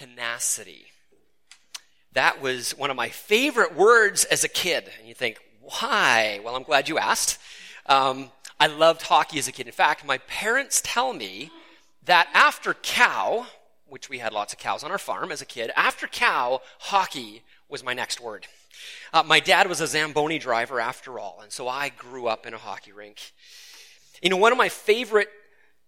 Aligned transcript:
tenacity. 0.00 0.86
That 2.14 2.40
was 2.40 2.72
one 2.72 2.90
of 2.90 2.96
my 2.96 3.10
favorite 3.10 3.76
words 3.76 4.24
as 4.24 4.44
a 4.44 4.48
kid. 4.48 4.90
And 4.98 5.06
you 5.06 5.14
think, 5.14 5.38
why? 5.60 6.40
Well, 6.42 6.56
I'm 6.56 6.62
glad 6.62 6.88
you 6.88 6.98
asked. 6.98 7.38
Um, 7.84 8.30
I 8.58 8.66
loved 8.66 9.02
hockey 9.02 9.38
as 9.38 9.46
a 9.46 9.52
kid. 9.52 9.66
In 9.66 9.72
fact, 9.72 10.06
my 10.06 10.18
parents 10.18 10.80
tell 10.82 11.12
me 11.12 11.50
that 12.04 12.28
after 12.32 12.74
cow, 12.74 13.46
which 13.88 14.08
we 14.08 14.18
had 14.18 14.32
lots 14.32 14.54
of 14.54 14.58
cows 14.58 14.82
on 14.82 14.90
our 14.90 14.98
farm 14.98 15.30
as 15.30 15.42
a 15.42 15.46
kid, 15.46 15.70
after 15.76 16.06
cow, 16.06 16.62
hockey 16.78 17.42
was 17.68 17.84
my 17.84 17.92
next 17.92 18.20
word. 18.20 18.46
Uh, 19.12 19.22
my 19.22 19.38
dad 19.38 19.68
was 19.68 19.82
a 19.82 19.86
Zamboni 19.86 20.38
driver 20.38 20.80
after 20.80 21.18
all, 21.18 21.40
and 21.42 21.52
so 21.52 21.68
I 21.68 21.90
grew 21.90 22.26
up 22.26 22.46
in 22.46 22.54
a 22.54 22.58
hockey 22.58 22.92
rink. 22.92 23.32
You 24.22 24.30
know, 24.30 24.38
one 24.38 24.52
of 24.52 24.58
my 24.58 24.70
favorite 24.70 25.28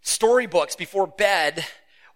storybooks 0.02 0.76
before 0.76 1.06
bed 1.06 1.64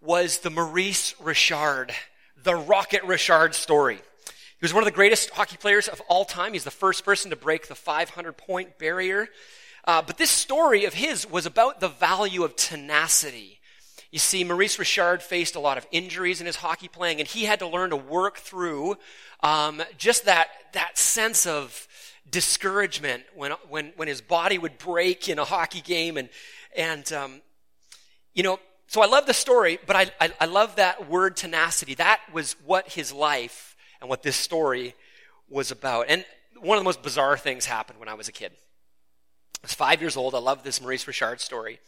was 0.07 0.39
the 0.39 0.51
Maurice 0.51 1.15
Richard, 1.21 1.93
the 2.41 2.55
Rocket 2.55 3.03
Richard 3.03 3.57
story. 3.57 3.97
He 3.97 4.63
was 4.63 4.73
one 4.73 4.85
of 4.85 4.87
the 4.87 4.95
greatest 4.95 5.31
hockey 5.31 5.57
players 5.57 5.89
of 5.89 6.01
all 6.09 6.25
time. 6.25 6.53
He's 6.53 6.63
the 6.63 6.71
first 6.71 7.05
person 7.05 7.31
to 7.31 7.37
break 7.37 7.67
the 7.67 7.75
500 7.75 8.37
point 8.37 8.79
barrier. 8.79 9.27
Uh, 9.85 10.03
but 10.03 10.17
this 10.17 10.31
story 10.31 10.85
of 10.85 10.95
his 10.95 11.29
was 11.29 11.45
about 11.45 11.81
the 11.81 11.89
value 11.89 12.45
of 12.45 12.55
tenacity. 12.55 13.59
You 14.13 14.21
see, 14.21 14.45
Maurice 14.45 14.79
Richard 14.79 15.23
faced 15.23 15.57
a 15.57 15.61
lot 15.61 15.77
of 15.77 15.87
injuries 15.91 16.41
in 16.41 16.47
his 16.47 16.57
hockey 16.57 16.89
playing, 16.89 17.19
and 17.19 17.29
he 17.29 17.45
had 17.45 17.59
to 17.59 17.67
learn 17.67 17.91
to 17.91 17.97
work 17.97 18.39
through 18.39 18.97
um, 19.43 19.83
just 19.99 20.27
that, 20.27 20.49
that 20.73 20.97
sense 20.97 21.47
of 21.47 21.89
discouragement 22.31 23.25
when, 23.35 23.53
when, 23.69 23.93
when 23.97 24.07
his 24.07 24.21
body 24.21 24.57
would 24.57 24.79
break 24.79 25.29
in 25.29 25.41
a 25.41 25.45
hockey 25.45 25.81
game. 25.81 26.17
And, 26.17 26.29
and 26.77 27.13
um, 27.13 27.43
you 28.35 28.45
know, 28.45 28.61
so 28.87 29.03
I 29.03 29.07
love 29.07 29.27
the 29.27 29.35
story, 29.35 29.79
but 29.87 29.97
I, 29.97 30.11
I, 30.21 30.33
I 30.41 30.45
love 30.47 30.77
that 30.77 31.09
word 31.09 31.37
tenacity. 31.37 31.95
That 31.95 32.21
was 32.33 32.57
what 32.65 32.93
his 32.93 33.13
life 33.13 33.77
and 34.01 34.09
what 34.09 34.23
this 34.23 34.37
story 34.37 34.95
was 35.49 35.71
about. 35.71 36.07
And 36.09 36.25
one 36.61 36.79
of 36.79 36.81
the 36.81 36.89
most 36.89 37.03
bizarre 37.03 37.37
things 37.37 37.67
happened 37.67 37.99
when 37.99 38.09
I 38.09 38.15
was 38.15 38.29
a 38.29 38.33
kid. 38.33 38.53
I 38.53 39.67
was 39.67 39.75
five 39.75 40.01
years 40.01 40.17
old. 40.17 40.35
I 40.35 40.39
love 40.39 40.63
this 40.63 40.81
Maurice 40.81 41.07
Richard 41.07 41.41
story. 41.41 41.81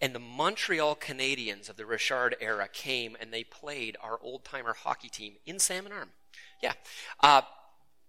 And 0.00 0.14
the 0.14 0.20
Montreal 0.20 0.96
Canadiens 0.96 1.68
of 1.68 1.76
the 1.76 1.86
Richard 1.86 2.36
era 2.40 2.68
came 2.72 3.16
and 3.20 3.32
they 3.32 3.42
played 3.42 3.96
our 4.02 4.18
old 4.22 4.44
timer 4.44 4.74
hockey 4.74 5.08
team 5.08 5.34
in 5.46 5.58
Salmon 5.58 5.92
Arm. 5.92 6.10
Yeah. 6.62 6.74
Uh, 7.20 7.42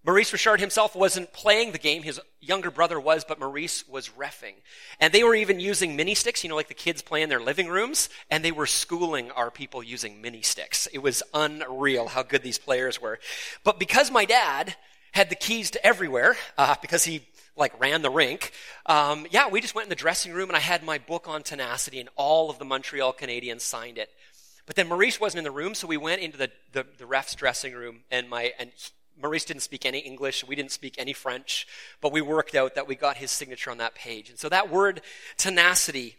Maurice 0.05 0.31
Richard 0.31 0.61
himself 0.61 0.95
wasn't 0.95 1.33
playing 1.33 1.73
the 1.73 1.77
game. 1.77 2.03
His 2.03 2.21
younger 2.39 2.71
brother 2.71 2.99
was, 2.99 3.25
but 3.25 3.39
Maurice 3.39 3.87
was 3.87 4.09
refing. 4.09 4.53
And 4.99 5.13
they 5.13 5.23
were 5.23 5.35
even 5.35 5.59
using 5.59 5.97
mini 5.97 6.15
sticks, 6.15 6.41
you 6.43 6.49
know, 6.49 6.55
like 6.55 6.69
the 6.69 6.73
kids 6.73 7.01
play 7.01 7.21
in 7.21 7.27
their 7.27 7.41
living 7.41 7.67
rooms, 7.67 8.07
and 8.31 8.43
they 8.43 8.53
were 8.53 8.65
schooling 8.65 9.29
our 9.31 9.51
people 9.51 9.83
using 9.83 10.21
mini 10.21 10.41
sticks. 10.41 10.87
It 10.93 10.99
was 10.99 11.21
unreal 11.33 12.07
how 12.07 12.23
good 12.23 12.43
these 12.43 12.57
players 12.57 13.01
were. 13.01 13.19
But 13.65 13.77
because 13.77 14.09
my 14.09 14.23
dad 14.23 14.75
had 15.11 15.29
the 15.29 15.35
keys 15.35 15.71
to 15.71 15.85
everywhere, 15.85 16.37
uh, 16.57 16.75
because 16.81 17.03
he 17.03 17.27
like 17.57 17.77
ran 17.77 18.01
the 18.01 18.09
rink, 18.09 18.53
um, 18.85 19.27
yeah, 19.31 19.49
we 19.49 19.59
just 19.59 19.75
went 19.75 19.87
in 19.87 19.89
the 19.89 19.95
dressing 19.95 20.31
room 20.31 20.49
and 20.49 20.55
I 20.55 20.61
had 20.61 20.81
my 20.81 20.97
book 20.97 21.27
on 21.27 21.43
tenacity, 21.43 21.99
and 21.99 22.07
all 22.15 22.49
of 22.49 22.57
the 22.57 22.65
Montreal 22.65 23.13
Canadiens 23.13 23.61
signed 23.61 23.97
it. 23.97 24.09
But 24.65 24.77
then 24.77 24.87
Maurice 24.87 25.19
wasn't 25.19 25.39
in 25.39 25.43
the 25.43 25.51
room, 25.51 25.73
so 25.75 25.87
we 25.87 25.97
went 25.97 26.21
into 26.21 26.37
the, 26.37 26.51
the, 26.71 26.85
the 26.99 27.05
ref's 27.05 27.35
dressing 27.35 27.73
room, 27.73 28.01
and 28.11 28.29
my 28.29 28.53
and 28.59 28.71
Maurice 29.21 29.45
didn't 29.45 29.63
speak 29.63 29.85
any 29.85 29.99
English, 29.99 30.45
we 30.47 30.55
didn't 30.55 30.71
speak 30.71 30.95
any 30.97 31.13
French, 31.13 31.67
but 32.01 32.11
we 32.11 32.21
worked 32.21 32.55
out 32.55 32.75
that 32.75 32.87
we 32.87 32.95
got 32.95 33.17
his 33.17 33.31
signature 33.31 33.71
on 33.71 33.77
that 33.79 33.95
page. 33.95 34.29
And 34.29 34.39
so 34.39 34.49
that 34.49 34.71
word 34.71 35.01
tenacity, 35.37 36.15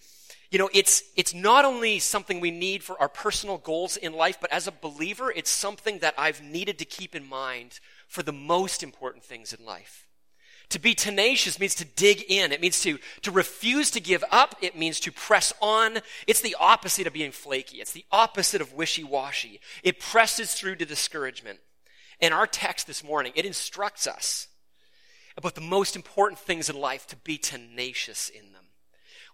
you 0.50 0.58
know, 0.58 0.68
it's, 0.74 1.04
it's 1.16 1.32
not 1.32 1.64
only 1.64 1.98
something 1.98 2.40
we 2.40 2.50
need 2.50 2.82
for 2.82 3.00
our 3.00 3.08
personal 3.08 3.58
goals 3.58 3.96
in 3.96 4.12
life, 4.12 4.38
but 4.40 4.52
as 4.52 4.66
a 4.66 4.72
believer, 4.72 5.30
it's 5.30 5.50
something 5.50 6.00
that 6.00 6.14
I've 6.18 6.42
needed 6.42 6.78
to 6.78 6.84
keep 6.84 7.14
in 7.14 7.26
mind 7.26 7.80
for 8.08 8.22
the 8.22 8.32
most 8.32 8.82
important 8.82 9.24
things 9.24 9.52
in 9.52 9.64
life. 9.64 10.06
To 10.70 10.78
be 10.78 10.94
tenacious 10.94 11.58
means 11.58 11.74
to 11.76 11.84
dig 11.84 12.24
in. 12.28 12.52
It 12.52 12.60
means 12.60 12.80
to, 12.82 12.98
to 13.22 13.32
refuse 13.32 13.90
to 13.90 14.00
give 14.00 14.22
up. 14.30 14.54
It 14.60 14.76
means 14.76 15.00
to 15.00 15.10
press 15.10 15.52
on. 15.60 15.98
It's 16.28 16.40
the 16.40 16.56
opposite 16.60 17.08
of 17.08 17.12
being 17.12 17.32
flaky. 17.32 17.78
It's 17.78 17.92
the 17.92 18.04
opposite 18.12 18.60
of 18.60 18.72
wishy-washy. 18.72 19.60
It 19.82 19.98
presses 19.98 20.54
through 20.54 20.76
to 20.76 20.84
discouragement. 20.84 21.58
In 22.20 22.32
our 22.32 22.46
text 22.46 22.86
this 22.86 23.02
morning, 23.02 23.32
it 23.34 23.46
instructs 23.46 24.06
us 24.06 24.48
about 25.36 25.54
the 25.54 25.60
most 25.60 25.96
important 25.96 26.38
things 26.38 26.68
in 26.68 26.78
life 26.78 27.06
to 27.08 27.16
be 27.16 27.38
tenacious 27.38 28.28
in 28.28 28.52
them. 28.52 28.64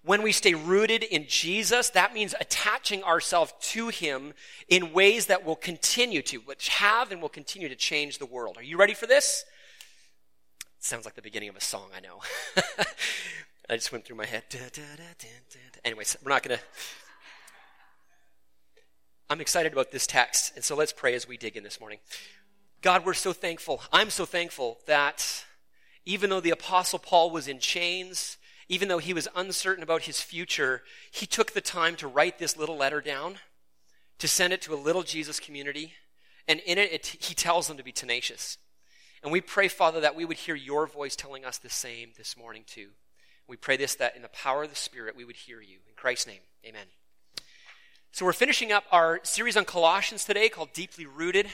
When 0.03 0.23
we 0.23 0.31
stay 0.31 0.55
rooted 0.55 1.03
in 1.03 1.27
Jesus, 1.27 1.91
that 1.91 2.15
means 2.15 2.35
attaching 2.39 3.03
ourselves 3.03 3.53
to 3.73 3.89
Him 3.89 4.35
in 4.69 4.93
ways 4.93 5.27
that 5.27 5.45
will 5.45 5.57
continue 5.57 6.23
to, 6.23 6.39
which 6.39 6.69
have 6.69 7.11
and 7.11 7.21
will 7.21 7.29
continue 7.29 7.69
to 7.69 7.75
change 7.75 8.19
the 8.19 8.27
world. 8.27 8.57
Are 8.57 8.63
you 8.63 8.77
ready 8.77 8.95
for 8.95 9.07
this? 9.07 9.45
sounds 10.79 11.05
like 11.05 11.17
the 11.17 11.23
beginning 11.23 11.49
of 11.49 11.57
a 11.57 11.61
song, 11.61 11.89
I 11.97 11.99
know. 11.99 12.21
I 13.69 13.75
just 13.75 13.91
went 13.91 14.05
through 14.05 14.17
my 14.17 14.27
head. 14.27 14.45
Anyways, 15.85 16.17
we're 16.23 16.31
not 16.31 16.45
going 16.45 16.57
to. 16.57 16.63
I'm 19.29 19.41
excited 19.41 19.73
about 19.73 19.91
this 19.91 20.07
text, 20.07 20.53
and 20.55 20.65
so 20.65 20.77
let's 20.77 20.93
pray 20.93 21.15
as 21.15 21.27
we 21.27 21.37
dig 21.37 21.57
in 21.57 21.65
this 21.65 21.81
morning. 21.81 21.99
God, 22.83 23.05
we're 23.05 23.15
so 23.15 23.33
thankful. 23.33 23.81
I'm 23.93 24.11
so 24.11 24.27
thankful 24.27 24.79
that 24.87 25.45
even 26.05 26.31
though 26.31 26.41
the 26.41 26.51
Apostle 26.51 26.99
Paul 26.99 27.31
was 27.31 27.49
in 27.49 27.59
chains, 27.59 28.37
even 28.69 28.89
though 28.89 28.99
he 28.99 29.13
was 29.13 29.29
uncertain 29.35 29.83
about 29.83 30.03
his 30.03 30.21
future, 30.21 30.83
he 31.11 31.27
took 31.27 31.53
the 31.53 31.61
time 31.61 31.97
to 31.97 32.07
write 32.07 32.39
this 32.39 32.57
little 32.57 32.77
letter 32.77 33.01
down, 33.01 33.37
to 34.19 34.29
send 34.29 34.53
it 34.53 34.63
to 34.63 34.75
a 34.75 34.77
little 34.77 35.03
Jesus 35.03 35.41
community, 35.41 35.95
and 36.47 36.61
in 36.61 36.79
it, 36.79 36.93
it 36.93 37.07
he 37.07 37.35
tells 37.35 37.67
them 37.67 37.77
to 37.77 37.83
be 37.83 37.93
tenacious. 37.93 38.59
And 39.23 39.33
we 39.33 39.41
pray, 39.41 39.69
Father, 39.69 40.01
that 40.01 40.15
we 40.15 40.25
would 40.25 40.37
hear 40.37 40.55
your 40.55 40.87
voice 40.87 41.17
telling 41.17 41.45
us 41.45 41.59
the 41.59 41.71
same 41.71 42.11
this 42.17 42.37
morning, 42.37 42.63
too. 42.67 42.91
We 43.49 43.57
pray 43.57 43.77
this 43.77 43.95
that 43.97 44.15
in 44.15 44.23
the 44.23 44.29
power 44.29 44.65
of 44.65 44.71
the 44.71 44.77
Spirit, 44.77 45.17
we 45.17 45.25
would 45.25 45.37
hear 45.37 45.61
you. 45.61 45.79
In 45.89 45.95
Christ's 45.97 46.29
name, 46.29 46.43
amen. 46.65 46.87
So, 48.13 48.25
we're 48.25 48.33
finishing 48.33 48.73
up 48.73 48.85
our 48.93 49.21
series 49.25 49.57
on 49.57 49.65
Colossians 49.65 50.25
today 50.25 50.49
called 50.49 50.73
Deeply 50.73 51.07
Rooted. 51.07 51.49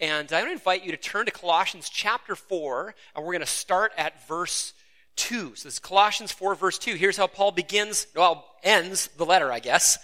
And 0.00 0.32
I 0.32 0.38
want 0.38 0.48
to 0.48 0.52
invite 0.52 0.84
you 0.84 0.90
to 0.90 0.96
turn 0.96 1.26
to 1.26 1.32
Colossians 1.32 1.88
chapter 1.88 2.34
4, 2.34 2.94
and 3.14 3.24
we're 3.24 3.32
going 3.32 3.40
to 3.40 3.46
start 3.46 3.92
at 3.96 4.26
verse 4.26 4.72
2. 5.16 5.54
So 5.54 5.68
this 5.68 5.74
is 5.74 5.78
Colossians 5.78 6.32
4, 6.32 6.54
verse 6.54 6.78
2. 6.78 6.94
Here's 6.94 7.16
how 7.16 7.26
Paul 7.26 7.52
begins, 7.52 8.06
well, 8.16 8.46
ends 8.62 9.08
the 9.16 9.26
letter, 9.26 9.52
I 9.52 9.60
guess. 9.60 9.98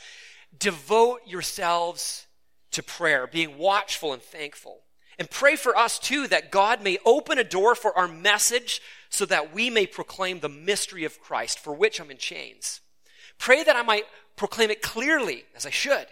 Devote 0.59 1.21
yourselves 1.27 2.27
to 2.73 2.83
prayer, 2.83 3.27
being 3.27 3.59
watchful 3.59 4.13
and 4.13 4.23
thankful. 4.23 4.81
And 5.19 5.29
pray 5.29 5.57
for 5.57 5.77
us 5.77 5.99
too 5.99 6.29
that 6.29 6.53
God 6.53 6.83
may 6.83 6.99
open 7.05 7.39
a 7.39 7.45
door 7.45 7.75
for 7.75 7.97
our 7.99 8.07
message 8.07 8.81
so 9.11 9.25
that 9.27 9.53
we 9.53 9.69
may 9.69 9.87
proclaim 9.87 10.41
the 10.41 10.49
mystery 10.49 11.05
of 11.05 11.21
Christ, 11.21 11.59
for 11.59 11.75
which 11.75 12.01
I'm 12.01 12.11
in 12.11 12.19
chains. 12.19 12.81
Pray 13.39 13.65
that 13.65 13.75
I 13.75 13.83
might 13.83 14.05
proclaim 14.37 14.71
it 14.71 14.83
clearly 14.83 15.45
as 15.57 15.67
I 15.67 15.71
should 15.71 16.07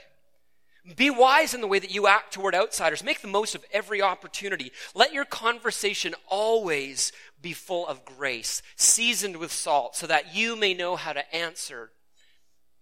be 0.94 1.10
wise 1.10 1.54
in 1.54 1.60
the 1.60 1.66
way 1.66 1.78
that 1.78 1.92
you 1.92 2.06
act 2.06 2.32
toward 2.32 2.54
outsiders. 2.54 3.02
Make 3.02 3.20
the 3.20 3.28
most 3.28 3.54
of 3.54 3.64
every 3.72 4.00
opportunity. 4.00 4.70
Let 4.94 5.12
your 5.12 5.24
conversation 5.24 6.14
always 6.28 7.12
be 7.42 7.52
full 7.52 7.86
of 7.86 8.04
grace, 8.04 8.62
seasoned 8.76 9.38
with 9.38 9.50
salt, 9.50 9.96
so 9.96 10.06
that 10.06 10.34
you 10.34 10.54
may 10.54 10.74
know 10.74 10.96
how 10.96 11.12
to 11.12 11.34
answer 11.34 11.90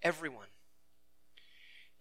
everyone. 0.03 0.47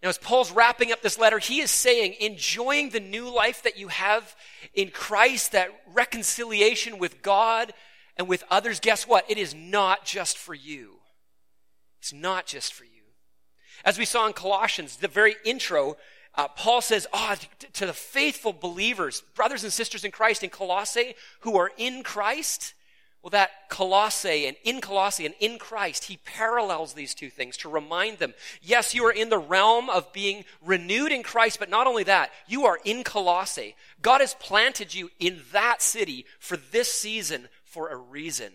Now, 0.02 0.10
as 0.10 0.18
Paul's 0.18 0.52
wrapping 0.52 0.92
up 0.92 1.00
this 1.00 1.18
letter, 1.18 1.38
he 1.38 1.60
is 1.60 1.70
saying, 1.70 2.16
enjoying 2.20 2.90
the 2.90 3.00
new 3.00 3.34
life 3.34 3.62
that 3.62 3.78
you 3.78 3.88
have 3.88 4.36
in 4.74 4.90
Christ, 4.90 5.52
that 5.52 5.70
reconciliation 5.94 6.98
with 6.98 7.22
God 7.22 7.72
and 8.18 8.28
with 8.28 8.44
others, 8.50 8.80
guess 8.80 9.08
what? 9.08 9.24
It 9.30 9.38
is 9.38 9.54
not 9.54 10.04
just 10.04 10.36
for 10.36 10.52
you. 10.52 10.96
It's 12.00 12.12
not 12.12 12.44
just 12.44 12.74
for 12.74 12.84
you. 12.84 12.93
As 13.84 13.98
we 13.98 14.04
saw 14.04 14.26
in 14.26 14.32
Colossians, 14.32 14.96
the 14.96 15.08
very 15.08 15.36
intro, 15.44 15.96
uh, 16.34 16.48
Paul 16.48 16.80
says, 16.80 17.06
oh, 17.12 17.36
to 17.74 17.86
the 17.86 17.92
faithful 17.92 18.52
believers, 18.52 19.22
brothers 19.34 19.62
and 19.62 19.72
sisters 19.72 20.04
in 20.04 20.10
Christ 20.10 20.42
in 20.42 20.50
Colossae 20.50 21.14
who 21.40 21.56
are 21.56 21.70
in 21.76 22.02
Christ, 22.02 22.74
well, 23.22 23.30
that 23.30 23.70
Colossae 23.70 24.46
and 24.46 24.56
in 24.64 24.82
Colossae 24.82 25.24
and 25.24 25.34
in 25.40 25.58
Christ, 25.58 26.04
he 26.04 26.18
parallels 26.26 26.92
these 26.92 27.14
two 27.14 27.30
things 27.30 27.56
to 27.58 27.70
remind 27.70 28.18
them, 28.18 28.34
yes, 28.60 28.94
you 28.94 29.04
are 29.06 29.12
in 29.12 29.30
the 29.30 29.38
realm 29.38 29.88
of 29.88 30.12
being 30.12 30.44
renewed 30.62 31.10
in 31.10 31.22
Christ, 31.22 31.58
but 31.58 31.70
not 31.70 31.86
only 31.86 32.04
that, 32.04 32.30
you 32.46 32.66
are 32.66 32.78
in 32.84 33.02
Colossae. 33.02 33.76
God 34.02 34.20
has 34.20 34.34
planted 34.34 34.94
you 34.94 35.10
in 35.18 35.40
that 35.52 35.80
city 35.80 36.26
for 36.38 36.58
this 36.58 36.92
season 36.92 37.48
for 37.64 37.88
a 37.88 37.96
reason. 37.96 38.52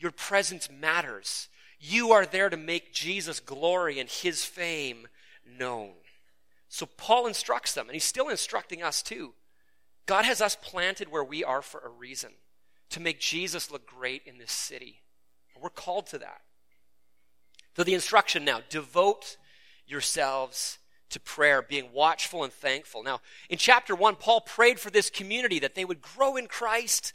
Your 0.00 0.10
presence 0.10 0.68
matters. 0.68 1.48
You 1.84 2.12
are 2.12 2.24
there 2.24 2.48
to 2.48 2.56
make 2.56 2.92
Jesus' 2.92 3.40
glory 3.40 3.98
and 3.98 4.08
his 4.08 4.44
fame 4.44 5.08
known. 5.58 5.94
So 6.68 6.86
Paul 6.86 7.26
instructs 7.26 7.74
them, 7.74 7.88
and 7.88 7.94
he's 7.94 8.04
still 8.04 8.28
instructing 8.28 8.84
us 8.84 9.02
too. 9.02 9.34
God 10.06 10.24
has 10.24 10.40
us 10.40 10.56
planted 10.56 11.10
where 11.10 11.24
we 11.24 11.42
are 11.42 11.60
for 11.60 11.80
a 11.80 11.88
reason 11.88 12.30
to 12.90 13.00
make 13.00 13.18
Jesus 13.18 13.70
look 13.70 13.84
great 13.84 14.22
in 14.26 14.38
this 14.38 14.52
city. 14.52 15.02
We're 15.60 15.70
called 15.70 16.06
to 16.08 16.18
that. 16.18 16.42
So 17.76 17.82
the 17.82 17.94
instruction 17.94 18.44
now 18.44 18.60
devote 18.68 19.36
yourselves 19.86 20.78
to 21.10 21.18
prayer, 21.18 21.62
being 21.62 21.92
watchful 21.92 22.44
and 22.44 22.52
thankful. 22.52 23.02
Now, 23.02 23.20
in 23.50 23.58
chapter 23.58 23.94
1, 23.94 24.16
Paul 24.16 24.42
prayed 24.42 24.78
for 24.78 24.90
this 24.90 25.10
community 25.10 25.58
that 25.58 25.74
they 25.74 25.84
would 25.84 26.00
grow 26.00 26.36
in 26.36 26.46
Christ. 26.46 27.12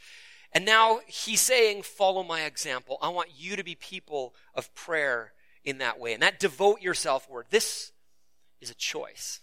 And 0.57 0.65
now 0.65 1.01
he's 1.05 1.41
saying, 1.41 1.83
Follow 1.83 2.23
my 2.23 2.41
example. 2.41 2.97
I 2.99 3.09
want 3.09 3.29
you 3.37 3.55
to 3.57 3.63
be 3.63 3.75
people 3.75 4.33
of 4.55 4.73
prayer 4.73 5.33
in 5.63 5.77
that 5.77 5.99
way. 5.99 6.13
And 6.13 6.23
that 6.23 6.39
devote 6.39 6.81
yourself 6.81 7.29
word. 7.29 7.45
This 7.51 7.91
is 8.59 8.71
a 8.71 8.73
choice, 8.73 9.39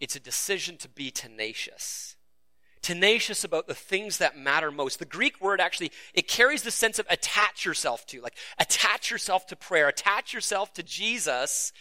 it's 0.00 0.16
a 0.16 0.20
decision 0.20 0.76
to 0.78 0.88
be 0.88 1.12
tenacious 1.12 2.16
tenacious 2.82 3.44
about 3.44 3.66
the 3.66 3.74
things 3.74 4.18
that 4.18 4.36
matter 4.36 4.70
most. 4.70 4.98
The 4.98 5.06
Greek 5.06 5.40
word 5.40 5.58
actually, 5.58 5.90
it 6.12 6.28
carries 6.28 6.64
the 6.64 6.70
sense 6.70 6.98
of 6.98 7.06
attach 7.08 7.64
yourself 7.64 8.04
to, 8.08 8.20
like 8.20 8.36
attach 8.58 9.10
yourself 9.10 9.46
to 9.46 9.56
prayer, 9.56 9.88
attach 9.88 10.34
yourself 10.34 10.74
to 10.74 10.82
Jesus, 10.82 11.72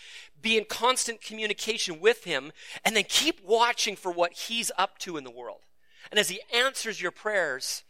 be 0.41 0.57
in 0.57 0.63
constant 0.63 1.21
communication 1.21 1.99
with 1.99 2.23
him, 2.23 2.53
and 2.85 2.95
then 2.95 3.03
keep 3.09 3.43
watching 3.43 3.97
for 3.97 4.13
what 4.13 4.31
he's 4.31 4.71
up 4.77 4.97
to 4.99 5.17
in 5.17 5.25
the 5.25 5.31
world. 5.31 5.61
And 6.09 6.17
as 6.17 6.29
he 6.29 6.39
answers 6.53 7.01
your 7.01 7.11
prayers, 7.11 7.83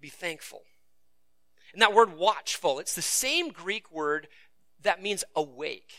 be 0.00 0.08
thankful. 0.08 0.62
And 1.72 1.82
that 1.82 1.94
word 1.94 2.16
watchful, 2.16 2.78
it's 2.78 2.94
the 2.94 3.02
same 3.02 3.50
Greek 3.50 3.90
word 3.92 4.28
that 4.82 5.02
means 5.02 5.24
awake. 5.36 5.92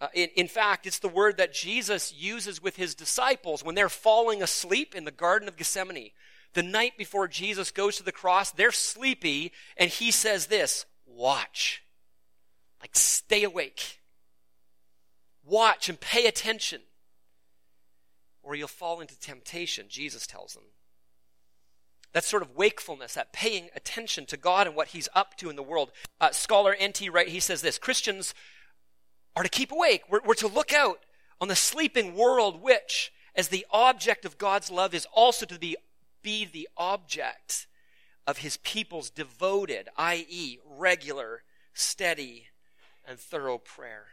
Uh, 0.00 0.08
in, 0.14 0.28
in 0.36 0.48
fact, 0.48 0.86
it's 0.86 0.98
the 0.98 1.08
word 1.08 1.36
that 1.36 1.52
Jesus 1.52 2.14
uses 2.14 2.62
with 2.62 2.76
his 2.76 2.94
disciples 2.94 3.64
when 3.64 3.74
they're 3.74 3.88
falling 3.88 4.42
asleep 4.42 4.94
in 4.94 5.04
the 5.04 5.10
Garden 5.10 5.48
of 5.48 5.56
Gethsemane. 5.56 6.10
The 6.54 6.62
night 6.62 6.96
before 6.96 7.28
Jesus 7.28 7.70
goes 7.70 7.96
to 7.96 8.02
the 8.02 8.12
cross, 8.12 8.50
they're 8.50 8.72
sleepy, 8.72 9.52
and 9.76 9.90
he 9.90 10.10
says 10.10 10.46
this 10.46 10.86
watch. 11.06 11.82
Like, 12.80 12.96
stay 12.96 13.44
awake. 13.44 14.00
Watch 15.44 15.88
and 15.88 16.00
pay 16.00 16.26
attention, 16.26 16.80
or 18.42 18.54
you'll 18.54 18.68
fall 18.68 19.00
into 19.00 19.18
temptation, 19.18 19.86
Jesus 19.88 20.26
tells 20.26 20.54
them. 20.54 20.64
That 22.12 22.24
sort 22.24 22.42
of 22.42 22.56
wakefulness, 22.56 23.14
that 23.14 23.32
paying 23.32 23.68
attention 23.74 24.26
to 24.26 24.36
God 24.36 24.66
and 24.66 24.74
what 24.74 24.88
He's 24.88 25.08
up 25.14 25.36
to 25.36 25.50
in 25.50 25.56
the 25.56 25.62
world. 25.62 25.92
Uh, 26.20 26.30
scholar 26.32 26.74
N.T. 26.78 27.08
Wright, 27.08 27.28
he 27.28 27.40
says 27.40 27.62
this 27.62 27.78
Christians 27.78 28.34
are 29.36 29.42
to 29.42 29.48
keep 29.48 29.70
awake. 29.70 30.02
We're, 30.10 30.20
we're 30.24 30.34
to 30.34 30.48
look 30.48 30.72
out 30.72 31.00
on 31.40 31.48
the 31.48 31.56
sleeping 31.56 32.14
world, 32.14 32.62
which, 32.62 33.12
as 33.34 33.48
the 33.48 33.66
object 33.70 34.24
of 34.24 34.38
God's 34.38 34.70
love, 34.70 34.92
is 34.92 35.06
also 35.12 35.46
to 35.46 35.58
be, 35.58 35.76
be 36.22 36.44
the 36.44 36.68
object 36.76 37.66
of 38.26 38.38
his 38.38 38.58
people's 38.58 39.10
devoted, 39.10 39.88
i.e., 39.96 40.58
regular, 40.64 41.42
steady, 41.72 42.46
and 43.06 43.18
thorough 43.18 43.58
prayer. 43.58 44.06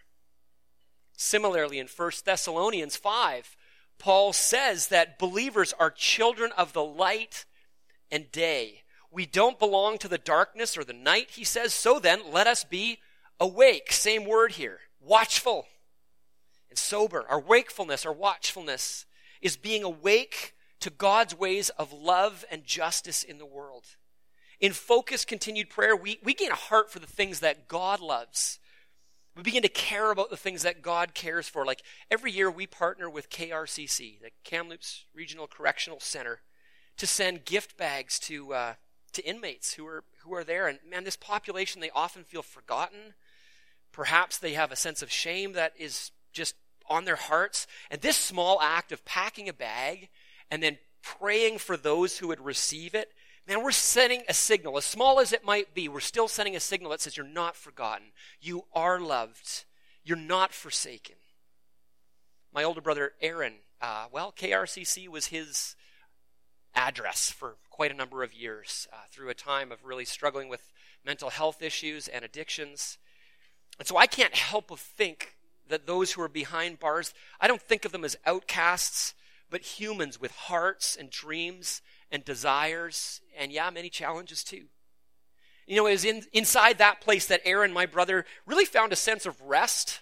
Similarly, 1.18 1.80
in 1.80 1.88
1 1.88 2.12
Thessalonians 2.26 2.96
5, 2.96 3.58
Paul 3.98 4.34
says 4.34 4.88
that 4.88 5.20
believers 5.20 5.74
are 5.80 5.90
children 5.90 6.52
of 6.56 6.74
the 6.74 6.84
light 6.84 7.46
and 8.12 8.32
day. 8.32 8.84
We 9.12 9.26
don't 9.26 9.60
belong 9.60 9.98
to 10.00 10.08
the 10.08 10.18
darkness 10.18 10.78
or 10.78 10.84
the 10.84 10.94
night, 10.94 11.32
he 11.32 11.44
says. 11.44 11.74
So 11.74 12.00
then, 12.00 12.32
let 12.32 12.48
us 12.48 12.64
be 12.64 13.00
awake. 13.40 13.92
Same 13.92 14.26
word 14.26 14.54
here 14.54 14.80
watchful 15.00 15.66
and 16.70 16.78
sober. 16.78 17.26
Our 17.30 17.40
wakefulness, 17.40 18.06
our 18.06 18.14
watchfulness 18.14 19.06
is 19.42 19.56
being 19.56 19.84
awake 19.84 20.54
to 20.80 20.90
God's 20.90 21.38
ways 21.38 21.70
of 21.72 21.94
love 21.94 22.46
and 22.52 22.64
justice 22.64 23.24
in 23.24 23.38
the 23.38 23.46
world. 23.46 23.86
In 24.60 24.74
focused, 24.74 25.28
continued 25.28 25.70
prayer, 25.70 25.96
we, 25.96 26.20
we 26.24 26.34
gain 26.34 26.52
a 26.52 26.56
heart 26.56 26.92
for 26.92 27.00
the 27.00 27.08
things 27.08 27.40
that 27.40 27.68
God 27.68 28.00
loves. 28.00 28.60
We 29.36 29.44
begin 29.44 29.62
to 29.62 29.70
care 29.70 30.12
about 30.12 30.32
the 30.32 30.38
things 30.38 30.64
that 30.64 30.82
God 30.82 31.14
cares 31.14 31.48
for. 31.48 31.64
Like 31.64 31.84
every 32.10 32.32
year, 32.32 32.50
we 32.50 32.66
partner 32.66 33.08
with 33.08 33.30
KRCC, 33.30 34.20
the 34.20 34.32
Kamloops 34.44 35.06
Regional 35.14 35.48
Correctional 35.48 36.00
Center, 36.00 36.42
to 36.98 37.08
send 37.08 37.46
gift 37.46 37.78
bags 37.78 38.20
to, 38.20 38.54
uh, 38.54 38.74
to 39.14 39.26
inmates 39.28 39.74
who 39.74 39.86
are, 39.86 40.04
who 40.20 40.34
are 40.34 40.44
there. 40.44 40.68
And 40.68 40.80
man, 40.90 41.04
this 41.04 41.16
population, 41.16 41.82
they 41.82 41.92
often 41.92 42.24
feel 42.24 42.44
forgotten 42.44 43.14
Perhaps 43.98 44.38
they 44.38 44.54
have 44.54 44.72
a 44.72 44.76
sense 44.76 45.02
of 45.02 45.12
shame 45.12 45.54
that 45.54 45.74
is 45.76 46.12
just 46.32 46.54
on 46.88 47.06
their 47.06 47.16
hearts. 47.16 47.66
And 47.90 48.00
this 48.00 48.16
small 48.16 48.62
act 48.62 48.92
of 48.92 49.04
packing 49.06 49.50
a 49.50 49.54
bag 49.54 50.10
and 50.52 50.62
then 50.62 50.78
praying 51.02 51.58
for 51.58 51.76
those 51.76 52.20
who 52.20 52.28
would 52.28 52.40
receive 52.40 52.94
it, 52.94 53.10
man, 53.48 53.64
we're 53.64 53.72
sending 53.72 54.22
a 54.30 54.36
signal. 54.36 54.78
As 54.78 54.86
small 54.86 55.20
as 55.20 55.34
it 55.34 55.44
might 55.44 55.74
be, 55.74 55.90
we're 55.90 56.00
still 56.00 56.28
sending 56.28 56.56
a 56.56 56.60
signal 56.60 56.92
that 56.92 57.02
says 57.02 57.18
you're 57.18 57.26
not 57.26 57.56
forgotten. 57.56 58.10
You 58.40 58.66
are 58.72 59.00
loved. 59.00 59.66
You're 60.04 60.16
not 60.16 60.54
forsaken. 60.54 61.16
My 62.54 62.64
older 62.64 62.82
brother, 62.82 63.14
Aaron, 63.20 63.54
uh, 63.82 64.06
well, 64.12 64.32
KRCC 64.32 65.08
was 65.08 65.26
his 65.26 65.76
address 66.78 67.32
for 67.32 67.56
quite 67.72 67.92
a 67.92 67.96
number 67.96 68.24
of 68.24 68.34
years 68.34 68.88
uh, 68.94 68.98
through 69.12 69.30
a 69.30 69.34
time 69.34 69.72
of 69.72 69.84
really 69.84 70.06
struggling 70.06 70.48
with 70.48 70.72
mental 71.04 71.32
health 71.32 71.62
issues 71.62 72.08
and 72.08 72.24
addictions. 72.24 73.00
And 73.80 73.88
so 73.88 73.98
I 73.98 74.06
can't 74.06 74.36
help 74.36 74.68
but 74.68 74.80
think 74.80 75.36
that 75.68 75.88
those 75.88 76.12
who 76.14 76.22
are 76.22 76.30
behind 76.30 76.80
bars, 76.80 77.14
I 77.42 77.48
don't 77.48 77.62
think 77.62 77.84
of 77.84 77.92
them 77.92 78.06
as 78.06 78.16
outcasts, 78.26 79.16
but 79.50 79.62
humans 79.62 80.22
with 80.22 80.32
hearts 80.32 80.96
and 80.96 81.10
dreams 81.10 81.82
and 82.12 82.24
desires, 82.24 83.22
and 83.38 83.52
yeah, 83.52 83.70
many 83.70 83.90
challenges 83.90 84.44
too. 84.44 84.66
You 85.66 85.76
know, 85.76 85.88
it 85.88 85.92
was 85.92 86.06
in, 86.06 86.24
inside 86.32 86.78
that 86.78 87.02
place 87.02 87.26
that 87.28 87.42
Aaron, 87.44 87.74
my 87.74 87.86
brother, 87.86 88.26
really 88.46 88.66
found 88.66 88.94
a 88.94 88.96
sense 88.96 89.26
of 89.26 89.42
rest 89.42 90.02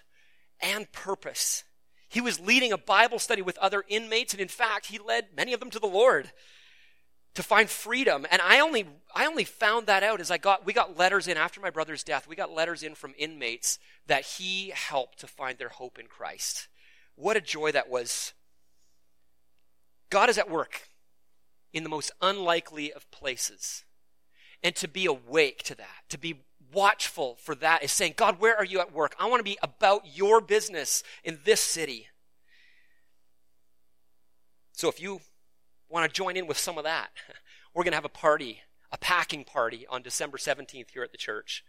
and 0.60 0.90
purpose. 0.92 1.64
He 2.08 2.20
was 2.20 2.38
leading 2.38 2.72
a 2.72 2.78
Bible 2.78 3.18
study 3.18 3.42
with 3.42 3.58
other 3.58 3.82
inmates, 3.88 4.32
and 4.32 4.40
in 4.40 4.48
fact, 4.48 4.86
he 4.86 4.98
led 4.98 5.28
many 5.34 5.52
of 5.52 5.58
them 5.58 5.70
to 5.70 5.80
the 5.80 5.86
Lord 5.86 6.30
to 7.36 7.42
find 7.42 7.68
freedom. 7.68 8.26
And 8.30 8.42
I 8.42 8.60
only, 8.60 8.86
I 9.14 9.26
only 9.26 9.44
found 9.44 9.86
that 9.86 10.02
out 10.02 10.20
as 10.20 10.30
I 10.30 10.38
got, 10.38 10.66
we 10.66 10.72
got 10.72 10.98
letters 10.98 11.28
in 11.28 11.36
after 11.36 11.60
my 11.60 11.70
brother's 11.70 12.02
death. 12.02 12.26
We 12.26 12.34
got 12.34 12.52
letters 12.52 12.82
in 12.82 12.94
from 12.94 13.14
inmates 13.16 13.78
that 14.06 14.24
he 14.24 14.72
helped 14.74 15.20
to 15.20 15.26
find 15.26 15.58
their 15.58 15.68
hope 15.68 15.98
in 15.98 16.06
Christ. 16.06 16.68
What 17.14 17.36
a 17.36 17.40
joy 17.40 17.72
that 17.72 17.88
was. 17.88 18.32
God 20.10 20.30
is 20.30 20.38
at 20.38 20.50
work 20.50 20.88
in 21.72 21.82
the 21.82 21.88
most 21.88 22.10
unlikely 22.22 22.92
of 22.92 23.10
places. 23.10 23.84
And 24.62 24.74
to 24.76 24.88
be 24.88 25.04
awake 25.04 25.62
to 25.64 25.74
that, 25.74 26.04
to 26.08 26.18
be 26.18 26.42
watchful 26.72 27.36
for 27.36 27.54
that 27.56 27.82
is 27.82 27.92
saying, 27.92 28.14
God, 28.16 28.40
where 28.40 28.56
are 28.56 28.64
you 28.64 28.80
at 28.80 28.92
work? 28.92 29.14
I 29.20 29.26
want 29.26 29.40
to 29.40 29.44
be 29.44 29.58
about 29.62 30.16
your 30.16 30.40
business 30.40 31.02
in 31.22 31.38
this 31.44 31.60
city. 31.60 32.08
So 34.72 34.88
if 34.88 35.00
you 35.00 35.20
want 35.88 36.10
to 36.10 36.14
join 36.14 36.36
in 36.36 36.46
with 36.46 36.58
some 36.58 36.78
of 36.78 36.84
that, 36.84 37.10
we're 37.74 37.84
going 37.84 37.92
to 37.92 37.96
have 37.96 38.04
a 38.04 38.08
party, 38.08 38.60
a 38.92 38.98
packing 38.98 39.44
party 39.44 39.86
on 39.88 40.02
December 40.02 40.38
17th 40.38 40.90
here 40.90 41.02
at 41.02 41.12
the 41.12 41.18
church. 41.18 41.64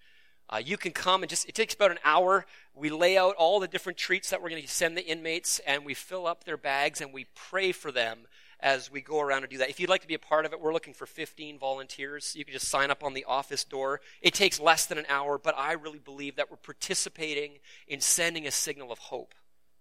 Uh, 0.50 0.62
you 0.64 0.78
can 0.78 0.94
come 0.94 1.24
and 1.24 1.30
just, 1.30 1.48
it 1.48 1.56
takes 1.56 1.74
about 1.74 1.92
an 1.92 2.00
hour. 2.06 2.46
We 2.74 2.90
lay 2.90 3.18
out 3.18 3.36
all 3.36 3.60
the 3.60 3.68
different 3.68 3.98
treats 3.98 4.30
that 4.30 4.42
we're 4.42 4.50
going 4.50 4.62
to 4.62 4.68
send 4.68 4.96
the 4.96 5.06
inmates, 5.06 5.60
and 5.68 5.86
we 5.86 5.94
fill 5.94 6.26
up 6.26 6.46
their 6.46 6.58
bags 6.58 7.02
and 7.02 7.14
we 7.14 7.26
pray 7.36 7.74
for 7.74 7.92
them 7.92 8.28
as 8.60 8.90
we 8.90 9.02
go 9.02 9.20
around 9.20 9.44
and 9.44 9.52
do 9.52 9.58
that. 9.58 9.70
If 9.70 9.80
you'd 9.80 9.90
like 9.90 10.02
to 10.02 10.08
be 10.08 10.14
a 10.14 10.20
part 10.20 10.46
of 10.46 10.54
it, 10.54 10.60
we're 10.60 10.74
looking 10.74 10.94
for 10.94 11.06
15 11.06 11.60
volunteers. 11.60 12.34
You 12.36 12.44
can 12.44 12.54
just 12.54 12.70
sign 12.70 12.90
up 12.90 13.04
on 13.04 13.14
the 13.14 13.26
office 13.26 13.64
door. 13.64 14.02
It 14.22 14.34
takes 14.34 14.60
less 14.60 14.86
than 14.86 14.98
an 14.98 15.06
hour, 15.10 15.38
but 15.38 15.56
I 15.58 15.74
really 15.74 16.00
believe 16.00 16.38
that 16.38 16.50
we're 16.50 16.58
participating 16.58 17.60
in 17.88 18.02
sending 18.02 18.48
a 18.48 18.52
signal 18.52 18.92
of 18.92 19.00
hope 19.00 19.36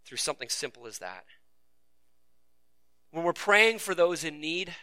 through 0.05 0.19
something 0.19 0.49
simple 0.49 0.87
as 0.87 0.99
that. 0.99 1.25
When 3.17 3.25
we're 3.25 3.33
praying 3.33 3.79
for 3.79 3.95
those 3.95 4.25
in 4.25 4.43
need, 4.43 4.75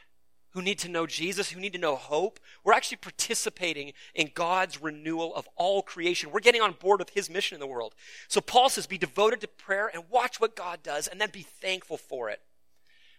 who 0.54 0.64
need 0.64 0.80
to 0.80 0.90
know 0.90 1.06
Jesus, 1.06 1.52
who 1.52 1.60
need 1.60 1.74
to 1.74 1.80
know 1.80 1.96
hope, 1.96 2.40
we're 2.64 2.74
actually 2.74 2.98
participating 2.98 3.94
in 4.16 4.32
God's 4.34 4.82
renewal 4.82 5.36
of 5.36 5.48
all 5.56 5.84
creation. 5.84 6.32
We're 6.32 6.40
getting 6.40 6.60
on 6.64 6.72
board 6.72 6.98
with 6.98 7.12
his 7.12 7.30
mission 7.30 7.56
in 7.56 7.60
the 7.60 7.68
world. 7.68 7.94
So 8.28 8.42
Paul 8.42 8.70
says, 8.70 8.88
be 8.88 8.98
devoted 8.98 9.40
to 9.42 9.48
prayer 9.48 9.88
and 9.94 10.10
watch 10.10 10.40
what 10.40 10.56
God 10.56 10.82
does 10.82 11.08
and 11.08 11.22
then 11.22 11.30
be 11.30 11.44
thankful 11.44 11.98
for 11.98 12.32
it. 12.32 12.42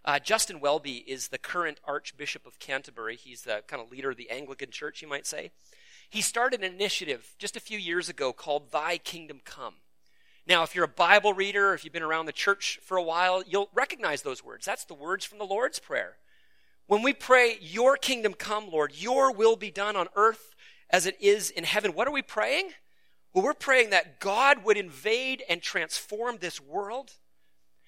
Uh, 0.05 0.19
Justin 0.19 0.59
Welby 0.59 1.05
is 1.07 1.29
the 1.29 1.39
current 1.39 1.79
Archbishop 1.85 2.45
of 2.45 2.59
Canterbury. 2.59 3.15
He's 3.15 3.43
the 3.43 3.63
kind 3.69 3.81
of 3.81 3.93
leader 3.93 4.11
of 4.11 4.17
the 4.17 4.31
Anglican 4.31 4.73
Church, 4.73 5.01
you 5.01 5.07
might 5.07 5.29
say. 5.29 5.53
He 6.11 6.23
started 6.23 6.65
an 6.65 6.75
initiative 6.75 7.37
just 7.39 7.57
a 7.57 7.61
few 7.61 7.79
years 7.79 8.09
ago 8.09 8.33
called 8.33 8.73
Thy 8.73 8.99
Kingdom 8.99 9.43
Come. 9.45 9.75
Now, 10.47 10.63
if 10.63 10.75
you're 10.75 10.85
a 10.85 10.89
Bible 10.89 11.33
reader, 11.33 11.73
if 11.73 11.85
you've 11.85 11.93
been 11.93 12.03
around 12.03 12.27
the 12.27 12.33
church 12.33 12.79
for 12.83 12.97
a 12.97 13.03
while, 13.03 13.43
you'll 13.47 13.71
recognize 13.75 14.23
those 14.23 14.45
words. 14.45 14.67
That's 14.67 14.85
the 14.85 14.95
words 14.95 15.25
from 15.25 15.39
the 15.39 15.45
Lord's 15.45 15.79
Prayer. 15.79 16.19
When 16.87 17.03
we 17.03 17.15
pray, 17.15 17.57
Your 17.61 17.97
kingdom 17.97 18.35
come, 18.35 18.71
Lord, 18.71 18.93
Your 18.95 19.33
will 19.33 19.57
be 19.57 19.71
done 19.71 19.97
on 19.97 20.09
earth 20.17 20.55
as 20.91 21.07
it 21.07 21.17
is 21.21 21.49
in 21.51 21.65
heaven, 21.65 21.95
what 21.95 22.07
are 22.07 22.13
we 22.13 22.21
praying? 22.21 22.71
Well, 23.33 23.43
we're 23.43 23.55
praying 23.55 23.91
that 23.91 24.21
God 24.21 24.65
would 24.65 24.77
invade 24.77 25.43
and 25.49 25.63
transform 25.63 26.39
this 26.39 26.61
world 26.61 27.13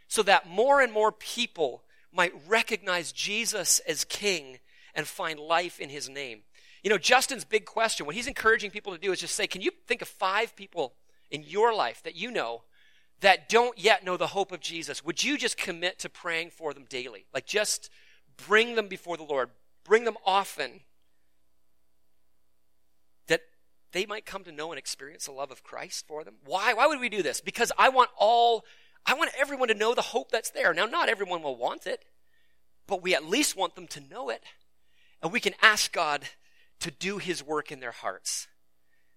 so 0.09 0.23
that 0.23 0.49
more 0.49 0.81
and 0.81 0.93
more 0.93 1.13
people 1.13 1.85
might 2.11 2.33
recognize 2.49 3.13
Jesus 3.13 3.81
as 3.81 4.05
King 4.05 4.59
and 4.95 5.07
find 5.07 5.39
life 5.39 5.79
in 5.79 5.91
His 5.91 6.09
name. 6.09 6.41
You 6.83 6.91
know, 6.91 6.99
Justin's 6.99 7.45
big 7.45 7.67
question, 7.67 8.07
what 8.07 8.15
he's 8.15 8.29
encouraging 8.29 8.71
people 8.71 8.93
to 8.93 8.99
do 8.99 9.13
is 9.13 9.21
just 9.21 9.35
say, 9.35 9.47
Can 9.47 9.61
you 9.61 9.71
think 9.87 10.03
of 10.03 10.09
five 10.09 10.57
people 10.57 10.95
in 11.31 11.43
your 11.43 11.75
life 11.75 12.03
that 12.03 12.17
you 12.17 12.31
know 12.31 12.63
that 13.21 13.49
don't 13.49 13.79
yet 13.79 14.05
know 14.05 14.17
the 14.17 14.29
hope 14.29 14.53
of 14.53 14.61
Jesus, 14.61 15.05
would 15.05 15.25
you 15.25 15.39
just 15.39 15.57
commit 15.57 15.99
to 16.01 16.09
praying 16.09 16.51
for 16.51 16.75
them 16.75 16.85
daily? 16.89 17.27
Like 17.33 17.47
just 17.47 17.91
bring 18.47 18.75
them 18.75 18.89
before 18.89 19.17
the 19.17 19.23
Lord, 19.23 19.51
bring 19.85 20.05
them 20.05 20.17
often, 20.25 20.81
that 23.29 23.41
they 23.93 24.05
might 24.07 24.27
come 24.27 24.45
to 24.45 24.53
know 24.53 24.71
and 24.71 24.79
experience 24.79 25.27
the 25.27 25.33
love 25.33 25.51
of 25.51 25.63
Christ 25.63 26.07
for 26.07 26.25
them. 26.25 26.35
Why? 26.45 26.75
Why 26.75 26.87
would 26.87 27.01
we 27.01 27.09
do 27.09 27.23
this? 27.23 27.41
Because 27.41 27.73
I 27.79 27.89
want 27.89 28.11
all, 28.19 28.65
I 29.07 29.15
want 29.15 29.31
everyone 29.39 29.69
to 29.69 29.75
know 29.75 29.95
the 29.95 30.03
hope 30.03 30.31
that's 30.31 30.51
there. 30.51 30.75
Now, 30.75 30.87
not 30.87 31.09
everyone 31.09 31.43
will 31.43 31.57
want 31.57 31.87
it, 31.87 32.05
but 32.87 33.03
we 33.03 33.15
at 33.15 33.25
least 33.25 33.57
want 33.57 33.75
them 33.75 33.87
to 33.89 34.01
know 34.01 34.29
it. 34.29 34.43
And 35.23 35.33
we 35.33 35.41
can 35.41 35.55
ask 35.63 35.93
God 35.93 36.25
to 36.81 36.91
do 36.91 37.17
his 37.19 37.43
work 37.43 37.73
in 37.73 37.81
their 37.81 37.93
hearts. 37.93 38.49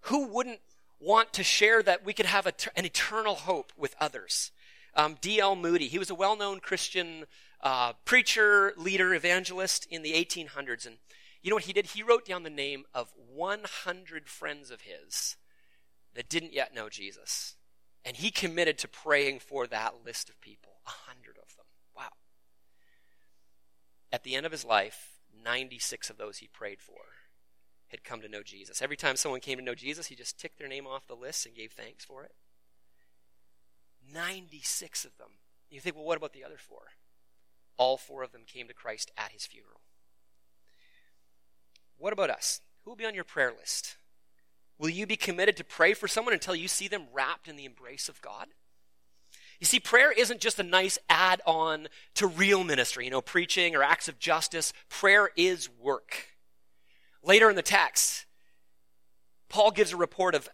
Who 0.04 0.28
wouldn't 0.28 0.62
want 1.00 1.34
to 1.34 1.44
share 1.44 1.82
that 1.84 2.06
we 2.06 2.14
could 2.14 2.26
have 2.26 2.46
a, 2.46 2.54
an 2.76 2.86
eternal 2.86 3.36
hope 3.36 3.72
with 3.78 3.96
others? 4.00 4.52
Um, 4.96 5.18
D.L. 5.22 5.56
Moody, 5.56 5.88
he 5.88 6.00
was 6.00 6.10
a 6.10 6.16
well 6.16 6.36
known 6.36 6.60
Christian 6.60 7.26
uh, 7.62 7.94
preacher, 8.06 8.74
leader, 8.78 9.14
evangelist 9.14 9.88
in 9.90 10.02
the 10.02 10.14
1800s. 10.14 10.86
And 10.86 10.98
you 11.42 11.50
know 11.50 11.56
what 11.56 11.66
he 11.66 11.74
did? 11.74 11.88
He 11.88 12.04
wrote 12.04 12.26
down 12.26 12.44
the 12.44 12.50
name 12.50 12.86
of 12.94 13.14
100 13.34 14.28
friends 14.28 14.72
of 14.72 14.82
his 14.82 15.38
that 16.16 16.30
didn't 16.30 16.54
yet 16.54 16.74
know 16.74 16.90
Jesus. 16.90 17.56
And 18.04 18.18
he 18.18 18.32
committed 18.32 18.78
to 18.80 18.88
praying 18.88 19.40
for 19.40 19.68
that 19.68 20.06
list 20.06 20.30
of 20.30 20.40
people, 20.42 20.72
100 20.84 21.38
of 21.38 21.56
them. 21.56 21.66
Wow. 21.96 22.10
At 24.12 24.24
the 24.24 24.36
end 24.36 24.46
of 24.46 24.52
his 24.52 24.66
life, 24.66 25.20
96 25.44 26.10
of 26.10 26.18
those 26.18 26.38
he 26.38 26.48
prayed 26.48 26.82
for 26.82 26.94
had 27.90 28.04
come 28.04 28.22
to 28.22 28.30
know 28.30 28.44
Jesus. 28.44 28.82
Every 28.82 28.98
time 28.98 29.16
someone 29.16 29.42
came 29.42 29.58
to 29.58 29.64
know 29.64 29.76
Jesus, 29.76 30.08
he 30.08 30.16
just 30.16 30.40
ticked 30.40 30.58
their 30.58 30.68
name 30.68 30.88
off 30.88 31.08
the 31.08 31.16
list 31.16 31.46
and 31.46 31.56
gave 31.56 31.72
thanks 31.72 32.06
for 32.06 32.24
it. 32.24 32.34
96 34.14 35.06
of 35.06 35.18
them. 35.18 35.30
You 35.70 35.80
think, 35.80 35.96
well, 35.96 36.06
what 36.06 36.18
about 36.18 36.34
the 36.34 36.44
other 36.44 36.58
four? 36.58 36.82
All 37.78 37.98
four 37.98 38.24
of 38.24 38.32
them 38.32 38.42
came 38.46 38.68
to 38.68 38.74
Christ 38.74 39.12
at 39.18 39.32
his 39.32 39.46
funeral. 39.46 39.82
What 41.98 42.14
about 42.14 42.30
us? 42.30 42.62
Who 42.84 42.92
will 42.92 42.96
be 42.96 43.06
on 43.06 43.16
your 43.16 43.24
prayer 43.24 43.54
list? 43.58 43.98
Will 44.78 44.90
you 44.90 45.06
be 45.06 45.18
committed 45.18 45.58
to 45.58 45.64
pray 45.64 45.94
for 45.94 46.08
someone 46.08 46.34
until 46.34 46.56
you 46.56 46.68
see 46.68 46.88
them 46.88 47.08
wrapped 47.14 47.48
in 47.48 47.58
the 47.58 47.66
embrace 47.66 48.08
of 48.08 48.22
God? 48.22 48.48
You 49.60 49.66
see, 49.66 49.80
prayer 49.80 50.12
isn't 50.12 50.40
just 50.40 50.58
a 50.60 50.64
nice 50.64 50.98
add 51.10 51.42
on 51.46 51.90
to 52.16 52.28
real 52.28 52.64
ministry, 52.64 53.04
you 53.06 53.12
know, 53.12 53.22
preaching 53.22 53.76
or 53.76 53.84
acts 53.84 54.08
of 54.08 54.18
justice. 54.18 54.72
Prayer 54.88 55.32
is 55.36 55.70
work. 55.82 56.28
Later 57.24 57.50
in 57.50 57.56
the 57.56 57.62
text, 57.62 58.26
Paul 59.50 59.72
gives 59.72 59.92
a 59.92 59.98
report 59.98 60.36
of 60.36 60.50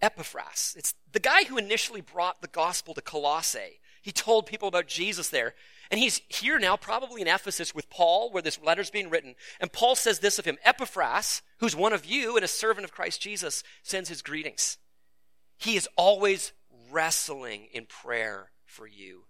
Epaphras. 0.00 0.74
It's 0.76 0.94
the 1.12 1.20
guy 1.20 1.44
who 1.44 1.56
initially 1.56 2.00
brought 2.00 2.42
the 2.42 2.48
gospel 2.48 2.92
to 2.94 3.00
Colossae. 3.00 3.80
He 4.02 4.10
told 4.10 4.46
people 4.46 4.68
about 4.68 4.88
Jesus 4.88 5.28
there. 5.28 5.54
And 5.90 6.00
he's 6.00 6.22
here 6.28 6.58
now, 6.58 6.76
probably 6.76 7.22
in 7.22 7.28
Ephesus 7.28 7.74
with 7.74 7.88
Paul, 7.88 8.30
where 8.30 8.42
this 8.42 8.58
letter's 8.62 8.90
being 8.90 9.10
written. 9.10 9.34
And 9.60 9.72
Paul 9.72 9.94
says 9.94 10.18
this 10.18 10.38
of 10.38 10.44
him 10.44 10.58
Epaphras, 10.64 11.42
who's 11.58 11.76
one 11.76 11.92
of 11.92 12.04
you 12.04 12.34
and 12.34 12.44
a 12.44 12.48
servant 12.48 12.84
of 12.84 12.92
Christ 12.92 13.20
Jesus, 13.20 13.62
sends 13.82 14.08
his 14.08 14.22
greetings. 14.22 14.78
He 15.56 15.76
is 15.76 15.88
always 15.96 16.52
wrestling 16.90 17.68
in 17.72 17.86
prayer 17.86 18.50
for 18.64 18.86
you, 18.86 19.24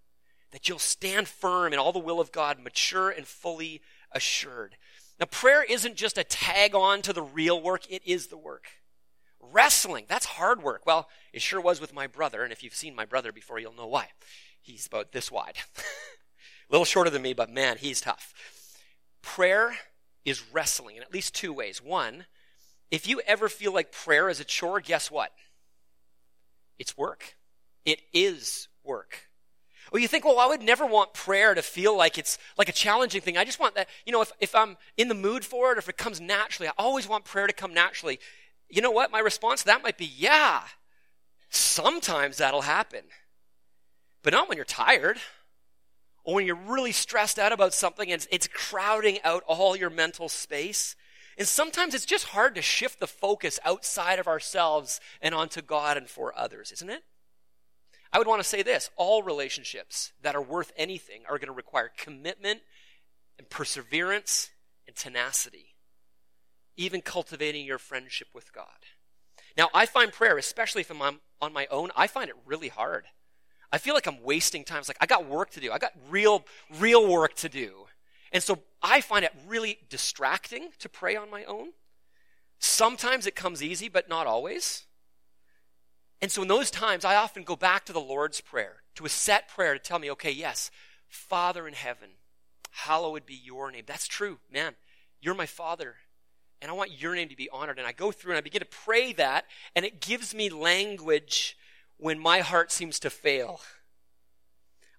that 0.52 0.68
you'll 0.68 0.78
stand 0.78 1.28
firm 1.28 1.72
in 1.72 1.78
all 1.78 1.92
the 1.92 1.98
will 1.98 2.20
of 2.20 2.32
God, 2.32 2.58
mature 2.58 3.10
and 3.10 3.26
fully 3.26 3.82
assured. 4.12 4.76
Now, 5.20 5.26
prayer 5.26 5.62
isn't 5.62 5.96
just 5.96 6.18
a 6.18 6.24
tag 6.24 6.74
on 6.74 7.02
to 7.02 7.12
the 7.12 7.22
real 7.22 7.60
work, 7.60 7.90
it 7.90 8.02
is 8.04 8.28
the 8.28 8.36
work. 8.36 8.66
Wrestling, 9.40 10.06
that's 10.08 10.26
hard 10.26 10.62
work. 10.62 10.86
Well, 10.86 11.08
it 11.32 11.42
sure 11.42 11.60
was 11.60 11.80
with 11.80 11.92
my 11.92 12.06
brother, 12.06 12.42
and 12.42 12.52
if 12.52 12.62
you've 12.62 12.74
seen 12.74 12.94
my 12.94 13.04
brother 13.04 13.32
before, 13.32 13.58
you'll 13.58 13.74
know 13.74 13.86
why. 13.86 14.08
He's 14.60 14.86
about 14.86 15.12
this 15.12 15.30
wide. 15.30 15.56
a 15.76 15.82
little 16.70 16.84
shorter 16.84 17.10
than 17.10 17.22
me, 17.22 17.34
but 17.34 17.50
man, 17.50 17.76
he's 17.78 18.00
tough. 18.00 18.32
Prayer 19.20 19.74
is 20.24 20.42
wrestling 20.52 20.96
in 20.96 21.02
at 21.02 21.12
least 21.12 21.34
two 21.34 21.52
ways. 21.52 21.82
One, 21.82 22.26
if 22.90 23.08
you 23.08 23.20
ever 23.26 23.48
feel 23.48 23.72
like 23.72 23.90
prayer 23.90 24.28
is 24.28 24.38
a 24.38 24.44
chore, 24.44 24.80
guess 24.80 25.10
what? 25.10 25.32
It's 26.78 26.96
work. 26.96 27.36
It 27.84 28.00
is 28.12 28.68
work. 28.84 29.28
Well, 29.92 30.00
you 30.00 30.08
think, 30.08 30.24
well, 30.24 30.38
I 30.38 30.46
would 30.46 30.62
never 30.62 30.86
want 30.86 31.12
prayer 31.12 31.54
to 31.54 31.60
feel 31.60 31.94
like 31.94 32.16
it's 32.16 32.38
like 32.56 32.70
a 32.70 32.72
challenging 32.72 33.20
thing. 33.20 33.36
I 33.36 33.44
just 33.44 33.60
want 33.60 33.74
that, 33.74 33.88
you 34.06 34.12
know, 34.12 34.22
if, 34.22 34.32
if 34.40 34.54
I'm 34.54 34.78
in 34.96 35.08
the 35.08 35.14
mood 35.14 35.44
for 35.44 35.70
it, 35.70 35.76
or 35.76 35.80
if 35.80 35.88
it 35.88 35.98
comes 35.98 36.18
naturally, 36.18 36.68
I 36.68 36.72
always 36.78 37.06
want 37.06 37.26
prayer 37.26 37.46
to 37.46 37.52
come 37.52 37.74
naturally. 37.74 38.18
You 38.70 38.80
know 38.80 38.90
what? 38.90 39.10
My 39.10 39.18
response 39.18 39.60
to 39.60 39.66
that 39.66 39.82
might 39.82 39.98
be, 39.98 40.06
yeah, 40.06 40.62
sometimes 41.50 42.38
that'll 42.38 42.62
happen. 42.62 43.02
But 44.22 44.32
not 44.32 44.48
when 44.48 44.56
you're 44.56 44.64
tired 44.64 45.18
or 46.24 46.36
when 46.36 46.46
you're 46.46 46.56
really 46.56 46.92
stressed 46.92 47.38
out 47.38 47.52
about 47.52 47.74
something 47.74 48.10
and 48.10 48.26
it's 48.30 48.48
crowding 48.48 49.18
out 49.24 49.42
all 49.46 49.76
your 49.76 49.90
mental 49.90 50.30
space. 50.30 50.96
And 51.36 51.46
sometimes 51.46 51.92
it's 51.92 52.06
just 52.06 52.28
hard 52.28 52.54
to 52.54 52.62
shift 52.62 52.98
the 52.98 53.06
focus 53.06 53.60
outside 53.62 54.18
of 54.18 54.26
ourselves 54.26 55.00
and 55.20 55.34
onto 55.34 55.60
God 55.60 55.98
and 55.98 56.08
for 56.08 56.32
others, 56.38 56.72
isn't 56.72 56.88
it? 56.88 57.02
I 58.12 58.18
would 58.18 58.26
want 58.26 58.42
to 58.42 58.48
say 58.48 58.62
this 58.62 58.90
all 58.96 59.22
relationships 59.22 60.12
that 60.22 60.34
are 60.34 60.42
worth 60.42 60.72
anything 60.76 61.22
are 61.28 61.38
going 61.38 61.46
to 61.48 61.52
require 61.52 61.90
commitment 61.96 62.60
and 63.38 63.48
perseverance 63.48 64.50
and 64.86 64.94
tenacity, 64.94 65.74
even 66.76 67.00
cultivating 67.00 67.64
your 67.64 67.78
friendship 67.78 68.28
with 68.34 68.52
God. 68.52 68.66
Now, 69.56 69.68
I 69.74 69.86
find 69.86 70.12
prayer, 70.12 70.38
especially 70.38 70.82
if 70.82 70.90
I'm 70.90 71.20
on 71.40 71.52
my 71.52 71.66
own, 71.70 71.90
I 71.96 72.06
find 72.06 72.28
it 72.28 72.36
really 72.46 72.68
hard. 72.68 73.04
I 73.70 73.78
feel 73.78 73.94
like 73.94 74.06
I'm 74.06 74.22
wasting 74.22 74.64
time. 74.64 74.80
It's 74.80 74.88
like 74.88 74.98
I 75.00 75.06
got 75.06 75.26
work 75.26 75.50
to 75.50 75.60
do. 75.60 75.72
I 75.72 75.78
got 75.78 75.92
real, 76.10 76.44
real 76.78 77.08
work 77.08 77.34
to 77.36 77.48
do. 77.48 77.86
And 78.30 78.42
so 78.42 78.58
I 78.82 79.00
find 79.00 79.24
it 79.24 79.32
really 79.46 79.78
distracting 79.88 80.70
to 80.78 80.88
pray 80.88 81.16
on 81.16 81.30
my 81.30 81.44
own. 81.44 81.68
Sometimes 82.58 83.26
it 83.26 83.34
comes 83.34 83.62
easy, 83.62 83.88
but 83.88 84.08
not 84.08 84.26
always. 84.26 84.84
And 86.22 86.30
so 86.30 86.42
in 86.42 86.48
those 86.48 86.70
times, 86.70 87.04
I 87.04 87.16
often 87.16 87.42
go 87.42 87.56
back 87.56 87.84
to 87.84 87.92
the 87.92 88.00
Lord's 88.00 88.40
Prayer, 88.40 88.76
to 88.94 89.04
a 89.04 89.08
set 89.08 89.48
prayer 89.48 89.74
to 89.74 89.80
tell 89.80 89.98
me, 89.98 90.10
okay, 90.12 90.30
yes, 90.30 90.70
Father 91.08 91.66
in 91.66 91.74
heaven, 91.74 92.10
hallowed 92.70 93.26
be 93.26 93.34
your 93.34 93.72
name. 93.72 93.82
That's 93.86 94.06
true, 94.06 94.38
man. 94.50 94.76
You're 95.20 95.34
my 95.34 95.46
Father, 95.46 95.96
and 96.60 96.70
I 96.70 96.74
want 96.74 97.02
your 97.02 97.16
name 97.16 97.28
to 97.28 97.36
be 97.36 97.50
honored. 97.50 97.78
And 97.78 97.88
I 97.88 97.92
go 97.92 98.12
through 98.12 98.32
and 98.32 98.38
I 98.38 98.40
begin 98.42 98.60
to 98.60 98.66
pray 98.66 99.12
that, 99.14 99.46
and 99.74 99.84
it 99.84 100.00
gives 100.00 100.32
me 100.32 100.48
language 100.48 101.56
when 101.96 102.20
my 102.20 102.38
heart 102.38 102.70
seems 102.70 103.00
to 103.00 103.10
fail. 103.10 103.60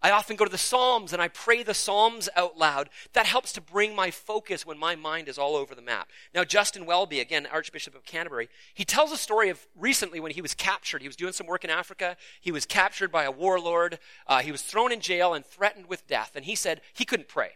I 0.04 0.12
often 0.12 0.36
go 0.36 0.44
to 0.44 0.52
the 0.52 0.58
Psalms 0.58 1.14
and 1.14 1.22
I 1.22 1.30
pray 1.30 1.64
the 1.64 1.74
Psalms 1.74 2.28
out 2.36 2.58
loud. 2.58 2.90
That 3.14 3.26
helps 3.26 3.54
to 3.54 3.62
bring 3.62 3.96
my 3.96 4.12
focus 4.12 4.66
when 4.66 4.78
my 4.78 4.98
mind 4.98 5.30
is 5.30 5.38
all 5.38 5.56
over 5.56 5.74
the 5.74 5.82
map. 5.82 6.10
Now, 6.36 6.44
Justin 6.44 6.86
Welby, 6.86 7.22
again, 7.22 7.48
Archbishop 7.50 7.96
of 7.96 8.04
Canterbury, 8.04 8.50
he 8.74 8.84
tells 8.84 9.14
a 9.14 9.18
story 9.18 9.48
of 9.48 9.66
recently 9.78 10.20
when 10.20 10.34
he 10.34 10.42
was 10.42 10.54
captured. 10.54 11.02
He 11.02 11.08
was 11.08 11.16
doing 11.16 11.32
some 11.32 11.48
work 11.48 11.64
in 11.64 11.70
Africa. 11.70 12.18
He 12.42 12.52
was 12.52 12.66
captured 12.66 13.14
by 13.14 13.24
a 13.24 13.32
warlord. 13.32 13.98
Uh, 14.28 14.40
he 14.40 14.52
was 14.52 14.62
thrown 14.62 14.92
in 14.92 15.00
jail 15.00 15.34
and 15.34 15.46
threatened 15.46 15.88
with 15.88 16.06
death. 16.06 16.34
And 16.36 16.44
he 16.44 16.56
said 16.56 16.82
he 16.94 17.06
couldn't 17.06 17.30
pray. 17.30 17.52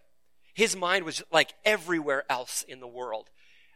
His 0.54 0.74
mind 0.74 1.04
was 1.04 1.22
like 1.30 1.54
everywhere 1.66 2.24
else 2.30 2.64
in 2.64 2.80
the 2.80 2.88
world 2.88 3.30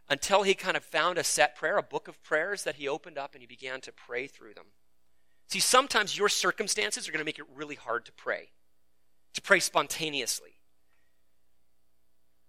until 0.10 0.44
he 0.44 0.54
kind 0.54 0.78
of 0.78 0.84
found 0.86 1.18
a 1.18 1.26
set 1.26 1.58
prayer, 1.58 1.78
a 1.78 1.84
book 1.84 2.08
of 2.08 2.24
prayers 2.24 2.64
that 2.64 2.76
he 2.76 2.88
opened 2.88 3.18
up 3.18 3.34
and 3.34 3.42
he 3.42 3.48
began 3.48 3.82
to 3.82 3.92
pray 3.92 4.28
through 4.28 4.54
them. 4.54 4.68
See, 5.48 5.60
sometimes 5.60 6.18
your 6.18 6.30
circumstances 6.30 7.10
are 7.10 7.12
going 7.12 7.20
to 7.20 7.26
make 7.26 7.38
it 7.38 7.46
really 7.54 7.76
hard 7.76 8.06
to 8.06 8.14
pray 8.14 8.48
to 9.34 9.42
pray 9.42 9.60
spontaneously. 9.60 10.52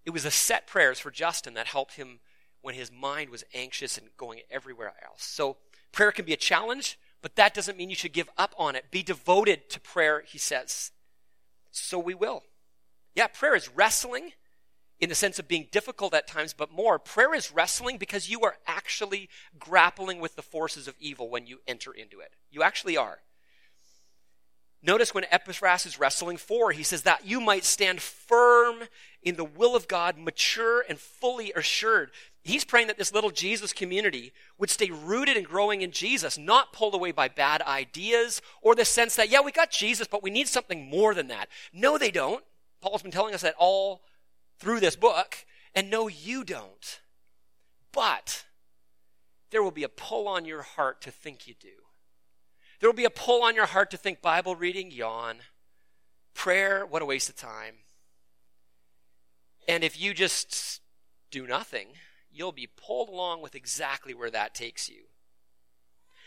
It 0.04 0.10
was 0.10 0.24
the 0.24 0.30
set 0.30 0.66
prayers 0.66 0.98
for 0.98 1.10
Justin 1.10 1.54
that 1.54 1.68
helped 1.68 1.94
him 1.94 2.20
when 2.60 2.74
his 2.74 2.90
mind 2.90 3.30
was 3.30 3.44
anxious 3.54 3.98
and 3.98 4.08
going 4.16 4.40
everywhere 4.50 4.94
else. 5.04 5.22
So 5.22 5.56
prayer 5.92 6.12
can 6.12 6.24
be 6.24 6.32
a 6.32 6.36
challenge, 6.36 6.98
but 7.20 7.36
that 7.36 7.54
doesn't 7.54 7.76
mean 7.76 7.90
you 7.90 7.96
should 7.96 8.12
give 8.12 8.30
up 8.36 8.54
on 8.58 8.74
it. 8.74 8.90
Be 8.90 9.02
devoted 9.02 9.68
to 9.70 9.80
prayer, 9.80 10.22
he 10.26 10.38
says. 10.38 10.90
So 11.70 11.98
we 11.98 12.14
will. 12.14 12.42
Yeah, 13.14 13.26
prayer 13.26 13.54
is 13.54 13.68
wrestling 13.68 14.32
in 15.00 15.08
the 15.08 15.14
sense 15.14 15.38
of 15.38 15.48
being 15.48 15.66
difficult 15.72 16.14
at 16.14 16.28
times, 16.28 16.54
but 16.54 16.70
more, 16.70 16.98
prayer 16.98 17.34
is 17.34 17.52
wrestling 17.52 17.98
because 17.98 18.30
you 18.30 18.42
are 18.42 18.56
actually 18.66 19.28
grappling 19.58 20.20
with 20.20 20.36
the 20.36 20.42
forces 20.42 20.86
of 20.86 20.94
evil 21.00 21.28
when 21.28 21.46
you 21.46 21.58
enter 21.66 21.92
into 21.92 22.20
it. 22.20 22.34
You 22.50 22.62
actually 22.62 22.96
are. 22.96 23.18
Notice 24.84 25.14
when 25.14 25.26
Epaphras 25.30 25.86
is 25.86 26.00
wrestling 26.00 26.36
for, 26.36 26.72
he 26.72 26.82
says 26.82 27.02
that 27.02 27.24
you 27.24 27.40
might 27.40 27.64
stand 27.64 28.00
firm 28.00 28.80
in 29.22 29.36
the 29.36 29.44
will 29.44 29.76
of 29.76 29.86
God, 29.86 30.18
mature 30.18 30.84
and 30.88 30.98
fully 30.98 31.52
assured. 31.54 32.10
He's 32.42 32.64
praying 32.64 32.88
that 32.88 32.98
this 32.98 33.14
little 33.14 33.30
Jesus 33.30 33.72
community 33.72 34.32
would 34.58 34.70
stay 34.70 34.90
rooted 34.90 35.36
and 35.36 35.46
growing 35.46 35.82
in 35.82 35.92
Jesus, 35.92 36.36
not 36.36 36.72
pulled 36.72 36.94
away 36.94 37.12
by 37.12 37.28
bad 37.28 37.62
ideas 37.62 38.42
or 38.60 38.74
the 38.74 38.84
sense 38.84 39.14
that, 39.14 39.30
yeah, 39.30 39.40
we 39.40 39.52
got 39.52 39.70
Jesus, 39.70 40.08
but 40.08 40.24
we 40.24 40.30
need 40.30 40.48
something 40.48 40.90
more 40.90 41.14
than 41.14 41.28
that. 41.28 41.48
No, 41.72 41.96
they 41.96 42.10
don't. 42.10 42.42
Paul's 42.80 43.02
been 43.02 43.12
telling 43.12 43.34
us 43.34 43.42
that 43.42 43.54
all 43.58 44.02
through 44.58 44.80
this 44.80 44.96
book, 44.96 45.46
and 45.76 45.88
no, 45.88 46.08
you 46.08 46.42
don't. 46.42 47.00
But 47.92 48.46
there 49.52 49.62
will 49.62 49.70
be 49.70 49.84
a 49.84 49.88
pull 49.88 50.26
on 50.26 50.44
your 50.44 50.62
heart 50.62 51.00
to 51.02 51.12
think 51.12 51.46
you 51.46 51.54
do 51.60 51.68
There 52.82 52.90
will 52.90 52.96
be 52.96 53.04
a 53.04 53.10
pull 53.10 53.44
on 53.44 53.54
your 53.54 53.66
heart 53.66 53.92
to 53.92 53.96
think 53.96 54.20
Bible 54.20 54.56
reading, 54.56 54.90
yawn. 54.90 55.36
Prayer, 56.34 56.84
what 56.84 57.00
a 57.00 57.04
waste 57.04 57.28
of 57.28 57.36
time. 57.36 57.74
And 59.68 59.84
if 59.84 60.00
you 60.00 60.12
just 60.12 60.80
do 61.30 61.46
nothing, 61.46 61.90
you'll 62.32 62.50
be 62.50 62.66
pulled 62.66 63.08
along 63.08 63.40
with 63.40 63.54
exactly 63.54 64.14
where 64.14 64.32
that 64.32 64.52
takes 64.52 64.88
you. 64.88 65.02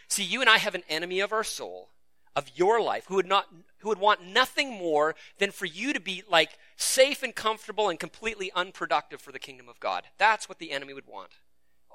See, 0.07 0.23
you 0.23 0.39
and 0.39 0.49
I 0.49 0.57
have 0.59 0.75
an 0.75 0.85
enemy 0.87 1.19
of 1.19 1.33
our 1.33 1.43
soul, 1.43 1.89
of 2.37 2.49
your 2.55 2.81
life, 2.81 3.07
who 3.07 3.15
would 3.15 3.27
not 3.27 3.47
who 3.79 3.89
would 3.89 3.99
want 3.99 4.25
nothing 4.25 4.71
more 4.71 5.13
than 5.39 5.51
for 5.51 5.65
you 5.65 5.91
to 5.91 5.99
be 5.99 6.23
like 6.31 6.57
safe 6.77 7.21
and 7.21 7.35
comfortable 7.35 7.89
and 7.89 7.99
completely 7.99 8.49
unproductive 8.55 9.19
for 9.19 9.33
the 9.33 9.39
kingdom 9.39 9.67
of 9.67 9.81
God. 9.81 10.03
That's 10.17 10.47
what 10.47 10.59
the 10.59 10.71
enemy 10.71 10.93
would 10.93 11.05
want. 11.05 11.31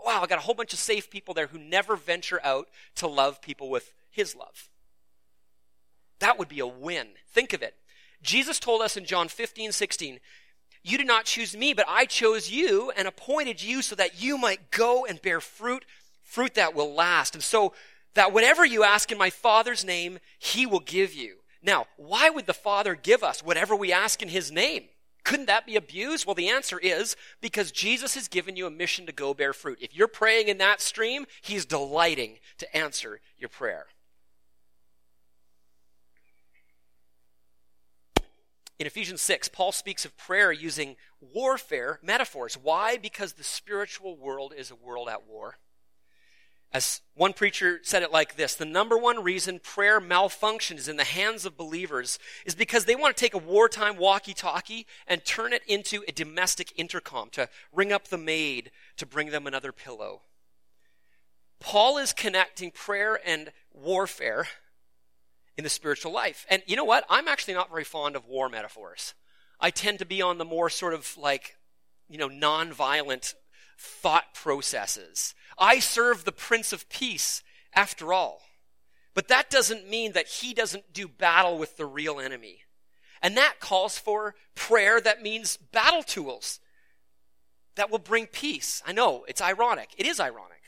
Wow, 0.05 0.21
I 0.23 0.27
got 0.27 0.39
a 0.39 0.43
whole 0.43 0.55
bunch 0.55 0.75
of 0.75 0.79
safe 0.79 1.09
people 1.09 1.33
there 1.33 1.47
who 1.47 1.59
never 1.59 1.97
venture 1.97 2.41
out 2.45 2.69
to 2.97 3.07
love 3.07 3.41
people 3.41 3.71
with 3.71 3.95
his 4.11 4.35
love. 4.35 4.69
That 6.19 6.39
would 6.39 6.49
be 6.49 6.61
a 6.61 6.67
win. 6.67 7.09
Think 7.33 7.53
of 7.53 7.63
it. 7.63 7.75
Jesus 8.23 8.59
told 8.59 8.83
us 8.83 8.97
in 8.97 9.05
John 9.05 9.29
15, 9.29 9.73
16, 9.73 10.21
You 10.83 10.99
did 10.99 11.07
not 11.07 11.25
choose 11.25 11.57
me, 11.57 11.73
but 11.73 11.87
I 11.89 12.05
chose 12.05 12.51
you 12.51 12.93
and 12.97 13.09
appointed 13.09 13.63
you 13.63 13.83
so 13.83 13.95
that 13.97 14.23
you 14.23 14.37
might 14.37 14.71
go 14.71 15.07
and 15.07 15.21
bear 15.21 15.41
fruit, 15.41 15.85
fruit 16.23 16.55
that 16.55 16.75
will 16.75 16.93
last. 16.93 17.35
And 17.35 17.43
so 17.43 17.73
that 18.15 18.33
whatever 18.33 18.65
you 18.65 18.85
ask 18.85 19.11
in 19.11 19.19
my 19.19 19.31
Father's 19.31 19.85
name, 19.85 20.19
he 20.39 20.67
will 20.67 20.81
give 20.81 21.15
you. 21.15 21.39
Now, 21.63 21.87
why 21.97 22.31
would 22.31 22.47
the 22.47 22.55
Father 22.55 22.95
give 22.95 23.23
us 23.23 23.43
whatever 23.43 23.77
we 23.77 23.93
ask 23.93 24.23
in 24.23 24.29
his 24.29 24.51
name? 24.51 24.85
Couldn't 25.25 25.47
that 25.47 25.67
be 25.67 25.77
abused? 25.77 26.27
Well, 26.27 26.35
the 26.35 26.49
answer 26.49 26.79
is 26.79 27.15
because 27.41 27.73
Jesus 27.73 28.15
has 28.15 28.29
given 28.29 28.57
you 28.57 28.67
a 28.67 28.71
mission 28.71 29.07
to 29.07 29.13
go 29.13 29.35
bear 29.35 29.53
fruit. 29.53 29.79
If 29.81 29.95
you're 29.95 30.09
praying 30.09 30.49
in 30.49 30.59
that 30.59 30.81
stream, 30.81 31.27
he's 31.43 31.67
delighting 31.67 32.39
to 32.59 32.77
answer 32.77 33.21
your 33.39 33.51
prayer. 33.51 33.87
In 38.81 38.87
Ephesians 38.87 39.21
6, 39.21 39.49
Paul 39.49 39.73
speaks 39.73 40.07
of 40.07 40.17
prayer 40.17 40.51
using 40.51 40.97
warfare 41.21 42.01
metaphors. 42.03 42.55
Why? 42.55 42.97
Because 42.97 43.35
the 43.35 43.45
spiritual 43.45 44.17
world 44.17 44.55
is 44.57 44.71
a 44.71 44.75
world 44.75 45.11
at 45.11 45.29
war. 45.29 45.59
As 46.73 47.03
one 47.15 47.35
preacher 47.35 47.81
said 47.83 48.03
it 48.03 48.11
like 48.11 48.37
this 48.37 48.55
the 48.55 48.65
number 48.65 48.97
one 48.97 49.23
reason 49.23 49.59
prayer 49.59 50.01
malfunctions 50.01 50.89
in 50.89 50.97
the 50.97 51.05
hands 51.05 51.45
of 51.45 51.59
believers 51.59 52.19
is 52.47 52.55
because 52.55 52.87
they 52.87 52.97
want 52.97 53.15
to 53.15 53.21
take 53.21 53.35
a 53.35 53.39
wartime 53.39 53.99
walkie 53.99 54.33
talkie 54.33 54.87
and 55.07 55.27
turn 55.27 55.53
it 55.53 55.63
into 55.67 56.03
a 56.09 56.13
domestic 56.13 56.73
intercom 56.77 57.29
to 57.33 57.51
ring 57.75 57.93
up 57.93 58.09
the 58.09 58.17
maid 58.17 58.71
to 58.97 59.05
bring 59.05 59.29
them 59.29 59.47
another 59.47 59.73
pillow. 59.73 60.23
Paul 61.59 61.99
is 61.99 62.15
connecting 62.15 62.71
prayer 62.71 63.21
and 63.27 63.53
warfare 63.75 64.49
in 65.57 65.65
the 65.65 65.71
spiritual 65.71 66.13
life. 66.13 66.47
And 66.49 66.63
you 66.67 66.77
know 66.77 66.85
what? 66.85 67.05
I'm 67.09 67.29
actually 67.29 67.55
not 67.55 67.71
very 67.71 67.85
fond 67.85 68.17
of 68.17 68.27
war 68.27 68.49
metaphors. 68.49 69.15
I 69.61 69.71
tend 69.71 69.99
to 69.99 70.07
be 70.07 70.23
on 70.23 70.39
the 70.39 70.45
more 70.45 70.71
sort 70.71 70.95
of 70.95 71.17
like, 71.17 71.57
you 72.09 72.19
know, 72.19 72.29
non-violent 72.29 73.35
thought 73.79 74.35
processes. 74.35 75.35
I 75.59 75.79
serve 75.79 76.25
the 76.25 76.33
Prince 76.33 76.73
of 76.73 76.89
Peace 76.89 77.43
after 77.75 78.13
all. 78.13 78.43
But 79.15 79.29
that 79.29 79.51
doesn't 79.51 79.89
mean 79.89 80.13
that 80.13 80.29
he 80.29 80.55
doesn't 80.55 80.93
do 80.93 81.09
battle 81.09 81.59
with 81.59 81.77
the 81.77 81.87
real 81.87 82.21
enemy. 82.21 82.61
And 83.23 83.37
that 83.37 83.57
calls 83.61 83.99
for 83.99 84.35
prayer 84.55 85.01
that 85.01 85.23
means 85.23 85.57
battle 85.57 86.03
tools 86.03 86.61
that 87.75 87.91
will 87.91 87.99
bring 87.99 88.27
peace. 88.27 88.83
I 88.87 88.93
know, 88.93 89.25
it's 89.29 89.43
ironic. 89.43 89.91
It 89.99 90.07
is 90.07 90.21
ironic, 90.21 90.63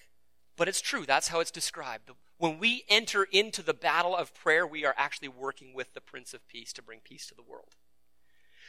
but 0.57 0.69
it's 0.69 0.81
true. 0.81 1.07
That's 1.07 1.29
how 1.29 1.41
it's 1.41 1.51
described. 1.51 2.11
When 2.43 2.59
we 2.59 2.83
enter 2.89 3.23
into 3.23 3.63
the 3.63 3.73
battle 3.73 4.17
of 4.17 4.35
prayer, 4.35 4.67
we 4.67 4.85
are 4.85 4.97
actually 4.99 5.29
working 5.29 5.75
with 5.75 5.95
the 5.95 6.01
Prince 6.01 6.35
of 6.35 6.49
Peace 6.49 6.73
to 6.73 6.83
bring 6.83 6.99
peace 6.99 7.25
to 7.29 7.37
the 7.37 7.43
world. 7.49 7.77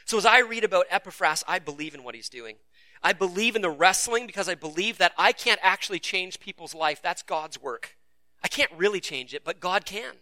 So 0.04 0.16
as 0.16 0.24
I 0.24 0.38
read 0.42 0.62
about 0.62 0.86
Epaphras, 0.90 1.42
I 1.48 1.58
believe 1.58 1.92
in 1.92 2.04
what 2.04 2.14
he's 2.14 2.28
doing. 2.28 2.58
I 3.02 3.12
believe 3.12 3.56
in 3.56 3.62
the 3.62 3.70
wrestling 3.70 4.28
because 4.28 4.48
I 4.48 4.54
believe 4.54 4.98
that 4.98 5.10
I 5.18 5.32
can't 5.32 5.58
actually 5.60 5.98
change 5.98 6.38
people's 6.38 6.72
life. 6.72 7.02
That's 7.02 7.22
God's 7.22 7.60
work. 7.60 7.96
I 8.44 8.46
can't 8.46 8.70
really 8.76 9.00
change 9.00 9.34
it, 9.34 9.42
but 9.42 9.58
God 9.58 9.84
can. 9.84 10.18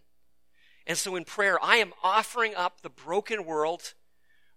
And 0.87 0.97
so 0.97 1.15
in 1.15 1.27
prayer, 1.27 1.63
I 1.63 1.77
am 1.77 1.93
offering 2.03 2.55
up 2.55 2.81
the 2.81 2.89
broken 2.89 3.45
world, 3.45 3.93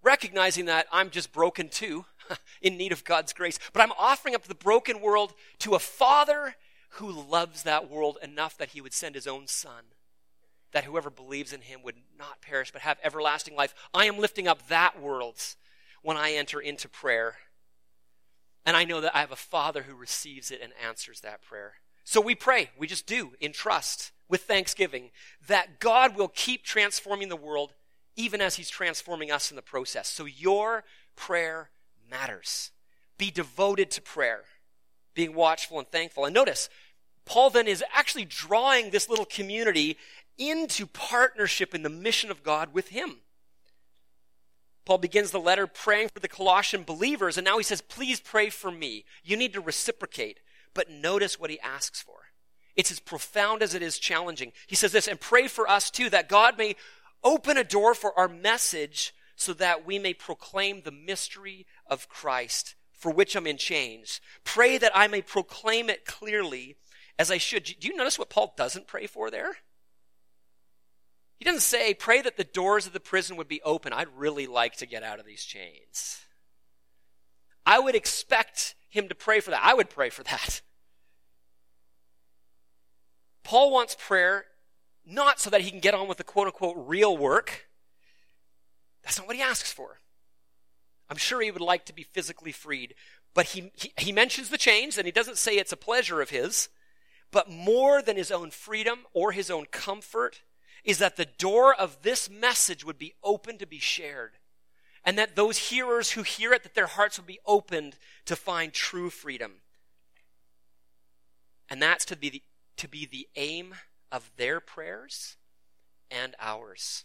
recognizing 0.04 0.68
that 0.68 0.88
I'm 0.90 1.10
just 1.10 1.34
broken 1.34 1.68
too, 1.68 2.06
in 2.62 2.78
need 2.78 2.94
of 2.94 3.04
God's 3.04 3.34
grace. 3.34 3.60
But 3.74 3.82
I'm 3.82 3.92
offering 4.00 4.36
up 4.36 4.46
the 4.46 4.56
broken 4.56 5.02
world 5.02 5.34
to 5.60 5.76
a 5.76 5.80
Father 5.80 6.56
who 6.96 7.12
loves 7.12 7.64
that 7.64 7.90
world 7.90 8.18
enough 8.22 8.58
that 8.58 8.70
he 8.70 8.82
would 8.82 8.94
send 8.94 9.16
his 9.16 9.28
own 9.28 9.48
Son, 9.48 9.86
that 10.72 10.84
whoever 10.84 11.10
believes 11.10 11.54
in 11.54 11.62
him 11.62 11.82
would 11.84 11.96
not 12.18 12.42
perish 12.42 12.72
but 12.72 12.82
have 12.82 12.98
everlasting 13.04 13.56
life. 13.56 13.74
I 13.94 14.06
am 14.06 14.20
lifting 14.20 14.48
up 14.48 14.68
that 14.68 15.02
world 15.02 15.42
when 16.02 16.18
I 16.18 16.34
enter 16.34 16.60
into 16.60 16.88
prayer. 16.88 17.36
And 18.66 18.76
I 18.76 18.84
know 18.84 19.02
that 19.02 19.16
I 19.16 19.20
have 19.20 19.32
a 19.32 19.38
Father 19.38 19.84
who 19.84 19.96
receives 19.96 20.52
it 20.52 20.62
and 20.62 20.74
answers 20.86 21.22
that 21.22 21.42
prayer. 21.42 21.74
So 22.04 22.22
we 22.22 22.36
pray, 22.36 22.70
we 22.78 22.88
just 22.88 23.08
do 23.08 23.32
in 23.40 23.52
trust 23.52 24.12
with 24.30 24.44
thanksgiving 24.44 25.12
that 25.48 25.80
God 25.80 26.16
will 26.16 26.28
keep 26.28 26.64
transforming 26.64 27.30
the 27.30 27.36
world 27.36 27.74
even 28.16 28.42
as 28.42 28.56
He's 28.56 28.70
transforming 28.70 29.32
us 29.32 29.50
in 29.50 29.56
the 29.56 29.62
process. 29.62 30.08
So 30.08 30.26
your 30.26 30.84
prayer 31.16 31.70
matters. 32.10 32.72
Be 33.18 33.32
devoted 33.32 33.92
to 33.92 34.02
prayer, 34.02 34.44
being 35.14 35.34
watchful 35.34 35.80
and 35.80 35.88
thankful. 35.88 36.26
And 36.26 36.34
notice, 36.34 36.70
Paul 37.26 37.50
then 37.50 37.68
is 37.68 37.84
actually 37.94 38.26
drawing 38.26 38.90
this 38.90 39.10
little 39.10 39.26
community 39.26 39.98
into 40.38 40.86
partnership 40.86 41.74
in 41.74 41.84
the 41.84 41.90
mission 41.90 42.30
of 42.30 42.44
God 42.44 42.74
with 42.74 42.90
him. 42.90 43.18
Paul 44.86 45.00
begins 45.00 45.32
the 45.32 45.40
letter 45.40 45.66
praying 45.66 46.10
for 46.14 46.20
the 46.20 46.28
Colossian 46.28 46.84
believers, 46.84 47.38
and 47.38 47.46
now 47.46 47.58
he 47.58 47.64
says, 47.64 47.82
Please 47.82 48.20
pray 48.20 48.50
for 48.50 48.70
me. 48.70 49.06
You 49.24 49.36
need 49.36 49.54
to 49.54 49.62
reciprocate. 49.62 50.40
But 50.76 50.92
notice 50.92 51.40
what 51.40 51.50
he 51.50 51.60
asks 51.62 52.02
for. 52.02 52.26
It's 52.76 52.92
as 52.92 53.00
profound 53.00 53.64
as 53.64 53.74
it 53.74 53.82
is 53.82 53.98
challenging. 53.98 54.52
He 54.68 54.76
says 54.76 54.92
this, 54.92 55.08
and 55.08 55.20
pray 55.20 55.48
for 55.48 55.68
us 55.68 55.90
too, 55.90 56.10
that 56.10 56.30
God 56.30 56.58
may 56.58 56.76
open 57.24 57.58
a 57.58 57.64
door 57.64 57.96
for 57.96 58.18
our 58.20 58.28
message 58.28 59.16
so 59.36 59.54
that 59.54 59.86
we 59.86 59.98
may 59.98 60.14
proclaim 60.14 60.82
the 60.82 60.92
mystery 60.92 61.66
of 61.88 62.10
Christ, 62.10 62.76
for 62.92 63.12
which 63.12 63.36
I'm 63.36 63.48
in 63.48 63.58
chains. 63.58 64.20
Pray 64.44 64.78
that 64.78 64.92
I 64.94 65.08
may 65.08 65.22
proclaim 65.22 65.90
it 65.90 66.06
clearly 66.06 66.76
as 67.18 67.32
I 67.32 67.38
should. 67.38 67.64
Do 67.64 67.88
you 67.88 67.96
notice 67.96 68.20
what 68.20 68.30
Paul 68.30 68.54
doesn't 68.58 68.88
pray 68.88 69.08
for 69.08 69.32
there? 69.32 69.58
He 71.38 71.46
doesn't 71.46 71.62
say, 71.62 71.94
pray 71.94 72.22
that 72.22 72.38
the 72.38 72.44
doors 72.44 72.88
of 72.88 72.94
the 72.94 73.00
prison 73.00 73.36
would 73.38 73.48
be 73.48 73.62
open. 73.64 73.94
I'd 73.94 74.08
really 74.16 74.48
like 74.48 74.78
to 74.78 74.86
get 74.86 75.04
out 75.04 75.20
of 75.20 75.26
these 75.26 75.44
chains. 75.44 76.20
I 77.66 77.80
would 77.80 77.96
expect 77.96 78.76
him 78.90 79.10
to 79.10 79.16
pray 79.16 79.40
for 79.40 79.52
that. 79.52 79.62
I 79.64 79.74
would 79.74 79.90
pray 79.90 80.10
for 80.10 80.24
that. 80.24 80.62
Paul 83.44 83.72
wants 83.72 83.96
prayer 84.00 84.46
not 85.06 85.40
so 85.40 85.50
that 85.50 85.62
he 85.62 85.70
can 85.70 85.80
get 85.80 85.94
on 85.94 86.08
with 86.08 86.18
the 86.18 86.24
quote 86.24 86.48
unquote 86.48 86.76
real 86.78 87.16
work. 87.16 87.68
That's 89.04 89.20
not 89.20 89.28
what 89.28 89.36
he 89.36 89.42
asks 89.42 89.72
for. 89.72 90.00
I'm 91.10 91.18
sure 91.18 91.42
he 91.42 91.52
would 91.52 91.62
like 91.62 91.86
to 91.86 91.94
be 91.94 92.04
physically 92.04 92.52
freed, 92.52 92.96
but 93.36 93.48
he, 93.48 93.72
he, 93.76 93.94
he 93.98 94.12
mentions 94.12 94.50
the 94.50 94.58
chains 94.58 94.98
and 94.98 95.06
he 95.06 95.12
doesn't 95.12 95.38
say 95.38 95.56
it's 95.56 95.72
a 95.72 95.78
pleasure 95.78 96.22
of 96.22 96.32
his. 96.32 96.70
But 97.36 97.52
more 97.52 98.02
than 98.02 98.16
his 98.16 98.32
own 98.32 98.50
freedom 98.50 99.00
or 99.12 99.34
his 99.34 99.52
own 99.52 99.66
comfort, 99.66 100.44
is 100.86 101.00
that 101.00 101.18
the 101.18 101.26
door 101.26 101.76
of 101.76 102.02
this 102.02 102.30
message 102.30 102.86
would 102.86 102.98
be 102.98 103.14
open 103.22 103.58
to 103.58 103.68
be 103.68 103.78
shared. 103.78 104.38
And 105.04 105.18
that 105.18 105.36
those 105.36 105.58
hearers 105.58 106.12
who 106.12 106.24
hear 106.24 106.54
it, 106.54 106.64
that 106.64 106.76
their 106.76 106.88
hearts 106.88 107.20
would 107.20 107.28
be 107.28 107.42
opened 107.46 107.98
to 108.24 108.38
find 108.38 108.72
true 108.72 109.10
freedom. 109.10 109.56
And 111.70 111.82
that's 111.82 112.06
to 112.06 112.16
be 112.16 112.30
the, 112.30 112.42
to 112.78 112.88
be 112.88 113.06
the 113.06 113.28
aim 113.36 113.76
of 114.14 114.32
their 114.38 114.62
prayers 114.62 115.36
and 116.10 116.36
ours. 116.40 117.04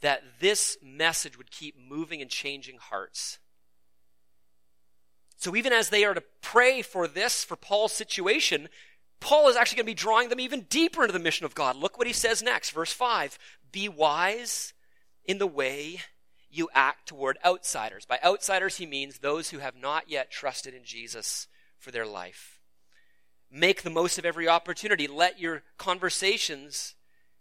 That 0.00 0.24
this 0.40 0.76
message 0.82 1.38
would 1.38 1.52
keep 1.52 1.76
moving 1.78 2.20
and 2.20 2.28
changing 2.28 2.78
hearts. 2.78 3.38
So 5.36 5.54
even 5.54 5.72
as 5.72 5.90
they 5.90 6.04
are 6.04 6.14
to 6.14 6.24
pray 6.42 6.82
for 6.82 7.06
this, 7.06 7.44
for 7.44 7.54
Paul's 7.54 7.92
situation, 7.92 8.68
Paul 9.20 9.48
is 9.48 9.56
actually 9.56 9.76
going 9.76 9.86
to 9.86 9.90
be 9.90 9.94
drawing 9.94 10.28
them 10.28 10.40
even 10.40 10.62
deeper 10.70 11.02
into 11.02 11.12
the 11.12 11.18
mission 11.18 11.44
of 11.44 11.54
God. 11.54 11.76
Look 11.76 11.98
what 11.98 12.06
he 12.06 12.12
says 12.12 12.42
next, 12.42 12.70
verse 12.70 12.92
5. 12.92 13.38
Be 13.72 13.88
wise 13.88 14.72
in 15.24 15.38
the 15.38 15.46
way 15.46 16.00
you 16.50 16.68
act 16.74 17.08
toward 17.08 17.38
outsiders. 17.44 18.06
By 18.06 18.18
outsiders, 18.24 18.76
he 18.76 18.86
means 18.86 19.18
those 19.18 19.50
who 19.50 19.58
have 19.58 19.76
not 19.76 20.08
yet 20.08 20.30
trusted 20.30 20.74
in 20.74 20.84
Jesus 20.84 21.46
for 21.78 21.90
their 21.90 22.06
life. 22.06 22.60
Make 23.50 23.82
the 23.82 23.90
most 23.90 24.18
of 24.18 24.24
every 24.24 24.48
opportunity. 24.48 25.06
Let 25.06 25.38
your 25.38 25.62
conversations 25.78 26.94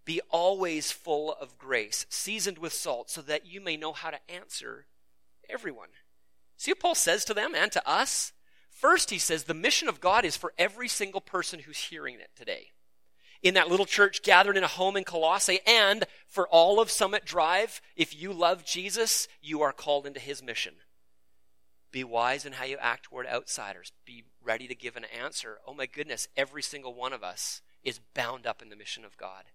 be 0.05 0.21
always 0.29 0.91
full 0.91 1.33
of 1.33 1.57
grace, 1.57 2.05
seasoned 2.09 2.57
with 2.57 2.73
salt, 2.73 3.09
so 3.09 3.21
that 3.21 3.45
you 3.45 3.59
may 3.59 3.75
know 3.75 3.91
how 3.91 4.09
to 4.09 4.19
answer 4.29 4.85
everyone. 5.49 5.89
See 6.55 6.71
what 6.71 6.79
Paul 6.79 6.95
says 6.95 7.25
to 7.25 7.33
them 7.33 7.53
and 7.53 7.71
to 7.73 7.87
us? 7.87 8.31
First, 8.77 9.09
he 9.09 9.17
says 9.17 9.45
the 9.45 9.55
mission 9.55 9.89
of 9.89 9.99
God 9.99 10.23
is 10.23 10.37
for 10.37 10.53
every 10.55 10.87
single 10.87 11.19
person 11.19 11.61
who's 11.61 11.79
hearing 11.79 12.19
it 12.19 12.29
today. 12.35 12.67
in 13.41 13.55
that 13.55 13.69
little 13.69 13.85
church 13.85 14.23
gathered 14.23 14.57
in 14.57 14.63
a 14.63 14.67
home 14.67 14.95
in 14.97 15.03
Colossae, 15.03 15.59
and 15.65 16.05
for 16.27 16.47
all 16.47 16.79
of 16.79 16.91
Summit 16.91 17.23
Drive, 17.23 17.81
if 17.95 18.19
you 18.19 18.33
love 18.33 18.65
Jesus, 18.65 19.27
you 19.41 19.61
are 19.61 19.71
called 19.71 20.05
into 20.05 20.19
his 20.19 20.43
mission. 20.43 20.75
Be 21.91 22.03
wise 22.03 22.45
in 22.45 22.53
how 22.53 22.65
you 22.65 22.77
act 22.79 23.05
toward 23.05 23.25
outsiders. 23.27 23.91
Be 24.05 24.23
ready 24.43 24.67
to 24.67 24.75
give 24.75 24.95
an 24.95 25.05
answer. 25.05 25.57
Oh 25.67 25.73
my 25.73 25.85
goodness, 25.85 26.27
every 26.35 26.63
single 26.63 26.93
one 26.93 27.13
of 27.13 27.23
us 27.23 27.61
is 27.83 27.99
bound 28.13 28.45
up 28.45 28.61
in 28.61 28.69
the 28.69 28.75
mission 28.75 29.05
of 29.05 29.17
God. 29.17 29.45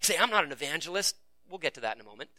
You 0.00 0.06
say, 0.06 0.16
I'm 0.18 0.30
not 0.30 0.44
an 0.44 0.52
evangelist. 0.52 1.16
We'll 1.48 1.58
get 1.58 1.74
to 1.74 1.80
that 1.82 1.96
in 1.96 2.00
a 2.00 2.04
moment. 2.04 2.30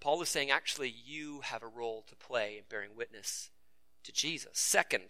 Paul 0.00 0.20
is 0.20 0.28
saying, 0.28 0.50
actually, 0.50 0.94
you 1.04 1.40
have 1.42 1.62
a 1.62 1.68
role 1.68 2.04
to 2.08 2.16
play 2.16 2.56
in 2.58 2.64
bearing 2.68 2.96
witness 2.96 3.50
to 4.04 4.12
Jesus. 4.12 4.58
Second, 4.58 5.04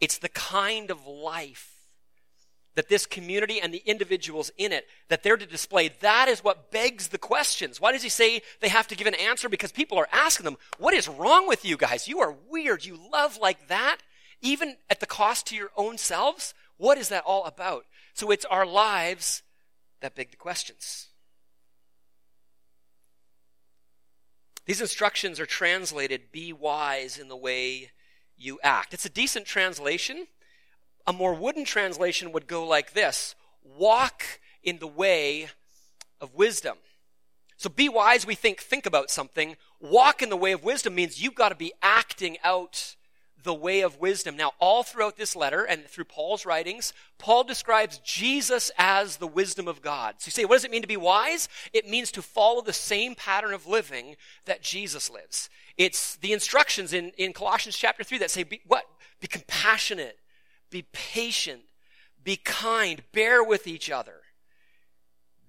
it's 0.00 0.18
the 0.18 0.28
kind 0.28 0.90
of 0.90 1.06
life 1.06 1.74
that 2.74 2.88
this 2.88 3.06
community 3.06 3.60
and 3.60 3.74
the 3.74 3.82
individuals 3.86 4.52
in 4.56 4.70
it 4.70 4.86
that 5.08 5.24
they're 5.24 5.36
to 5.36 5.46
display 5.46 5.88
that 6.00 6.28
is 6.28 6.44
what 6.44 6.70
begs 6.70 7.08
the 7.08 7.18
questions. 7.18 7.80
Why 7.80 7.90
does 7.90 8.04
he 8.04 8.08
say 8.08 8.40
they 8.60 8.68
have 8.68 8.86
to 8.88 8.94
give 8.94 9.08
an 9.08 9.16
answer? 9.16 9.48
Because 9.48 9.72
people 9.72 9.98
are 9.98 10.08
asking 10.12 10.44
them 10.44 10.56
what 10.78 10.94
is 10.94 11.08
wrong 11.08 11.48
with 11.48 11.64
you 11.64 11.76
guys? 11.76 12.06
You 12.06 12.20
are 12.20 12.36
weird. 12.48 12.84
You 12.84 12.96
love 13.12 13.36
like 13.36 13.66
that. 13.66 13.98
Even 14.40 14.76
at 14.88 15.00
the 15.00 15.06
cost 15.06 15.46
to 15.48 15.56
your 15.56 15.70
own 15.76 15.98
selves? 15.98 16.54
What 16.76 16.98
is 16.98 17.08
that 17.08 17.24
all 17.26 17.44
about? 17.46 17.84
So 18.14 18.30
it's 18.30 18.44
our 18.44 18.64
lives 18.64 19.42
that 20.00 20.14
beg 20.14 20.30
the 20.30 20.36
questions. 20.36 21.08
These 24.66 24.80
instructions 24.80 25.40
are 25.40 25.46
translated 25.46 26.30
be 26.30 26.52
wise 26.52 27.18
in 27.18 27.26
the 27.26 27.36
way 27.36 27.90
you 28.38 28.58
act 28.62 28.94
it's 28.94 29.04
a 29.04 29.10
decent 29.10 29.46
translation 29.46 30.26
a 31.06 31.12
more 31.12 31.34
wooden 31.34 31.64
translation 31.64 32.32
would 32.32 32.46
go 32.46 32.66
like 32.66 32.92
this 32.92 33.34
Walk 33.76 34.40
in 34.62 34.78
the 34.78 34.86
way 34.86 35.48
of 36.20 36.34
wisdom. 36.34 36.78
So 37.56 37.68
be 37.68 37.88
wise, 37.88 38.26
we 38.26 38.34
think, 38.34 38.60
think 38.60 38.86
about 38.86 39.10
something. 39.10 39.56
Walk 39.80 40.22
in 40.22 40.30
the 40.30 40.36
way 40.36 40.52
of 40.52 40.64
wisdom 40.64 40.94
means 40.94 41.20
you've 41.20 41.34
got 41.34 41.50
to 41.50 41.54
be 41.54 41.72
acting 41.82 42.38
out 42.42 42.96
the 43.42 43.54
way 43.54 43.80
of 43.82 44.00
wisdom. 44.00 44.36
Now, 44.36 44.52
all 44.58 44.82
throughout 44.82 45.16
this 45.16 45.36
letter 45.36 45.64
and 45.64 45.84
through 45.86 46.04
Paul's 46.04 46.44
writings, 46.44 46.92
Paul 47.18 47.44
describes 47.44 47.98
Jesus 47.98 48.70
as 48.78 49.16
the 49.16 49.26
wisdom 49.26 49.68
of 49.68 49.80
God. 49.80 50.16
So 50.18 50.28
you 50.28 50.32
say, 50.32 50.44
what 50.44 50.56
does 50.56 50.64
it 50.64 50.70
mean 50.70 50.82
to 50.82 50.88
be 50.88 50.96
wise? 50.96 51.48
It 51.72 51.88
means 51.88 52.10
to 52.12 52.22
follow 52.22 52.62
the 52.62 52.72
same 52.72 53.14
pattern 53.14 53.52
of 53.54 53.66
living 53.66 54.16
that 54.46 54.62
Jesus 54.62 55.10
lives. 55.10 55.48
It's 55.76 56.16
the 56.16 56.32
instructions 56.32 56.92
in, 56.92 57.12
in 57.16 57.32
Colossians 57.32 57.76
chapter 57.76 58.02
3 58.02 58.18
that 58.18 58.30
say, 58.30 58.42
be, 58.42 58.60
what? 58.66 58.84
Be 59.20 59.28
compassionate, 59.28 60.18
be 60.70 60.86
patient, 60.92 61.62
be 62.22 62.36
kind, 62.36 63.02
bear 63.12 63.42
with 63.42 63.66
each 63.66 63.90
other. 63.90 64.22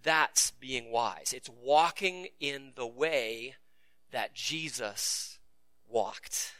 That's 0.04 0.52
being 0.52 0.92
wise. 0.92 1.34
It's 1.36 1.50
walking 1.64 2.28
in 2.40 2.72
the 2.76 2.88
way 2.88 3.56
that 4.12 4.34
Jesus 4.34 5.40
walked. 5.88 6.54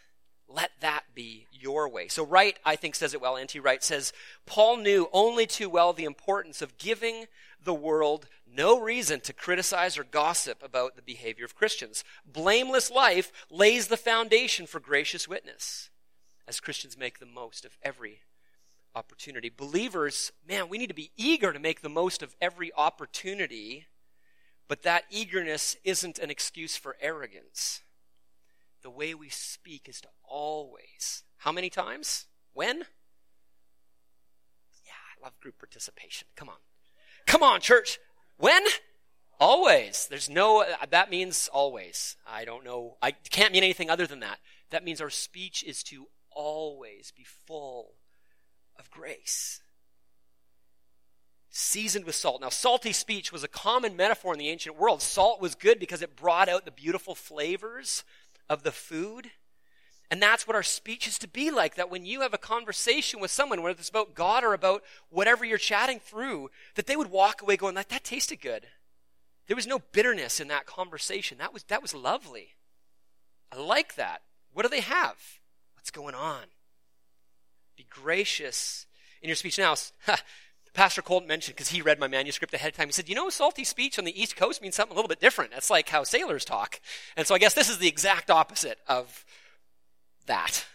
Let 0.52 0.72
that 0.80 1.04
be 1.14 1.46
your 1.52 1.88
way. 1.88 2.08
So 2.08 2.26
Wright, 2.26 2.58
I 2.66 2.76
think, 2.76 2.96
says 2.96 3.14
it 3.14 3.22
well. 3.22 3.38
N.T. 3.38 3.60
Wright 3.60 3.84
says, 3.84 4.12
Paul 4.48 4.78
knew 4.78 5.08
only 5.14 5.46
too 5.46 5.70
well 5.70 5.94
the 5.94 6.06
importance 6.06 6.62
of 6.62 6.78
giving 6.80 7.26
the 7.64 7.74
world 7.74 8.28
no 8.52 8.80
reason 8.80 9.20
to 9.22 9.34
criticize 9.34 9.98
or 9.98 10.04
gossip 10.04 10.64
about 10.64 10.96
the 10.96 11.04
behavior 11.04 11.46
of 11.46 11.56
Christians. 11.56 12.04
Blameless 12.26 12.90
life 12.90 13.32
lays 13.52 13.88
the 13.88 13.98
foundation 13.98 14.66
for 14.66 14.80
gracious 14.80 15.28
witness 15.28 15.90
as 16.48 16.60
Christians 16.60 16.98
make 16.98 17.20
the 17.20 17.28
most 17.28 17.64
of 17.64 17.78
every 17.84 18.22
opportunity. 18.96 19.52
Believers, 19.56 20.32
man, 20.48 20.68
we 20.68 20.80
need 20.80 20.88
to 20.88 20.96
be 20.96 21.12
eager 21.16 21.54
to 21.54 21.60
make 21.60 21.82
the 21.82 21.90
most 21.90 22.24
of 22.24 22.36
every 22.42 22.72
opportunity, 22.76 23.86
but 24.68 24.82
that 24.82 25.04
eagerness 25.12 25.78
isn't 25.84 26.18
an 26.18 26.32
excuse 26.32 26.76
for 26.76 26.98
arrogance. 27.00 27.82
The 28.82 28.90
way 28.90 29.14
we 29.14 29.30
speak 29.30 29.90
is 29.90 30.02
to 30.02 30.08
always. 30.24 31.24
How 31.38 31.52
many 31.52 31.70
times? 31.70 32.28
When? 32.54 32.78
Yeah, 34.86 34.94
I 34.94 35.24
love 35.24 35.40
group 35.40 35.58
participation. 35.58 36.28
Come 36.36 36.50
on. 36.50 36.56
Come 37.26 37.44
on, 37.44 37.62
church. 37.62 38.00
When? 38.38 38.64
Always. 39.40 40.08
There's 40.10 40.30
no, 40.30 40.62
uh, 40.62 40.86
that 40.90 41.10
means 41.10 41.50
always. 41.52 42.16
I 42.28 42.46
don't 42.46 42.64
know. 42.64 42.98
I 43.02 43.12
can't 43.12 43.54
mean 43.54 43.64
anything 43.64 43.90
other 43.90 44.08
than 44.08 44.22
that. 44.22 44.40
That 44.72 44.84
means 44.84 45.02
our 45.02 45.10
speech 45.10 45.64
is 45.64 45.84
to 45.84 46.08
always 46.32 47.12
be 47.16 47.26
full 47.48 47.96
of 48.78 48.90
grace. 48.92 49.62
Seasoned 51.52 52.06
with 52.06 52.16
salt. 52.16 52.42
Now, 52.42 52.50
salty 52.50 52.94
speech 52.94 53.32
was 53.32 53.44
a 53.44 53.48
common 53.48 53.96
metaphor 53.96 54.34
in 54.34 54.40
the 54.40 54.50
ancient 54.50 54.78
world. 54.78 55.02
Salt 55.02 55.42
was 55.42 55.56
good 55.56 55.80
because 55.80 56.02
it 56.02 56.16
brought 56.16 56.48
out 56.48 56.64
the 56.64 56.72
beautiful 56.72 57.16
flavors 57.16 58.04
of 58.50 58.64
the 58.64 58.72
food. 58.72 59.32
And 60.12 60.22
that's 60.22 60.48
what 60.48 60.56
our 60.56 60.64
speech 60.64 61.08
is 61.08 61.20
to 61.20 61.28
be 61.28 61.52
like. 61.52 61.76
That 61.76 61.92
when 61.92 62.06
you 62.06 62.22
have 62.22 62.34
a 62.34 62.40
conversation 62.40 63.20
with 63.20 63.30
someone, 63.30 63.62
whether 63.62 63.78
it's 63.78 63.90
about 63.90 64.16
God 64.16 64.44
or 64.44 64.54
about 64.54 64.84
whatever 65.10 65.46
you're 65.46 65.58
chatting 65.58 66.00
through, 66.00 66.50
that 66.76 66.88
they 66.88 66.96
would 66.96 67.12
walk 67.12 67.42
away 67.42 67.58
going, 67.58 67.76
that, 67.76 67.90
that 67.90 68.04
tasted 68.04 68.42
good. 68.42 68.66
There 69.48 69.56
was 69.56 69.68
no 69.68 69.80
bitterness 69.92 70.40
in 70.40 70.48
that 70.48 70.66
conversation. 70.66 71.38
That 71.38 71.54
was, 71.54 71.64
that 71.66 71.82
was 71.82 71.94
lovely. 71.94 72.50
I 73.52 73.58
like 73.58 73.96
that. 73.96 74.22
What 74.54 74.64
do 74.64 74.70
they 74.70 74.82
have? 74.82 75.18
What's 75.76 75.92
going 75.92 76.16
on? 76.16 76.44
Be 77.78 77.86
gracious 77.90 78.86
in 79.22 79.30
your 79.30 79.36
speech. 79.36 79.58
Now, 79.58 79.76
Pastor 80.80 81.02
Colton 81.02 81.28
mentioned, 81.28 81.58
because 81.58 81.72
he 81.72 81.82
read 81.82 82.00
my 82.00 82.08
manuscript 82.08 82.54
ahead 82.54 82.70
of 82.70 82.78
time, 82.78 82.88
he 82.88 82.94
said, 82.94 83.10
You 83.10 83.16
know, 83.16 83.30
salty 83.30 83.66
speech 83.66 84.00
on 84.00 84.06
the 84.06 84.18
East 84.18 84.38
Coast 84.38 84.62
means 84.62 84.76
something 84.76 84.94
a 84.94 84.96
little 84.96 85.10
bit 85.10 85.20
different. 85.20 85.52
That's 85.52 85.70
like 85.70 85.90
how 85.90 86.06
sailors 86.06 86.46
talk. 86.46 86.80
And 87.18 87.28
so 87.28 87.36
I 87.36 87.38
guess 87.38 87.54
this 87.54 87.68
is 87.68 87.80
the 87.80 87.90
exact 87.90 88.32
opposite 88.32 88.80
of 88.88 89.26
that. 90.26 90.66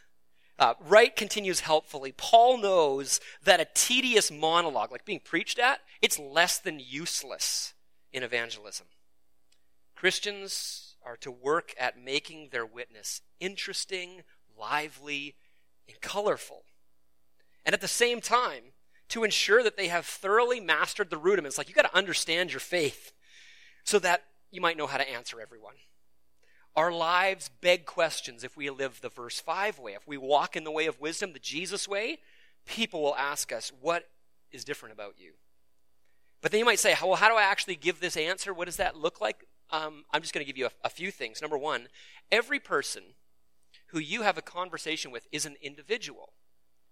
Uh, 0.59 0.75
Wright 0.79 1.17
continues 1.17 1.61
helpfully. 1.61 2.13
Paul 2.13 2.59
knows 2.59 3.19
that 3.45 3.61
a 3.61 3.67
tedious 3.73 4.31
monologue, 4.31 4.93
like 4.93 5.07
being 5.07 5.23
preached 5.25 5.59
at, 5.59 5.79
it's 6.03 6.19
less 6.19 6.59
than 6.59 6.83
useless 6.87 7.73
in 8.13 8.23
evangelism. 8.23 8.89
Christians 9.97 10.97
are 11.03 11.17
to 11.17 11.31
work 11.31 11.73
at 11.81 11.99
making 11.99 12.51
their 12.53 12.67
witness 12.67 13.23
interesting, 13.41 14.21
lively, 14.55 15.35
and 15.89 15.99
colorful 16.03 16.65
and 17.65 17.73
at 17.73 17.81
the 17.81 17.89
same 17.89 18.21
time, 18.21 18.74
to 19.11 19.25
ensure 19.25 19.63
that 19.63 19.77
they 19.77 19.89
have 19.89 20.07
thoroughly 20.07 20.61
mastered 20.61 21.11
the 21.11 21.19
rudiments. 21.19 21.59
Like 21.59 21.69
you 21.69 21.75
got 21.75 21.83
to 21.83 21.97
understand 21.97 22.53
your 22.53 22.61
faith 22.61 23.13
so 23.85 23.99
that 23.99 24.25
you 24.51 24.61
might 24.61 24.77
know 24.77 24.87
how 24.87 24.99
to 24.99 25.11
answer 25.11 25.41
everyone. 25.41 25.75
Our 26.77 26.91
lives 26.93 27.51
beg 27.61 27.87
questions 27.87 28.43
if 28.43 28.57
we 28.57 28.69
live 28.71 29.01
the 29.01 29.09
verse 29.09 29.39
5 29.41 29.79
way. 29.79 29.93
If 29.93 30.09
we 30.09 30.17
walk 30.17 30.57
in 30.57 30.65
the 30.65 30.73
way 30.73 30.87
of 30.87 31.01
wisdom, 31.01 31.33
the 31.33 31.39
Jesus 31.39 31.87
way, 31.87 32.19
people 32.67 33.03
will 33.03 33.15
ask 33.17 33.53
us, 33.53 33.71
What 33.81 34.09
is 34.51 34.65
different 34.65 34.93
about 34.93 35.15
you? 35.19 35.33
But 36.43 36.51
then 36.51 36.59
you 36.59 36.65
might 36.65 36.81
say, 36.81 36.95
Well, 37.01 37.15
how 37.15 37.29
do 37.29 37.37
I 37.37 37.43
actually 37.43 37.77
give 37.77 38.01
this 38.01 38.17
answer? 38.17 38.53
What 38.53 38.67
does 38.67 38.77
that 38.77 38.97
look 38.97 39.21
like? 39.21 39.45
Um, 39.71 40.05
I'm 40.13 40.23
just 40.23 40.35
going 40.35 40.45
to 40.45 40.47
give 40.47 40.59
you 40.59 40.67
a, 40.67 40.71
a 40.85 40.91
few 40.91 41.11
things. 41.11 41.41
Number 41.41 41.59
one, 41.59 41.89
every 42.33 42.59
person 42.59 43.03
who 43.89 43.99
you 43.99 44.23
have 44.23 44.37
a 44.37 44.43
conversation 44.43 45.11
with 45.11 45.27
is 45.31 45.47
an 45.47 45.57
individual. 45.63 46.33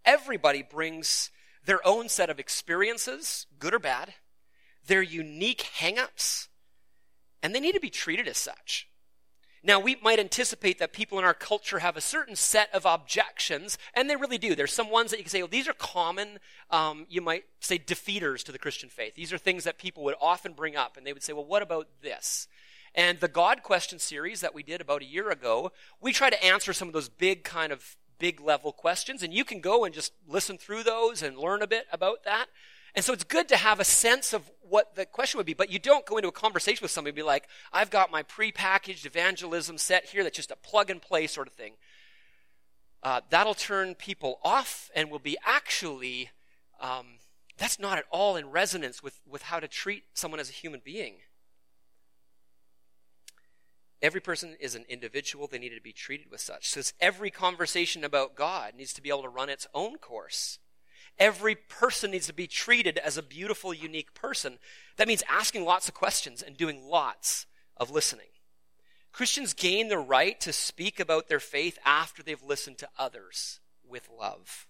Everybody 0.04 0.62
brings 0.62 1.30
their 1.64 1.86
own 1.86 2.08
set 2.08 2.30
of 2.30 2.38
experiences, 2.38 3.46
good 3.58 3.74
or 3.74 3.78
bad, 3.78 4.14
their 4.86 5.02
unique 5.02 5.70
hangups, 5.78 6.48
and 7.42 7.54
they 7.54 7.60
need 7.60 7.74
to 7.74 7.80
be 7.80 7.90
treated 7.90 8.28
as 8.28 8.38
such. 8.38 8.88
Now, 9.64 9.78
we 9.78 9.96
might 10.02 10.18
anticipate 10.18 10.80
that 10.80 10.92
people 10.92 11.20
in 11.20 11.24
our 11.24 11.34
culture 11.34 11.78
have 11.78 11.96
a 11.96 12.00
certain 12.00 12.34
set 12.34 12.68
of 12.74 12.84
objections, 12.84 13.78
and 13.94 14.10
they 14.10 14.16
really 14.16 14.38
do. 14.38 14.56
There's 14.56 14.72
some 14.72 14.90
ones 14.90 15.12
that 15.12 15.18
you 15.18 15.24
can 15.24 15.30
say, 15.30 15.40
well, 15.40 15.48
these 15.48 15.68
are 15.68 15.74
common, 15.74 16.40
um, 16.70 17.06
you 17.08 17.20
might 17.20 17.44
say, 17.60 17.78
defeaters 17.78 18.42
to 18.44 18.52
the 18.52 18.58
Christian 18.58 18.88
faith. 18.88 19.14
These 19.14 19.32
are 19.32 19.38
things 19.38 19.62
that 19.62 19.78
people 19.78 20.02
would 20.02 20.16
often 20.20 20.52
bring 20.52 20.74
up, 20.74 20.96
and 20.96 21.06
they 21.06 21.12
would 21.12 21.22
say, 21.22 21.32
well, 21.32 21.44
what 21.44 21.62
about 21.62 21.86
this? 22.02 22.48
And 22.92 23.20
the 23.20 23.28
God 23.28 23.62
question 23.62 24.00
series 24.00 24.40
that 24.40 24.54
we 24.54 24.64
did 24.64 24.80
about 24.80 25.00
a 25.00 25.06
year 25.06 25.30
ago, 25.30 25.70
we 26.00 26.12
try 26.12 26.28
to 26.28 26.44
answer 26.44 26.72
some 26.72 26.88
of 26.88 26.94
those 26.94 27.08
big 27.08 27.44
kind 27.44 27.72
of 27.72 27.96
big 28.22 28.40
level 28.40 28.70
questions, 28.70 29.24
and 29.24 29.34
you 29.34 29.44
can 29.44 29.60
go 29.60 29.84
and 29.84 29.92
just 29.92 30.12
listen 30.28 30.56
through 30.56 30.84
those 30.84 31.22
and 31.22 31.36
learn 31.36 31.60
a 31.60 31.66
bit 31.66 31.86
about 31.92 32.22
that. 32.22 32.46
And 32.94 33.04
so 33.04 33.12
it's 33.12 33.24
good 33.24 33.48
to 33.48 33.56
have 33.56 33.80
a 33.80 33.84
sense 33.84 34.32
of 34.32 34.48
what 34.60 34.94
the 34.94 35.04
question 35.04 35.38
would 35.38 35.46
be, 35.46 35.54
but 35.54 35.72
you 35.72 35.80
don't 35.80 36.06
go 36.06 36.18
into 36.18 36.28
a 36.28 36.32
conversation 36.32 36.84
with 36.84 36.92
somebody 36.92 37.10
and 37.10 37.16
be 37.16 37.24
like, 37.24 37.48
I've 37.72 37.90
got 37.90 38.12
my 38.12 38.22
prepackaged 38.22 39.06
evangelism 39.06 39.76
set 39.76 40.04
here 40.04 40.22
that's 40.22 40.36
just 40.36 40.52
a 40.52 40.56
plug 40.56 40.88
and 40.88 41.02
play 41.02 41.26
sort 41.26 41.48
of 41.48 41.54
thing. 41.54 41.72
Uh, 43.02 43.22
that'll 43.28 43.54
turn 43.54 43.96
people 43.96 44.38
off 44.44 44.88
and 44.94 45.10
will 45.10 45.18
be 45.18 45.36
actually, 45.44 46.30
um, 46.80 47.18
that's 47.58 47.80
not 47.80 47.98
at 47.98 48.04
all 48.12 48.36
in 48.36 48.52
resonance 48.52 49.02
with, 49.02 49.18
with 49.28 49.42
how 49.42 49.58
to 49.58 49.66
treat 49.66 50.04
someone 50.14 50.38
as 50.38 50.48
a 50.48 50.52
human 50.52 50.80
being. 50.84 51.14
Every 54.02 54.20
person 54.20 54.56
is 54.58 54.74
an 54.74 54.84
individual. 54.88 55.46
They 55.46 55.60
need 55.60 55.74
to 55.74 55.80
be 55.80 55.92
treated 55.92 56.30
with 56.30 56.40
such. 56.40 56.68
So 56.68 56.82
every 57.00 57.30
conversation 57.30 58.02
about 58.02 58.34
God 58.34 58.74
needs 58.76 58.92
to 58.94 59.00
be 59.02 59.08
able 59.08 59.22
to 59.22 59.28
run 59.28 59.48
its 59.48 59.68
own 59.72 59.98
course. 59.98 60.58
every 61.18 61.54
person 61.54 62.10
needs 62.10 62.26
to 62.26 62.32
be 62.32 62.46
treated 62.46 62.98
as 62.98 63.16
a 63.16 63.22
beautiful, 63.22 63.72
unique 63.72 64.14
person. 64.14 64.58
That 64.96 65.08
means 65.08 65.22
asking 65.28 65.64
lots 65.64 65.88
of 65.88 65.94
questions 65.94 66.42
and 66.42 66.56
doing 66.56 66.88
lots 66.88 67.46
of 67.76 67.90
listening. 67.90 68.26
Christians 69.12 69.52
gain 69.52 69.88
the 69.88 69.98
right 69.98 70.40
to 70.40 70.52
speak 70.52 70.98
about 70.98 71.28
their 71.28 71.40
faith 71.40 71.78
after 71.84 72.22
they've 72.22 72.42
listened 72.42 72.78
to 72.78 72.88
others 72.98 73.60
with 73.86 74.08
love. 74.18 74.66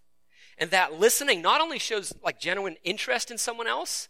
And 0.59 0.71
that 0.71 0.99
listening 0.99 1.41
not 1.41 1.61
only 1.61 1.79
shows 1.79 2.13
like 2.23 2.41
genuine 2.41 2.77
interest 2.85 3.31
in 3.31 3.39
someone 3.39 3.69
else, 3.69 4.09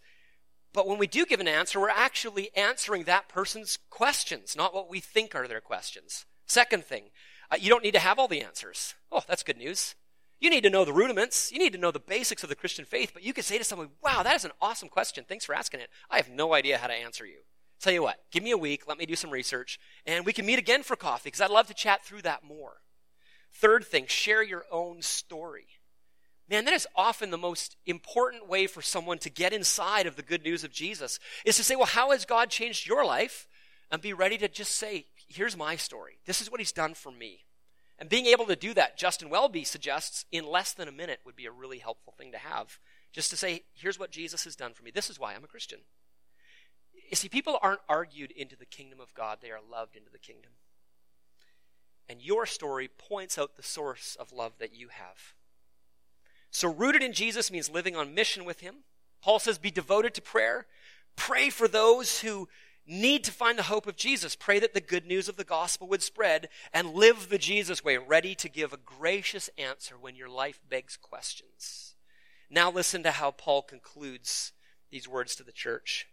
but 0.73 0.87
when 0.87 0.99
we 0.99 1.07
do 1.07 1.27
give 1.27 1.41
an 1.41 1.49
answer, 1.49 1.81
we're 1.81 1.91
actually 1.91 2.51
answering 2.57 3.05
that 3.05 3.29
person's 3.29 3.79
questions, 3.91 4.57
not 4.57 4.75
what 4.75 4.89
we 4.89 5.01
think 5.01 5.35
are 5.35 5.47
their 5.47 5.61
questions. 5.61 6.25
Second 6.47 6.85
thing, 6.85 7.05
uh, 7.51 7.57
you 7.61 7.69
don't 7.69 7.85
need 7.85 7.95
to 7.95 7.99
have 7.99 8.19
all 8.19 8.29
the 8.29 8.43
answers. 8.43 8.95
Oh, 9.11 9.23
that's 9.27 9.43
good 9.43 9.59
news. 9.59 9.95
You 10.41 10.51
need 10.51 10.65
to 10.65 10.71
know 10.71 10.85
the 10.85 10.93
rudiments. 10.93 11.53
You 11.53 11.59
need 11.59 11.73
to 11.73 11.79
know 11.79 11.93
the 11.93 12.01
basics 12.01 12.43
of 12.43 12.49
the 12.49 12.57
Christian 12.57 12.85
faith, 12.85 13.13
but 13.15 13.23
you 13.23 13.33
could 13.33 13.45
say 13.45 13.59
to 13.59 13.65
someone, 13.65 13.91
wow, 14.03 14.23
that 14.23 14.35
is 14.35 14.45
an 14.45 14.51
awesome 14.61 14.89
question. 14.89 15.25
Thanks 15.29 15.45
for 15.45 15.55
asking 15.55 15.81
it. 15.81 15.91
I 16.11 16.17
have 16.17 16.29
no 16.29 16.55
idea 16.55 16.79
how 16.79 16.89
to 16.89 16.95
answer 16.95 17.25
you. 17.25 17.41
Tell 17.81 17.93
you 17.93 18.03
what, 18.03 18.19
give 18.31 18.43
me 18.43 18.53
a 18.53 18.59
week, 18.59 18.85
let 18.87 18.97
me 18.97 19.07
do 19.07 19.17
some 19.17 19.31
research, 19.31 19.79
and 20.07 20.25
we 20.25 20.33
can 20.33 20.47
meet 20.47 20.59
again 20.59 20.85
for 20.85 20.95
coffee 20.95 21.25
because 21.25 21.41
I'd 21.41 21.51
love 21.51 21.67
to 21.67 21.75
chat 21.75 22.05
through 22.05 22.23
that 22.23 22.45
more. 22.45 22.77
Third 23.53 23.85
thing, 23.85 24.07
share 24.07 24.43
your 24.43 24.65
own 24.71 25.03
story. 25.03 25.67
Man, 26.53 26.67
that 26.67 26.75
is 26.75 26.87
often 26.95 27.31
the 27.31 27.39
most 27.39 27.77
important 27.87 28.47
way 28.47 28.67
for 28.67 28.83
someone 28.83 29.17
to 29.21 29.31
get 29.31 29.55
inside 29.55 30.07
of 30.07 30.17
the 30.17 30.23
good 30.23 30.45
news 30.45 30.65
of 30.65 30.71
Jesus 30.71 31.19
is 31.47 31.57
to 31.57 31.65
say, 31.65 31.77
well, 31.77 31.87
how 31.87 32.11
has 32.11 32.27
God 32.27 32.51
changed 32.51 32.87
your 32.87 33.07
life? 33.07 33.49
And 33.91 34.03
be 34.03 34.13
ready 34.13 34.37
to 34.37 34.49
just 34.49 34.77
say, 34.77 35.07
here's 35.29 35.57
my 35.57 35.77
story. 35.77 36.19
This 36.27 36.43
is 36.43 36.51
what 36.51 36.61
he's 36.61 36.71
done 36.71 36.93
for 36.93 37.11
me. 37.11 37.47
And 37.99 38.11
being 38.11 38.27
able 38.27 38.45
to 38.45 38.55
do 38.55 38.75
that, 38.75 38.99
Justin 38.99 39.31
Welby 39.31 39.65
suggests 39.65 40.27
in 40.31 40.45
less 40.47 40.75
than 40.75 40.89
a 40.89 40.93
minute 40.93 41.21
would 41.25 41.37
be 41.37 41.47
a 41.47 41.51
really 41.51 41.79
helpful 41.79 42.13
thing 42.19 42.33
to 42.33 42.39
have. 42.39 42.79
Just 43.15 43.31
to 43.31 43.37
say, 43.37 43.63
here's 43.73 43.99
what 43.99 44.11
Jesus 44.11 44.45
has 44.45 44.55
done 44.55 44.75
for 44.75 44.83
me. 44.83 44.91
This 44.91 45.09
is 45.09 45.19
why 45.19 45.33
I'm 45.33 45.45
a 45.45 45.49
Christian. 45.49 45.79
You 47.09 47.17
see, 47.17 47.31
people 47.31 47.59
aren't 47.63 47.81
argued 47.89 48.31
into 48.31 48.57
the 48.57 48.67
kingdom 48.67 49.01
of 49.01 49.15
God, 49.15 49.39
they 49.41 49.51
are 49.51 49.61
loved 49.71 49.97
into 49.97 50.11
the 50.11 50.19
kingdom. 50.19 50.53
And 52.11 52.21
your 52.21 52.45
story 52.45 52.89
points 52.89 53.39
out 53.39 53.57
the 53.57 53.63
source 53.63 54.19
of 54.21 54.33
love 54.33 54.59
that 54.59 54.75
you 54.75 54.89
have. 54.89 55.33
So, 56.53 56.73
rooted 56.73 57.03
in 57.03 57.15
Jesus 57.15 57.51
means 57.51 57.71
living 57.71 57.97
on 57.97 58.15
mission 58.15 58.45
with 58.45 58.61
Him. 58.61 58.85
Paul 59.23 59.39
says, 59.39 59.59
be 59.59 59.71
devoted 59.71 60.15
to 60.15 60.23
prayer. 60.23 60.67
Pray 61.17 61.49
for 61.49 61.67
those 61.67 62.21
who 62.21 62.49
need 62.87 63.25
to 63.25 63.33
find 63.33 63.59
the 63.59 63.65
hope 63.65 63.87
of 63.87 63.97
Jesus. 63.97 64.37
Pray 64.37 64.59
that 64.59 64.75
the 64.75 64.81
good 64.81 65.07
news 65.07 65.29
of 65.29 65.37
the 65.37 65.45
gospel 65.45 65.89
would 65.89 66.03
spread 66.03 66.49
and 66.73 66.95
live 66.95 67.29
the 67.29 67.39
Jesus 67.39 67.83
way, 67.83 67.97
ready 67.97 68.35
to 68.35 68.49
give 68.49 68.73
a 68.73 68.79
gracious 68.79 69.49
answer 69.57 69.95
when 69.99 70.15
your 70.15 70.29
life 70.29 70.61
begs 70.69 70.97
questions. 70.97 71.95
Now, 72.51 72.71
listen 72.71 73.03
to 73.05 73.13
how 73.13 73.31
Paul 73.31 73.63
concludes 73.63 74.53
these 74.91 75.09
words 75.09 75.35
to 75.37 75.43
the 75.43 75.53
church. 75.53 76.07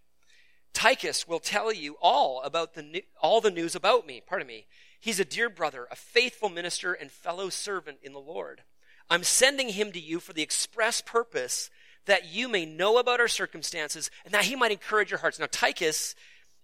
Tychicus 0.71 1.28
will 1.28 1.39
tell 1.39 1.73
you 1.73 1.97
all 2.02 2.41
about 2.43 2.75
the 2.75 3.04
all 3.21 3.41
the 3.41 3.52
news 3.52 3.75
about 3.75 4.08
me. 4.08 4.21
Pardon 4.25 4.47
me. 4.47 4.67
He's 4.99 5.19
a 5.19 5.25
dear 5.25 5.49
brother, 5.49 5.88
a 5.91 5.95
faithful 5.95 6.47
minister, 6.49 6.93
and 6.93 7.12
fellow 7.12 7.49
servant 7.49 7.97
in 8.04 8.13
the 8.13 8.19
Lord. 8.19 8.62
I'm 9.10 9.24
sending 9.24 9.69
him 9.69 9.91
to 9.91 10.00
you 10.00 10.19
for 10.19 10.34
the 10.34 10.41
express 10.41 11.02
purpose 11.02 11.69
that 12.06 12.32
you 12.32 12.48
may 12.48 12.65
know 12.65 12.98
about 12.98 13.19
our 13.19 13.28
circumstances 13.28 14.10
and 14.26 14.34
that 14.34 14.45
he 14.45 14.56
might 14.56 14.72
encourage 14.72 15.12
your 15.12 15.19
hearts. 15.19 15.39
Now, 15.39 15.48
Tychicus 15.50 16.15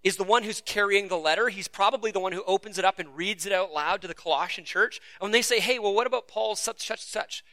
is 0.04 0.18
the 0.18 0.24
one 0.24 0.44
who's 0.44 0.62
carrying 0.62 1.08
the 1.08 1.18
letter. 1.18 1.50
He's 1.50 1.68
probably 1.68 2.12
the 2.12 2.20
one 2.20 2.32
who 2.32 2.44
opens 2.46 2.78
it 2.78 2.86
up 2.86 3.00
and 3.00 3.16
reads 3.16 3.46
it 3.46 3.52
out 3.52 3.74
loud 3.74 4.02
to 4.02 4.08
the 4.08 4.14
Colossian 4.14 4.66
church. 4.66 5.00
And 5.20 5.26
when 5.26 5.32
they 5.32 5.42
say, 5.42 5.60
hey, 5.60 5.80
well, 5.80 5.94
what 5.94 6.08
about 6.08 6.28
Paul's 6.28 6.60
such, 6.60 6.86
such, 6.86 7.02
such? 7.04 7.44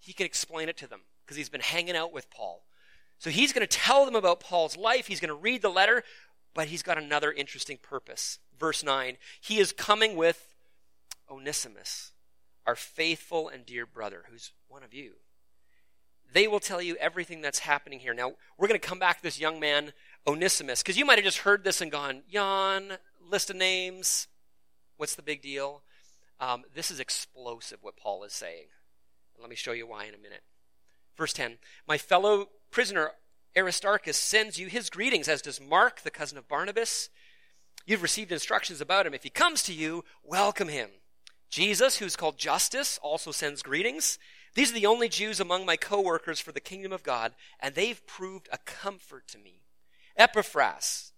He 0.00 0.12
can 0.12 0.26
explain 0.26 0.68
it 0.68 0.76
to 0.78 0.88
them 0.88 1.02
because 1.24 1.36
he's 1.36 1.48
been 1.48 1.60
hanging 1.60 1.96
out 1.96 2.12
with 2.12 2.30
Paul. 2.30 2.64
So 3.18 3.30
he's 3.30 3.52
going 3.52 3.66
to 3.66 3.78
tell 3.78 4.04
them 4.04 4.16
about 4.16 4.40
Paul's 4.40 4.76
life. 4.76 5.06
He's 5.06 5.20
going 5.20 5.28
to 5.28 5.34
read 5.34 5.62
the 5.62 5.70
letter, 5.70 6.02
but 6.52 6.66
he's 6.68 6.82
got 6.82 6.98
another 6.98 7.32
interesting 7.32 7.78
purpose. 7.80 8.38
Verse 8.58 8.82
9 8.82 9.16
He 9.40 9.58
is 9.58 9.72
coming 9.72 10.16
with 10.16 10.54
Onesimus 11.30 12.12
our 12.66 12.74
faithful 12.74 13.48
and 13.48 13.66
dear 13.66 13.86
brother, 13.86 14.24
who's 14.30 14.52
one 14.68 14.82
of 14.82 14.94
you. 14.94 15.12
They 16.32 16.48
will 16.48 16.60
tell 16.60 16.82
you 16.82 16.96
everything 16.96 17.40
that's 17.40 17.60
happening 17.60 18.00
here. 18.00 18.14
Now, 18.14 18.32
we're 18.58 18.66
going 18.66 18.80
to 18.80 18.86
come 18.86 18.98
back 18.98 19.18
to 19.18 19.22
this 19.22 19.38
young 19.38 19.60
man, 19.60 19.92
Onesimus, 20.26 20.82
because 20.82 20.96
you 20.98 21.04
might 21.04 21.18
have 21.18 21.24
just 21.24 21.38
heard 21.38 21.62
this 21.62 21.80
and 21.80 21.92
gone, 21.92 22.22
Jan, 22.30 22.98
list 23.30 23.50
of 23.50 23.56
names, 23.56 24.26
what's 24.96 25.14
the 25.14 25.22
big 25.22 25.42
deal? 25.42 25.82
Um, 26.40 26.64
this 26.74 26.90
is 26.90 26.98
explosive 26.98 27.78
what 27.82 27.96
Paul 27.96 28.24
is 28.24 28.32
saying. 28.32 28.66
Let 29.40 29.50
me 29.50 29.56
show 29.56 29.72
you 29.72 29.86
why 29.86 30.04
in 30.04 30.14
a 30.14 30.18
minute. 30.18 30.42
Verse 31.16 31.32
10 31.32 31.58
My 31.86 31.98
fellow 31.98 32.48
prisoner 32.70 33.12
Aristarchus 33.56 34.16
sends 34.16 34.58
you 34.58 34.66
his 34.66 34.90
greetings, 34.90 35.28
as 35.28 35.42
does 35.42 35.60
Mark, 35.60 36.00
the 36.00 36.10
cousin 36.10 36.38
of 36.38 36.48
Barnabas. 36.48 37.08
You've 37.86 38.02
received 38.02 38.32
instructions 38.32 38.80
about 38.80 39.06
him. 39.06 39.14
If 39.14 39.22
he 39.22 39.30
comes 39.30 39.62
to 39.64 39.72
you, 39.72 40.04
welcome 40.22 40.68
him. 40.68 40.88
Jesus, 41.54 41.98
who's 41.98 42.16
called 42.16 42.36
Justus, 42.36 42.98
also 43.00 43.30
sends 43.30 43.62
greetings. 43.62 44.18
These 44.56 44.72
are 44.72 44.74
the 44.74 44.86
only 44.86 45.08
Jews 45.08 45.38
among 45.38 45.64
my 45.64 45.76
co-workers 45.76 46.40
for 46.40 46.50
the 46.50 46.58
kingdom 46.58 46.92
of 46.92 47.04
God, 47.04 47.32
and 47.60 47.76
they've 47.76 48.04
proved 48.08 48.48
a 48.50 48.58
comfort 48.58 49.28
to 49.28 49.38
me. 49.38 49.62
Epaphras, 50.16 51.12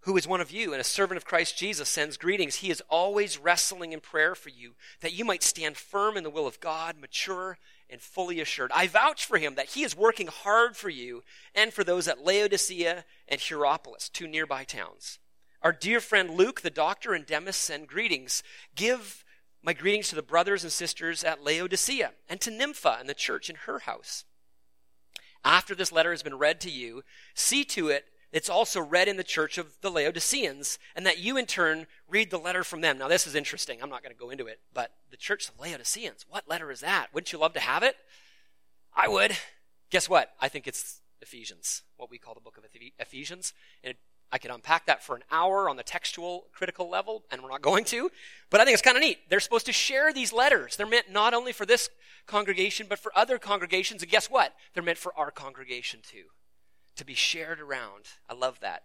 who 0.00 0.18
is 0.18 0.28
one 0.28 0.42
of 0.42 0.50
you 0.50 0.72
and 0.72 0.82
a 0.82 0.84
servant 0.84 1.16
of 1.16 1.24
Christ 1.24 1.56
Jesus, 1.56 1.88
sends 1.88 2.18
greetings. 2.18 2.56
He 2.56 2.68
is 2.68 2.82
always 2.90 3.38
wrestling 3.38 3.94
in 3.94 4.00
prayer 4.00 4.34
for 4.34 4.50
you, 4.50 4.72
that 5.00 5.14
you 5.14 5.24
might 5.24 5.42
stand 5.42 5.78
firm 5.78 6.18
in 6.18 6.22
the 6.22 6.28
will 6.28 6.46
of 6.46 6.60
God, 6.60 6.96
mature 7.00 7.56
and 7.88 8.02
fully 8.02 8.38
assured. 8.38 8.70
I 8.74 8.86
vouch 8.86 9.24
for 9.24 9.38
him 9.38 9.54
that 9.54 9.70
he 9.70 9.82
is 9.82 9.96
working 9.96 10.26
hard 10.26 10.76
for 10.76 10.90
you 10.90 11.22
and 11.54 11.72
for 11.72 11.84
those 11.84 12.06
at 12.06 12.22
Laodicea 12.22 13.06
and 13.28 13.40
Hierapolis, 13.40 14.10
two 14.10 14.28
nearby 14.28 14.64
towns. 14.64 15.20
Our 15.66 15.72
dear 15.72 15.98
friend 15.98 16.30
Luke, 16.30 16.60
the 16.60 16.70
doctor, 16.70 17.12
and 17.12 17.26
Demas 17.26 17.56
send 17.56 17.88
greetings. 17.88 18.44
Give 18.76 19.24
my 19.64 19.72
greetings 19.72 20.08
to 20.10 20.14
the 20.14 20.22
brothers 20.22 20.62
and 20.62 20.72
sisters 20.72 21.24
at 21.24 21.42
Laodicea 21.42 22.12
and 22.28 22.40
to 22.42 22.52
Nympha 22.52 22.98
and 23.00 23.08
the 23.08 23.14
church 23.14 23.50
in 23.50 23.56
her 23.66 23.80
house. 23.80 24.24
After 25.44 25.74
this 25.74 25.90
letter 25.90 26.12
has 26.12 26.22
been 26.22 26.38
read 26.38 26.60
to 26.60 26.70
you, 26.70 27.02
see 27.34 27.64
to 27.64 27.88
it 27.88 28.04
it's 28.30 28.48
also 28.48 28.80
read 28.80 29.08
in 29.08 29.16
the 29.16 29.24
church 29.24 29.58
of 29.58 29.80
the 29.80 29.90
Laodiceans, 29.90 30.78
and 30.94 31.04
that 31.04 31.18
you 31.18 31.36
in 31.36 31.46
turn 31.46 31.88
read 32.06 32.30
the 32.30 32.38
letter 32.38 32.62
from 32.62 32.80
them. 32.80 32.96
Now, 32.96 33.08
this 33.08 33.26
is 33.26 33.34
interesting. 33.34 33.82
I'm 33.82 33.90
not 33.90 34.04
going 34.04 34.14
to 34.14 34.20
go 34.20 34.30
into 34.30 34.46
it, 34.46 34.60
but 34.72 34.92
the 35.10 35.16
church 35.16 35.48
of 35.48 35.56
the 35.56 35.62
Laodiceans, 35.62 36.26
what 36.28 36.48
letter 36.48 36.70
is 36.70 36.78
that? 36.78 37.08
Wouldn't 37.12 37.32
you 37.32 37.40
love 37.40 37.54
to 37.54 37.60
have 37.60 37.82
it? 37.82 37.96
I 38.94 39.08
would. 39.08 39.36
Guess 39.90 40.08
what? 40.08 40.30
I 40.40 40.48
think 40.48 40.68
it's 40.68 41.00
Ephesians, 41.20 41.82
what 41.96 42.08
we 42.08 42.18
call 42.18 42.34
the 42.34 42.40
book 42.40 42.56
of 42.56 42.64
Ephesians. 43.00 43.52
And 43.82 43.90
it 43.90 43.98
I 44.32 44.38
could 44.38 44.50
unpack 44.50 44.86
that 44.86 45.04
for 45.04 45.14
an 45.14 45.22
hour 45.30 45.68
on 45.68 45.76
the 45.76 45.82
textual 45.82 46.46
critical 46.52 46.90
level, 46.90 47.24
and 47.30 47.42
we're 47.42 47.50
not 47.50 47.62
going 47.62 47.84
to. 47.86 48.10
But 48.50 48.60
I 48.60 48.64
think 48.64 48.74
it's 48.74 48.82
kind 48.82 48.96
of 48.96 49.02
neat. 49.02 49.18
They're 49.28 49.40
supposed 49.40 49.66
to 49.66 49.72
share 49.72 50.12
these 50.12 50.32
letters. 50.32 50.76
They're 50.76 50.86
meant 50.86 51.10
not 51.10 51.32
only 51.32 51.52
for 51.52 51.64
this 51.64 51.88
congregation, 52.26 52.86
but 52.88 52.98
for 52.98 53.16
other 53.16 53.38
congregations. 53.38 54.02
And 54.02 54.10
guess 54.10 54.28
what? 54.28 54.52
They're 54.74 54.82
meant 54.82 54.98
for 54.98 55.16
our 55.16 55.30
congregation 55.30 56.00
too, 56.02 56.24
to 56.96 57.04
be 57.04 57.14
shared 57.14 57.60
around. 57.60 58.04
I 58.28 58.34
love 58.34 58.58
that. 58.60 58.82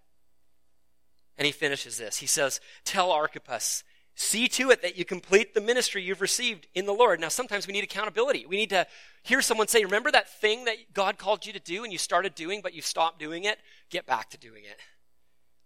And 1.37 1.45
he 1.47 1.51
finishes 1.51 1.97
this. 1.97 2.17
He 2.17 2.27
says, 2.27 2.61
Tell 2.85 3.11
Archippus, 3.11 3.83
see 4.13 4.47
to 4.49 4.69
it 4.69 4.83
that 4.83 4.95
you 4.95 5.05
complete 5.05 5.55
the 5.55 5.61
ministry 5.61 6.03
you've 6.03 6.21
received 6.21 6.67
in 6.75 6.85
the 6.85 6.93
Lord. 6.93 7.19
Now, 7.19 7.29
sometimes 7.29 7.65
we 7.65 7.73
need 7.73 7.83
accountability. 7.83 8.45
We 8.45 8.57
need 8.57 8.69
to 8.69 8.85
hear 9.23 9.41
someone 9.41 9.67
say, 9.67 9.83
Remember 9.83 10.11
that 10.11 10.29
thing 10.29 10.65
that 10.65 10.93
God 10.93 11.17
called 11.17 11.47
you 11.47 11.53
to 11.53 11.59
do 11.59 11.83
and 11.83 11.91
you 11.91 11.97
started 11.97 12.35
doing, 12.35 12.61
but 12.61 12.75
you 12.75 12.81
stopped 12.83 13.17
doing 13.17 13.45
it? 13.45 13.57
Get 13.89 14.05
back 14.05 14.29
to 14.29 14.37
doing 14.37 14.65
it. 14.65 14.79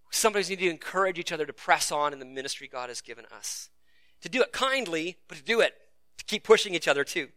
Sometimes 0.09 0.49
need 0.49 0.59
to 0.59 0.69
encourage 0.69 1.19
each 1.19 1.31
other 1.31 1.45
to 1.45 1.53
press 1.53 1.91
on 1.91 2.13
in 2.13 2.19
the 2.19 2.25
ministry 2.25 2.67
God 2.67 2.89
has 2.89 3.01
given 3.01 3.25
us. 3.35 3.69
To 4.21 4.29
do 4.29 4.41
it 4.41 4.51
kindly, 4.51 5.17
but 5.27 5.37
to 5.37 5.43
do 5.43 5.59
it, 5.59 5.73
to 6.17 6.25
keep 6.25 6.43
pushing 6.43 6.73
each 6.73 6.87
other 6.87 7.03
too. 7.03 7.29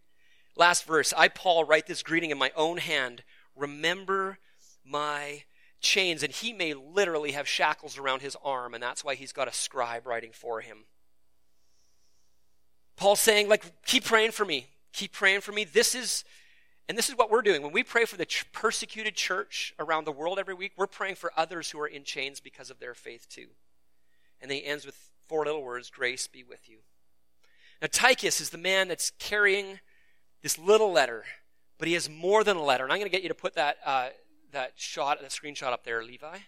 Last 0.57 0.85
verse 0.85 1.13
I, 1.17 1.29
Paul, 1.29 1.65
write 1.65 1.87
this 1.87 2.03
greeting 2.03 2.31
in 2.31 2.39
my 2.39 2.53
own 2.57 2.79
hand. 2.79 3.23
Remember 3.57 4.39
my 4.85 5.43
chains. 5.81 6.23
And 6.23 6.33
he 6.33 6.53
may 6.53 6.75
literally 6.75 7.33
have 7.33 7.49
shackles 7.49 7.99
around 7.99 8.23
his 8.23 8.37
arm, 8.45 8.75
and 8.75 8.83
that's 8.83 9.05
why 9.05 9.15
he's 9.15 9.33
got 9.33 9.49
a 9.49 9.53
scribe 9.53 10.07
writing 10.07 10.31
for 10.33 10.61
him. 10.61 10.85
Paul's 12.97 13.21
saying, 13.21 13.49
like, 13.49 13.85
keep 13.85 14.05
praying 14.05 14.33
for 14.33 14.45
me. 14.45 14.67
Keep 14.93 15.13
praying 15.13 15.43
for 15.43 15.53
me. 15.53 15.65
This 15.65 15.95
is 15.95 16.25
and 16.89 16.97
this 16.97 17.09
is 17.09 17.17
what 17.17 17.31
we're 17.31 17.43
doing. 17.43 17.63
When 17.63 17.73
we 17.73 17.83
pray 17.83 18.07
for 18.07 18.17
the 18.17 18.25
ch- 18.25 18.51
persecuted 18.51 19.15
church 19.15 19.75
around 19.79 20.05
the 20.05 20.13
world 20.13 20.39
every 20.39 20.55
week, 20.55 20.73
we're 20.77 20.87
praying 20.87 21.17
for 21.17 21.33
others 21.37 21.71
who 21.71 21.81
are 21.81 21.87
in 21.87 22.03
chains 22.03 22.41
because 22.41 22.71
of 22.71 22.81
their 22.81 22.95
faith 22.95 23.29
too. 23.29 23.49
And 24.41 24.51
then 24.51 24.59
he 24.59 24.65
ends 24.65 24.87
with 24.87 25.11
four 25.27 25.45
little 25.45 25.63
words 25.63 25.91
grace 25.91 26.27
be 26.27 26.43
with 26.43 26.69
you. 26.69 26.79
Now, 27.83 27.89
Tychicus 27.91 28.41
is 28.41 28.51
the 28.51 28.59
man 28.59 28.89
that's 28.89 29.11
carrying 29.19 29.81
this 30.43 30.59
little 30.59 30.91
letter, 30.91 31.25
but 31.79 31.89
he 31.89 31.95
has 31.95 32.09
more 32.09 32.43
than 32.43 32.57
a 32.57 32.63
letter. 32.63 32.85
And 32.85 32.93
I'm 32.93 32.99
going 32.99 33.11
to 33.11 33.15
get 33.15 33.23
you 33.23 33.29
to 33.29 33.35
put 33.35 33.55
that, 33.55 33.77
uh, 33.85 34.09
that 34.53 34.73
shot, 34.77 35.21
that 35.21 35.31
screenshot 35.31 35.73
up 35.73 35.85
there, 35.85 36.03
Levi. 36.03 36.39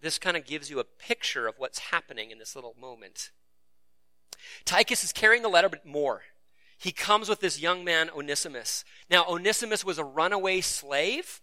This 0.00 0.18
kind 0.18 0.36
of 0.36 0.46
gives 0.46 0.70
you 0.70 0.78
a 0.78 0.84
picture 0.84 1.46
of 1.46 1.56
what's 1.58 1.78
happening 1.78 2.30
in 2.30 2.38
this 2.38 2.54
little 2.54 2.76
moment. 2.80 3.30
Tychicus 4.64 5.02
is 5.02 5.12
carrying 5.12 5.42
the 5.42 5.48
letter, 5.48 5.68
but 5.68 5.84
more. 5.84 6.22
He 6.78 6.92
comes 6.92 7.28
with 7.28 7.40
this 7.40 7.60
young 7.60 7.84
man, 7.84 8.10
Onesimus. 8.10 8.84
Now, 9.10 9.24
Onesimus 9.28 9.84
was 9.84 9.98
a 9.98 10.04
runaway 10.04 10.60
slave, 10.60 11.40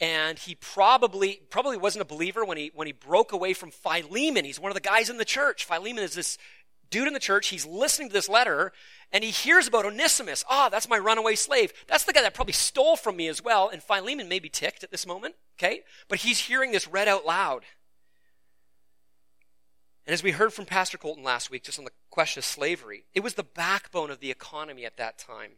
and 0.00 0.38
he 0.38 0.54
probably, 0.54 1.40
probably 1.50 1.76
wasn't 1.76 2.02
a 2.02 2.06
believer 2.06 2.44
when 2.44 2.56
he, 2.56 2.70
when 2.74 2.86
he 2.86 2.92
broke 2.92 3.32
away 3.32 3.52
from 3.52 3.70
Philemon. 3.70 4.44
He's 4.44 4.60
one 4.60 4.70
of 4.70 4.76
the 4.76 4.80
guys 4.80 5.10
in 5.10 5.18
the 5.18 5.24
church. 5.24 5.64
Philemon 5.64 6.04
is 6.04 6.14
this 6.14 6.38
dude 6.90 7.08
in 7.08 7.14
the 7.14 7.20
church. 7.20 7.48
He's 7.48 7.66
listening 7.66 8.08
to 8.08 8.14
this 8.14 8.28
letter, 8.28 8.72
and 9.12 9.24
he 9.24 9.30
hears 9.30 9.66
about 9.66 9.84
Onesimus. 9.84 10.44
Ah, 10.48 10.66
oh, 10.66 10.70
that's 10.70 10.88
my 10.88 10.98
runaway 10.98 11.34
slave. 11.34 11.72
That's 11.88 12.04
the 12.04 12.12
guy 12.12 12.22
that 12.22 12.34
probably 12.34 12.52
stole 12.52 12.96
from 12.96 13.16
me 13.16 13.26
as 13.28 13.42
well. 13.42 13.68
And 13.68 13.82
Philemon 13.82 14.28
may 14.28 14.38
be 14.38 14.48
ticked 14.48 14.84
at 14.84 14.92
this 14.92 15.06
moment, 15.06 15.34
okay? 15.58 15.82
But 16.08 16.20
he's 16.20 16.38
hearing 16.38 16.70
this 16.70 16.86
read 16.86 17.08
out 17.08 17.26
loud. 17.26 17.64
And 20.08 20.14
as 20.14 20.22
we 20.22 20.30
heard 20.30 20.54
from 20.54 20.64
Pastor 20.64 20.96
Colton 20.96 21.22
last 21.22 21.50
week, 21.50 21.64
just 21.64 21.78
on 21.78 21.84
the 21.84 21.90
question 22.08 22.40
of 22.40 22.46
slavery, 22.46 23.04
it 23.12 23.22
was 23.22 23.34
the 23.34 23.42
backbone 23.42 24.10
of 24.10 24.20
the 24.20 24.30
economy 24.30 24.86
at 24.86 24.96
that 24.96 25.18
time. 25.18 25.50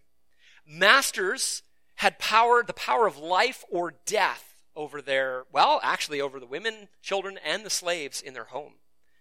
Masters 0.67 1.63
had 1.95 2.19
power, 2.19 2.65
the 2.65 2.73
power 2.73 3.07
of 3.07 3.17
life 3.17 3.65
or 3.71 3.95
death 4.07 4.57
over 4.75 5.01
their, 5.01 5.45
well, 5.53 5.79
actually 5.85 6.21
over 6.21 6.41
the 6.41 6.47
women, 6.47 6.89
children, 7.01 7.39
and 7.47 7.65
the 7.65 7.71
slaves 7.71 8.21
in 8.21 8.35
their 8.35 8.47
home. 8.47 8.73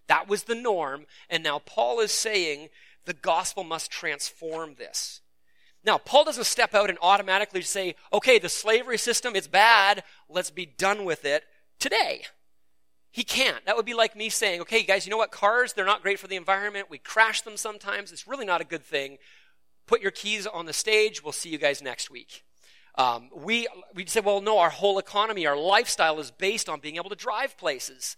That 0.08 0.28
was 0.28 0.46
the 0.46 0.56
norm. 0.56 1.06
And 1.30 1.44
now 1.44 1.60
Paul 1.60 2.00
is 2.00 2.12
saying 2.12 2.70
the 3.06 3.14
gospel 3.14 3.64
must 3.64 3.92
transform 3.92 4.78
this. 4.80 5.22
Now, 5.84 6.00
Paul 6.00 6.24
doesn't 6.24 6.46
step 6.46 6.74
out 6.74 6.90
and 6.90 6.98
automatically 7.04 7.62
say, 7.62 7.94
okay, 8.12 8.40
the 8.40 8.50
slavery 8.50 8.98
system, 8.98 9.36
it's 9.36 9.48
bad. 9.48 10.02
Let's 10.28 10.50
be 10.50 10.66
done 10.66 11.06
with 11.06 11.24
it 11.24 11.44
today. 11.78 12.24
He 13.12 13.24
can't. 13.24 13.66
That 13.66 13.76
would 13.76 13.86
be 13.86 13.94
like 13.94 14.16
me 14.16 14.30
saying, 14.30 14.62
okay, 14.62 14.84
guys, 14.84 15.06
you 15.06 15.12
know 15.12 15.18
what? 15.18 15.32
Cars, 15.32 15.74
they're 15.74 15.86
not 15.86 16.04
great 16.04 16.20
for 16.20 16.28
the 16.28 16.36
environment. 16.36 16.88
We 16.90 17.00
crash 17.00 17.42
them 17.42 17.58
sometimes. 17.58 18.12
It's 18.12 18.28
really 18.28 18.46
not 18.46 18.62
a 18.62 18.66
good 18.66 18.84
thing. 18.84 19.18
Put 19.88 20.02
your 20.02 20.12
keys 20.12 20.46
on 20.46 20.68
the 20.68 20.74
stage. 20.74 21.24
We'll 21.24 21.34
see 21.34 21.50
you 21.50 21.58
guys 21.58 21.82
next 21.82 22.12
week. 22.12 22.44
Um, 22.96 23.30
we, 23.36 23.68
we 23.96 24.06
say, 24.06 24.20
well, 24.20 24.42
no, 24.42 24.60
our 24.60 24.70
whole 24.70 25.00
economy, 25.00 25.48
our 25.48 25.58
lifestyle 25.58 26.20
is 26.20 26.32
based 26.32 26.70
on 26.70 26.80
being 26.80 26.98
able 26.98 27.10
to 27.10 27.16
drive 27.16 27.58
places. 27.58 28.16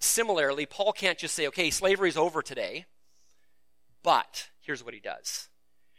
Similarly, 0.00 0.66
Paul 0.66 0.92
can't 0.92 1.18
just 1.18 1.34
say, 1.34 1.46
okay, 1.48 1.70
slavery's 1.70 2.16
over 2.16 2.42
today. 2.42 2.86
But 4.02 4.48
here's 4.60 4.84
what 4.84 4.94
he 4.94 5.00
does 5.00 5.48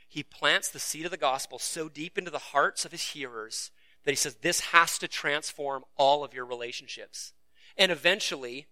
he 0.07 0.21
plants 0.21 0.69
the 0.69 0.79
seed 0.79 1.05
of 1.05 1.11
the 1.11 1.17
gospel 1.17 1.57
so 1.57 1.89
deep 1.89 2.17
into 2.17 2.29
the 2.29 2.37
hearts 2.37 2.85
of 2.85 2.91
his 2.91 3.01
hearers 3.01 3.71
that 4.03 4.11
he 4.11 4.15
says, 4.15 4.35
this 4.35 4.59
has 4.59 4.99
to 4.99 5.07
transform 5.07 5.83
all 5.97 6.23
of 6.23 6.33
your 6.33 6.45
relationships. 6.45 7.33
And 7.77 7.91
eventually, 7.91 8.67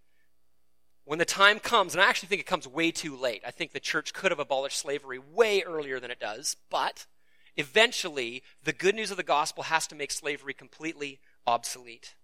when 1.06 1.20
the 1.20 1.26
time 1.26 1.60
comes, 1.60 1.94
and 1.94 2.02
I 2.02 2.08
actually 2.08 2.28
think 2.30 2.42
it 2.42 2.48
comes 2.48 2.68
way 2.68 2.92
too 2.92 3.16
late, 3.16 3.42
I 3.46 3.52
think 3.52 3.72
the 3.72 3.80
church 3.80 4.14
could 4.14 4.32
have 4.32 4.40
abolished 4.40 4.80
slavery 4.80 5.20
way 5.20 5.64
earlier 5.64 6.00
than 6.00 6.12
it 6.12 6.20
does, 6.20 6.56
but 6.70 7.06
eventually, 7.58 8.44
the 8.64 8.74
good 8.74 8.96
news 8.96 9.12
of 9.12 9.18
the 9.18 9.24
gospel 9.24 9.64
has 9.64 9.88
to 9.88 9.96
make 9.96 10.12
slavery 10.12 10.54
completely 10.54 11.20
obsolete. 11.48 12.16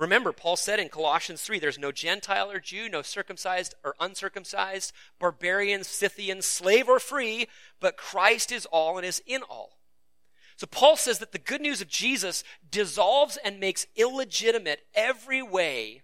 Remember, 0.00 0.32
Paul 0.32 0.56
said 0.56 0.80
in 0.80 0.88
Colossians 0.88 1.42
3 1.42 1.58
there's 1.58 1.78
no 1.78 1.92
Gentile 1.92 2.50
or 2.50 2.58
Jew, 2.58 2.88
no 2.88 3.02
circumcised 3.02 3.74
or 3.84 3.94
uncircumcised, 4.00 4.92
barbarian, 5.18 5.84
Scythian, 5.84 6.40
slave 6.40 6.88
or 6.88 6.98
free, 6.98 7.48
but 7.80 7.98
Christ 7.98 8.50
is 8.50 8.64
all 8.66 8.96
and 8.96 9.06
is 9.06 9.22
in 9.26 9.42
all. 9.42 9.78
So 10.56 10.66
Paul 10.66 10.96
says 10.96 11.18
that 11.18 11.32
the 11.32 11.38
good 11.38 11.60
news 11.60 11.82
of 11.82 11.88
Jesus 11.88 12.44
dissolves 12.70 13.36
and 13.44 13.60
makes 13.60 13.86
illegitimate 13.96 14.80
every 14.94 15.42
way 15.42 16.02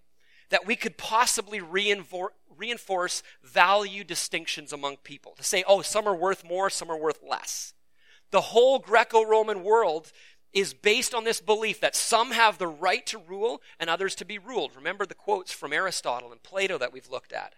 that 0.51 0.67
we 0.67 0.77
could 0.77 0.97
possibly 0.97 1.61
reinforce, 1.61 3.23
value 3.43 4.05
distinctions 4.05 4.73
among 4.73 4.97
people. 4.99 5.33
To 5.37 5.45
say, 5.45 5.65
oh, 5.67 5.83
some 5.83 6.07
are 6.07 6.17
worth 6.17 6.45
more, 6.45 6.71
some 6.71 6.91
are 6.91 6.99
worth 6.99 7.21
less. 7.27 7.75
The 8.31 8.41
whole 8.41 8.79
Greco 8.79 9.25
Roman 9.25 9.63
world 9.63 10.13
is 10.53 10.73
based 10.73 11.15
on 11.15 11.25
this 11.25 11.41
belief 11.41 11.81
that 11.81 11.95
some 11.95 12.31
have 12.31 12.59
the 12.59 12.67
right 12.67 13.05
to 13.07 13.19
rule 13.19 13.61
and 13.79 13.91
others 13.91 14.15
to 14.17 14.25
be 14.25 14.39
ruled. 14.39 14.75
Remember 14.75 15.05
the 15.05 15.15
quotes 15.15 15.53
from 15.53 15.73
Aristotle 15.73 16.33
and 16.33 16.43
Plato 16.43 16.79
that 16.79 16.93
we've 16.93 17.11
looked 17.11 17.33
at. 17.33 17.55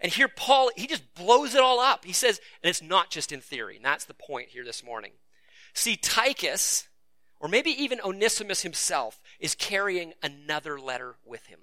And 0.00 0.12
here, 0.12 0.28
Paul, 0.28 0.70
he 0.76 0.86
just 0.86 1.14
blows 1.14 1.54
it 1.54 1.60
all 1.60 1.80
up. 1.80 2.04
He 2.04 2.12
says, 2.12 2.40
and 2.62 2.70
it's 2.70 2.82
not 2.82 3.10
just 3.10 3.32
in 3.32 3.40
theory, 3.40 3.76
and 3.76 3.84
that's 3.84 4.04
the 4.04 4.14
point 4.14 4.50
here 4.50 4.64
this 4.64 4.84
morning. 4.84 5.12
See, 5.72 5.96
Tychicus, 5.96 6.88
or 7.40 7.48
maybe 7.48 7.70
even 7.70 8.00
Onesimus 8.00 8.62
himself, 8.62 9.20
is 9.40 9.54
carrying 9.54 10.12
another 10.22 10.78
letter 10.78 11.16
with 11.24 11.46
him 11.46 11.60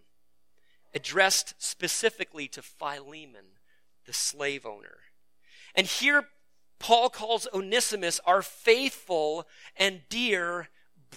addressed 0.95 1.53
specifically 1.57 2.47
to 2.47 2.61
Philemon, 2.61 3.45
the 4.05 4.13
slave 4.13 4.65
owner. 4.65 4.97
And 5.75 5.85
here, 5.85 6.23
Paul 6.79 7.09
calls 7.09 7.47
Onesimus 7.53 8.19
our 8.25 8.41
faithful 8.41 9.45
and 9.75 10.01
dear 10.09 10.69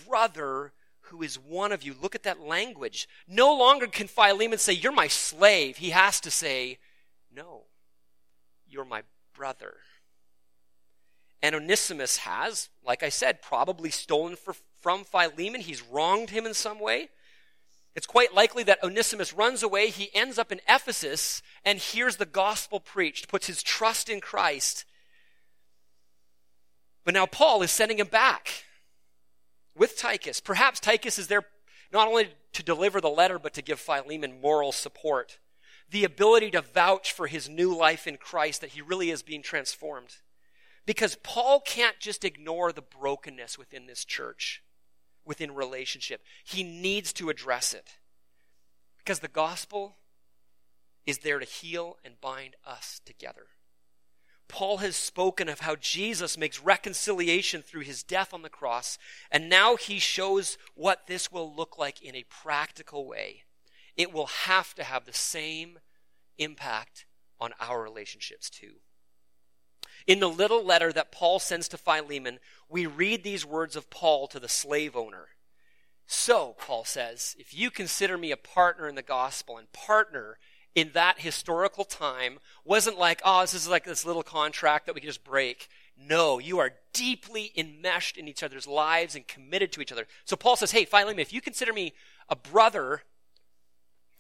brother 0.07 0.73
who 1.03 1.23
is 1.23 1.39
one 1.39 1.73
of 1.73 1.83
you. 1.83 1.95
Look 2.01 2.15
at 2.15 2.25
that 2.25 2.41
language. 2.41 3.09
No 3.27 3.55
longer 3.57 3.87
can 3.87 4.09
Philemon 4.09 4.59
say, 4.59 4.73
You're 4.73 4.93
my 4.93 5.09
slave. 5.09 5.79
He 5.79 5.91
has 5.91 6.21
to 6.21 6.31
say, 6.31 6.79
No, 7.35 7.63
you're 8.69 8.85
my 8.85 9.03
brother. 9.35 9.77
And 11.41 11.55
Onesimus 11.55 12.19
has, 12.19 12.69
like 12.85 13.03
I 13.03 13.09
said, 13.11 13.43
probably 13.43 13.91
stolen 13.91 14.35
for, 14.37 14.55
from 14.81 15.05
Philemon. 15.05 15.61
He's 15.61 15.83
wronged 15.83 16.31
him 16.31 16.47
in 16.47 16.55
some 16.55 16.81
way. 16.81 17.11
It's 17.99 18.07
quite 18.07 18.33
likely 18.33 18.63
that 18.63 18.85
Onesimus 18.85 19.33
runs 19.33 19.65
away. 19.65 19.89
He 19.89 20.15
ends 20.15 20.39
up 20.39 20.53
in 20.53 20.61
Ephesus 20.69 21.43
and 21.65 21.81
hears 21.81 22.15
the 22.15 22.27
gospel 22.27 22.79
preached, 22.79 23.27
puts 23.27 23.49
his 23.49 23.61
trust 23.61 24.09
in 24.09 24.21
Christ. 24.21 24.85
But 27.05 27.15
now 27.15 27.27
Paul 27.27 27.61
is 27.63 27.73
sending 27.73 27.99
him 27.99 28.07
back 28.07 28.63
with 29.77 29.99
Tychicus. 29.99 30.39
Perhaps 30.39 30.79
Tychicus 30.79 31.19
is 31.19 31.27
there 31.27 31.43
not 31.93 32.07
only 32.07 32.29
to 32.53 32.63
deliver 32.63 33.01
the 33.01 33.09
letter, 33.09 33.37
but 33.37 33.53
to 33.55 33.63
give 33.63 33.81
Philemon 33.81 34.41
moral 34.41 34.71
support, 34.71 35.41
the 35.91 36.05
ability 36.05 36.53
to 36.53 36.63
vouch 36.63 37.11
for 37.11 37.27
his 37.27 37.49
new 37.49 37.77
life 37.77 38.07
in 38.07 38.17
Christ, 38.17 38.61
that 38.61 38.71
he 38.71 38.81
really 38.81 39.11
is 39.11 39.25
being 39.25 39.43
transformed. 39.43 40.19
Because 40.87 41.17
Paul 41.25 41.61
can't 41.63 41.99
just 41.99 42.25
ignore 42.25 42.71
the 42.71 42.81
brokenness 42.81 43.59
within 43.59 43.89
this 43.89 44.05
church 44.05 44.63
within 45.25 45.55
relationship. 45.55 46.23
He 46.45 46.63
needs 46.63 47.13
to 47.15 47.31
address 47.31 47.75
it. 47.75 47.97
Because 48.99 49.21
the 49.21 49.29
gospel 49.29 49.97
is 51.07 51.19
there 51.19 51.39
to 51.39 51.47
heal 51.47 51.97
and 52.05 52.21
bind 52.21 52.57
us 52.67 53.01
together. 53.05 53.47
Paul 54.49 54.79
has 54.79 54.97
spoken 54.97 55.49
of 55.49 55.61
how 55.61 55.77
Jesus 55.77 56.39
makes 56.39 56.61
reconciliation 56.61 57.63
through 57.63 57.83
his 57.83 58.03
death 58.03 58.33
on 58.33 58.43
the 58.43 58.49
cross, 58.49 58.99
and 59.31 59.49
now 59.49 59.77
he 59.77 59.99
shows 59.99 60.57
what 60.75 61.07
this 61.07 61.31
will 61.31 61.55
look 61.55 61.79
like 61.79 62.03
in 62.03 62.15
a 62.15 62.25
practical 62.25 63.07
way. 63.07 63.45
It 63.97 64.13
will 64.13 64.27
have 64.27 64.75
to 64.77 64.85
have 64.85 65.05
the 65.05 65.13
same 65.13 65.79
impact 66.39 67.05
on 67.39 67.53
our 67.61 67.83
relationships 67.83 68.49
too. 68.49 68.77
In 70.07 70.21
the 70.21 70.29
little 70.29 70.65
letter 70.65 70.93
that 70.93 71.13
Paul 71.13 71.39
sends 71.39 71.69
to 71.69 71.77
Philemon, 71.77 72.39
we 72.69 72.87
read 72.87 73.23
these 73.23 73.45
words 73.45 73.77
of 73.77 73.91
Paul 73.91 74.27
to 74.29 74.41
the 74.41 74.49
slave 74.49 74.97
owner. 74.97 75.29
So, 76.07 76.55
Paul 76.59 76.85
says, 76.85 77.37
if 77.39 77.53
you 77.53 77.71
consider 77.71 78.17
me 78.17 78.31
a 78.31 78.37
partner 78.37 78.89
in 78.89 78.95
the 78.95 79.03
gospel, 79.03 79.59
and 79.59 79.71
partner 79.73 80.39
in 80.75 80.93
that 80.95 81.21
historical 81.21 81.85
time 81.85 82.39
wasn't 82.65 82.99
like, 82.99 83.21
oh, 83.25 83.43
this 83.43 83.53
is 83.53 83.69
like 83.69 83.85
this 83.85 84.07
little 84.07 84.23
contract 84.23 84.87
that 84.87 84.95
we 84.95 85.03
can 85.03 85.09
just 85.09 85.25
break. 85.25 85.69
No, 85.99 86.39
you 86.39 86.61
are 86.61 86.73
deeply 86.93 87.53
enmeshed 87.57 88.17
in 88.17 88.29
each 88.29 88.43
other's 88.43 88.67
lives 88.67 89.15
and 89.15 89.27
committed 89.27 89.73
to 89.73 89.81
each 89.81 89.93
other. 89.93 90.07
So 90.25 90.37
Paul 90.37 90.57
says, 90.57 90.71
hey, 90.71 90.85
Philemon, 90.85 91.19
if 91.19 91.33
you 91.33 91.41
consider 91.41 91.73
me 91.73 91.93
a 92.29 92.37
brother 92.37 93.03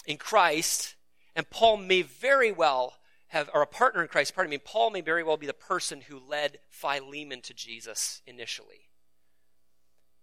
in 0.05 0.17
Christ, 0.17 0.97
and 1.37 1.49
Paul 1.49 1.77
may 1.79 2.03
very 2.03 2.53
well 2.53 2.98
have, 3.29 3.51
or 3.55 3.63
a 3.63 3.67
partner 3.67 4.03
in 4.03 4.09
Christ, 4.09 4.35
pardon 4.35 4.51
me, 4.51 4.59
Paul 4.59 4.91
may 4.91 5.01
very 5.01 5.23
well 5.23 5.37
be 5.37 5.47
the 5.47 5.53
person 5.53 6.03
who 6.03 6.19
led 6.19 6.59
Philemon 6.69 7.41
to 7.43 7.55
Jesus 7.55 8.23
initially. 8.27 8.89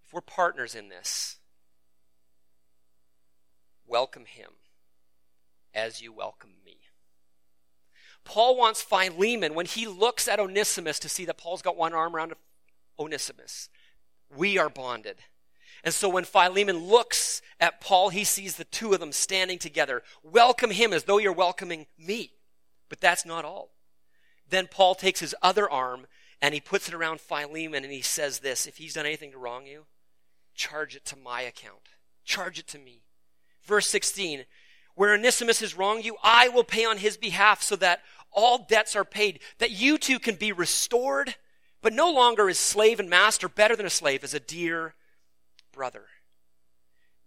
If 0.06 0.14
we're 0.14 0.22
partners 0.22 0.76
in 0.76 0.90
this, 0.90 1.38
welcome 3.88 4.26
him 4.26 4.52
as 5.74 6.02
you 6.02 6.12
welcome 6.12 6.52
me. 6.66 6.78
Paul 8.24 8.58
wants 8.58 8.82
Philemon, 8.82 9.54
when 9.54 9.68
he 9.68 9.88
looks 9.88 10.28
at 10.28 10.40
Onesimus 10.40 11.00
to 11.00 11.10
see 11.10 11.26
that 11.26 11.38
Paul's 11.38 11.62
got 11.62 11.78
one 11.78 11.94
arm 11.94 12.16
around 12.16 12.34
Onesimus, 12.98 13.70
we 14.36 14.58
are 14.58 14.70
bonded. 14.70 15.18
And 15.84 15.94
so 15.94 16.10
when 16.10 16.24
Philemon 16.24 16.80
looks 16.88 17.44
at 17.60 17.80
Paul, 17.80 18.10
he 18.10 18.24
sees 18.24 18.56
the 18.56 18.64
two 18.64 18.94
of 18.94 19.00
them 19.00 19.12
standing 19.12 19.60
together. 19.60 20.02
Welcome 20.24 20.72
him 20.72 20.92
as 20.92 21.04
though 21.04 21.20
you're 21.20 21.32
welcoming 21.32 21.86
me. 22.00 22.32
But 22.90 23.02
that's 23.02 23.26
not 23.26 23.46
all. 23.46 23.72
Then 24.50 24.68
Paul 24.68 24.96
takes 24.96 25.20
his 25.20 25.36
other 25.42 25.70
arm 25.70 26.08
and 26.42 26.54
he 26.54 26.60
puts 26.60 26.88
it 26.88 26.94
around 26.94 27.22
Philemon 27.22 27.84
and 27.84 27.94
he 27.94 28.02
says 28.02 28.40
this 28.40 28.68
If 28.68 28.78
he's 28.78 28.94
done 28.94 29.06
anything 29.06 29.32
to 29.32 29.38
wrong 29.38 29.66
you, 29.66 29.86
charge 30.54 30.96
it 30.96 31.06
to 31.06 31.16
my 31.16 31.42
account. 31.42 31.90
Charge 32.24 32.60
it 32.60 32.68
to 32.68 32.80
me. 32.80 33.04
Verse 33.64 33.88
16 33.88 34.46
Where 34.96 35.14
Onesimus 35.14 35.62
has 35.62 35.78
wronged 35.78 36.06
you, 36.06 36.18
I 36.24 36.50
will 36.50 36.64
pay 36.64 36.86
on 36.86 36.98
his 36.98 37.18
behalf 37.18 37.64
so 37.64 37.76
that 37.78 38.02
all 38.32 38.66
debts 38.70 38.96
are 38.96 39.06
paid, 39.06 39.40
that 39.60 39.72
you 39.72 39.98
too 39.98 40.20
can 40.20 40.36
be 40.36 40.52
restored 40.52 41.36
But 41.82 41.94
no 41.94 42.12
longer 42.12 42.50
is 42.50 42.60
slave 42.60 43.00
and 43.00 43.10
master 43.10 43.48
better 43.48 43.76
than 43.76 43.86
a 43.86 43.92
slave, 43.92 44.24
as 44.24 44.34
a 44.34 44.40
dear 44.40 44.96
brother. 45.72 46.06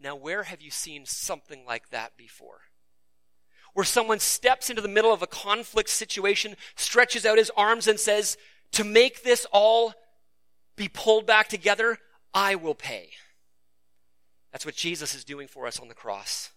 Now, 0.01 0.15
where 0.15 0.45
have 0.45 0.63
you 0.63 0.71
seen 0.71 1.07
something 1.07 1.65
like 1.65 1.91
that 1.91 2.17
before? 2.17 2.61
Where 3.79 3.85
someone 3.85 4.19
steps 4.19 4.71
into 4.71 4.83
the 4.83 4.89
middle 4.89 5.13
of 5.13 5.23
a 5.23 5.29
conflict 5.29 5.89
situation, 5.89 6.57
stretches 6.75 7.25
out 7.25 7.39
his 7.39 7.53
arms, 7.57 7.87
and 7.87 8.01
says, 8.01 8.37
To 8.73 8.83
make 8.83 9.23
this 9.23 9.47
all 9.53 9.95
be 10.75 10.89
pulled 10.89 11.27
back 11.27 11.47
together, 11.47 11.99
I 12.35 12.57
will 12.57 12.75
pay. 12.75 13.11
That's 14.51 14.67
what 14.67 14.75
Jesus 14.75 15.15
is 15.15 15.23
doing 15.23 15.47
for 15.47 15.65
us 15.65 15.79
on 15.79 15.87
the 15.87 15.95
cross. 15.95 16.51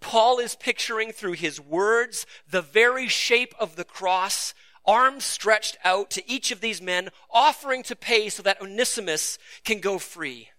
Paul 0.00 0.40
is 0.40 0.56
picturing 0.56 1.12
through 1.12 1.32
his 1.32 1.58
words 1.58 2.26
the 2.50 2.60
very 2.60 3.08
shape 3.08 3.54
of 3.58 3.76
the 3.76 3.84
cross, 3.84 4.52
arms 4.84 5.24
stretched 5.24 5.78
out 5.84 6.10
to 6.10 6.30
each 6.30 6.50
of 6.50 6.60
these 6.60 6.82
men, 6.82 7.08
offering 7.30 7.82
to 7.84 7.96
pay 7.96 8.28
so 8.28 8.42
that 8.42 8.60
Onesimus 8.60 9.38
can 9.64 9.80
go 9.80 9.96
free. 9.98 10.50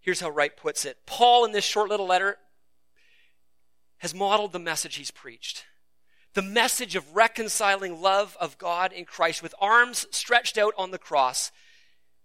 Here's 0.00 0.20
how 0.20 0.30
Wright 0.30 0.56
puts 0.56 0.84
it 0.84 0.98
Paul, 1.06 1.44
in 1.44 1.50
this 1.50 1.64
short 1.64 1.88
little 1.88 2.06
letter, 2.06 2.38
has 3.98 4.14
modeled 4.14 4.52
the 4.52 4.58
message 4.58 4.96
he's 4.96 5.10
preached. 5.10 5.64
The 6.34 6.42
message 6.42 6.96
of 6.96 7.16
reconciling 7.16 8.02
love 8.02 8.36
of 8.40 8.58
God 8.58 8.92
in 8.92 9.04
Christ 9.04 9.42
with 9.42 9.54
arms 9.60 10.06
stretched 10.10 10.58
out 10.58 10.74
on 10.76 10.90
the 10.90 10.98
cross 10.98 11.50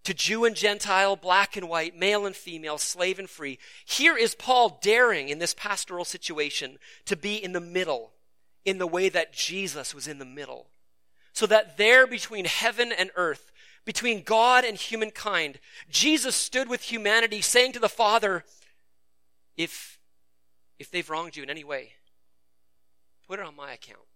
to 0.04 0.14
Jew 0.14 0.46
and 0.46 0.56
Gentile, 0.56 1.16
black 1.16 1.56
and 1.56 1.70
white, 1.70 1.96
male 1.96 2.26
and 2.26 2.36
female, 2.36 2.78
slave 2.78 3.20
and 3.20 3.30
free. 3.30 3.60
Here 3.86 4.18
is 4.18 4.36
Paul 4.36 4.80
daring 4.82 5.30
in 5.30 5.40
this 5.40 5.54
pastoral 5.54 6.06
situation 6.06 6.80
to 7.06 7.16
be 7.16 7.36
in 7.36 7.54
the 7.54 7.62
middle 7.62 8.12
in 8.66 8.78
the 8.78 8.88
way 8.88 9.10
that 9.10 9.34
Jesus 9.34 9.94
was 9.94 10.08
in 10.08 10.20
the 10.20 10.26
middle. 10.26 10.68
So 11.34 11.46
that 11.48 11.78
there 11.78 12.06
between 12.06 12.46
heaven 12.46 12.92
and 12.92 13.12
earth, 13.16 13.52
between 13.86 14.24
God 14.24 14.66
and 14.66 14.78
humankind, 14.78 15.60
Jesus 15.90 16.36
stood 16.36 16.68
with 16.68 16.82
humanity 16.82 17.42
saying 17.42 17.74
to 17.74 17.80
the 17.80 17.90
Father, 17.90 18.44
if, 19.56 20.00
if 20.82 20.90
they've 20.90 21.12
wronged 21.12 21.36
you 21.36 21.44
in 21.44 21.50
any 21.52 21.64
way, 21.64 21.92
put 23.28 23.40
it 23.40 23.46
on 23.46 23.56
my 23.56 23.72
account. 23.72 24.08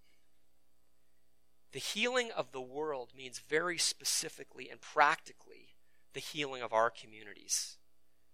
The 1.74 1.80
healing 1.80 2.32
of 2.36 2.52
the 2.52 2.62
world 2.62 3.12
means 3.16 3.38
very 3.38 3.78
specifically 3.78 4.68
and 4.72 4.82
practically 4.82 5.76
the 6.16 6.20
healing 6.20 6.64
of 6.64 6.74
our 6.74 6.90
communities, 6.90 7.78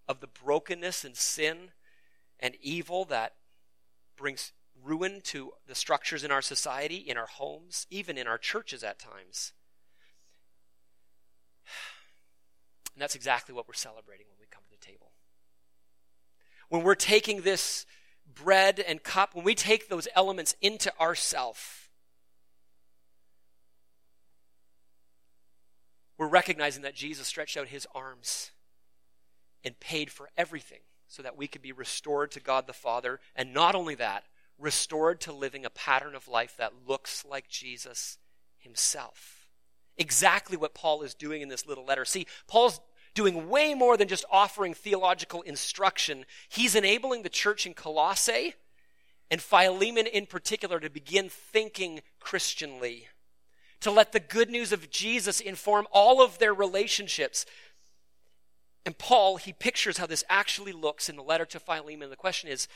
of 0.08 0.22
the 0.22 0.28
brokenness 0.28 1.04
and 1.04 1.18
sin 1.18 1.72
and 2.40 2.56
evil 2.62 3.04
that 3.04 3.34
brings 4.16 4.54
ruin 4.82 5.20
to 5.24 5.52
the 5.68 5.76
structures 5.76 6.24
in 6.24 6.32
our 6.32 6.42
society, 6.42 6.96
in 6.96 7.18
our 7.18 7.28
homes, 7.28 7.86
even 7.90 8.18
in 8.18 8.28
our 8.28 8.38
churches 8.38 8.82
at 8.82 8.98
times. 8.98 9.52
And 12.96 13.02
that's 13.02 13.16
exactly 13.16 13.54
what 13.54 13.68
we're 13.68 13.74
celebrating 13.74 14.28
when 14.30 14.40
we 14.40 14.48
come 14.50 14.64
to 14.64 14.80
the 14.80 14.86
table. 14.86 15.12
When 16.70 16.84
we're 16.84 16.96
taking 16.96 17.42
this 17.42 17.86
bread 18.34 18.80
and 18.80 19.04
cup, 19.04 19.36
when 19.36 19.46
we 19.46 19.56
take 19.56 19.90
those 19.90 20.08
elements 20.16 20.56
into 20.62 20.92
ourself, 21.00 21.90
we're 26.18 26.28
recognizing 26.28 26.84
that 26.84 26.96
Jesus 26.96 27.28
stretched 27.28 27.58
out 27.58 27.68
his 27.68 27.88
arms 27.96 28.52
and 29.64 29.80
paid 29.80 30.12
for 30.12 30.30
everything 30.38 30.80
so 31.08 31.22
that 31.22 31.38
we 31.38 31.48
could 31.48 31.62
be 31.62 31.72
restored 31.72 32.32
to 32.32 32.40
God 32.40 32.68
the 32.68 32.74
Father. 32.74 33.20
And 33.36 33.54
not 33.54 33.76
only 33.76 33.96
that, 33.96 34.24
restored 34.58 35.20
to 35.22 35.34
living 35.34 35.66
a 35.66 35.70
pattern 35.70 36.16
of 36.16 36.28
life 36.28 36.56
that 36.58 36.88
looks 36.88 37.26
like 37.26 37.50
Jesus 37.50 38.18
himself. 38.58 39.48
Exactly 39.98 40.56
what 40.56 40.74
Paul 40.74 41.02
is 41.02 41.14
doing 41.14 41.42
in 41.42 41.50
this 41.50 41.68
little 41.68 41.86
letter. 41.86 42.06
See, 42.06 42.28
Paul's 42.48 42.80
doing 43.14 43.50
way 43.50 43.74
more 43.74 43.98
than 43.98 44.08
just 44.08 44.26
offering 44.32 44.74
theological 44.74 45.42
instruction. 45.42 46.26
He's 46.50 46.76
enabling 46.76 47.24
the 47.24 47.30
church 47.30 47.66
in 47.66 47.74
Colossae 47.74 48.56
and 49.30 49.42
Philemon 49.42 50.08
in 50.08 50.26
particular 50.26 50.80
to 50.80 50.90
begin 50.90 51.30
thinking 51.30 52.02
Christianly 52.20 53.08
to 53.82 53.92
let 53.92 54.12
the 54.12 54.20
good 54.20 54.50
news 54.50 54.72
of 54.72 54.90
Jesus 54.90 55.42
inform 55.42 55.88
all 55.92 56.22
of 56.22 56.38
their 56.38 56.54
relationships. 56.54 57.46
And 58.86 58.98
Paul, 58.98 59.38
he 59.38 59.54
pictures 59.54 59.98
how 59.98 60.06
this 60.06 60.24
actually 60.30 60.72
looks 60.72 61.10
in 61.10 61.16
the 61.16 61.24
letter 61.24 61.46
to 61.46 61.60
Philemon. 61.60 62.10
The 62.10 62.16
question 62.16 62.50
is 62.50 62.68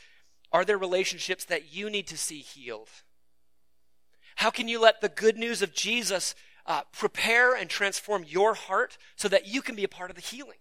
Are 0.51 0.65
there 0.65 0.77
relationships 0.77 1.45
that 1.45 1.73
you 1.73 1.89
need 1.89 2.07
to 2.07 2.17
see 2.17 2.39
healed? 2.39 2.89
How 4.37 4.49
can 4.49 4.67
you 4.67 4.81
let 4.81 4.99
the 4.99 5.09
good 5.09 5.37
news 5.37 5.61
of 5.61 5.73
Jesus 5.73 6.35
uh, 6.65 6.81
prepare 6.91 7.55
and 7.55 7.69
transform 7.69 8.25
your 8.27 8.53
heart 8.53 8.97
so 9.15 9.27
that 9.27 9.47
you 9.47 9.61
can 9.61 9.75
be 9.75 9.83
a 9.83 9.89
part 9.89 10.09
of 10.09 10.15
the 10.15 10.21
healing? 10.21 10.57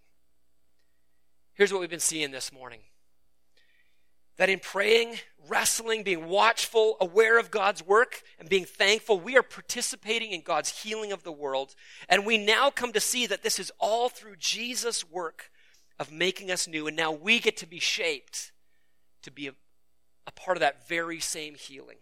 Here's 1.53 1.71
what 1.71 1.79
we've 1.79 1.89
been 1.89 1.99
seeing 1.99 2.31
this 2.31 2.51
morning 2.51 2.81
that 4.37 4.49
in 4.49 4.59
praying, 4.59 5.15
wrestling, 5.47 6.03
being 6.03 6.27
watchful, 6.27 6.97
aware 6.99 7.39
of 7.39 7.51
God's 7.51 7.85
work, 7.85 8.21
and 8.37 8.49
being 8.49 8.65
thankful, 8.65 9.19
we 9.19 9.37
are 9.37 9.43
participating 9.43 10.31
in 10.31 10.41
God's 10.41 10.81
healing 10.81 11.11
of 11.13 11.23
the 11.23 11.31
world. 11.31 11.73
And 12.09 12.25
we 12.25 12.37
now 12.37 12.69
come 12.69 12.91
to 12.93 12.99
see 12.99 13.27
that 13.27 13.43
this 13.43 13.59
is 13.59 13.71
all 13.79 14.09
through 14.09 14.35
Jesus' 14.37 15.09
work 15.09 15.51
of 15.99 16.11
making 16.11 16.51
us 16.51 16.67
new. 16.67 16.87
And 16.87 16.97
now 16.97 17.11
we 17.11 17.39
get 17.39 17.55
to 17.57 17.65
be 17.65 17.79
shaped 17.79 18.51
to 19.21 19.31
be 19.31 19.47
a, 19.47 19.53
a 20.27 20.31
part 20.31 20.57
of 20.57 20.61
that 20.61 20.87
very 20.87 21.21
same 21.21 21.55
healing. 21.55 21.97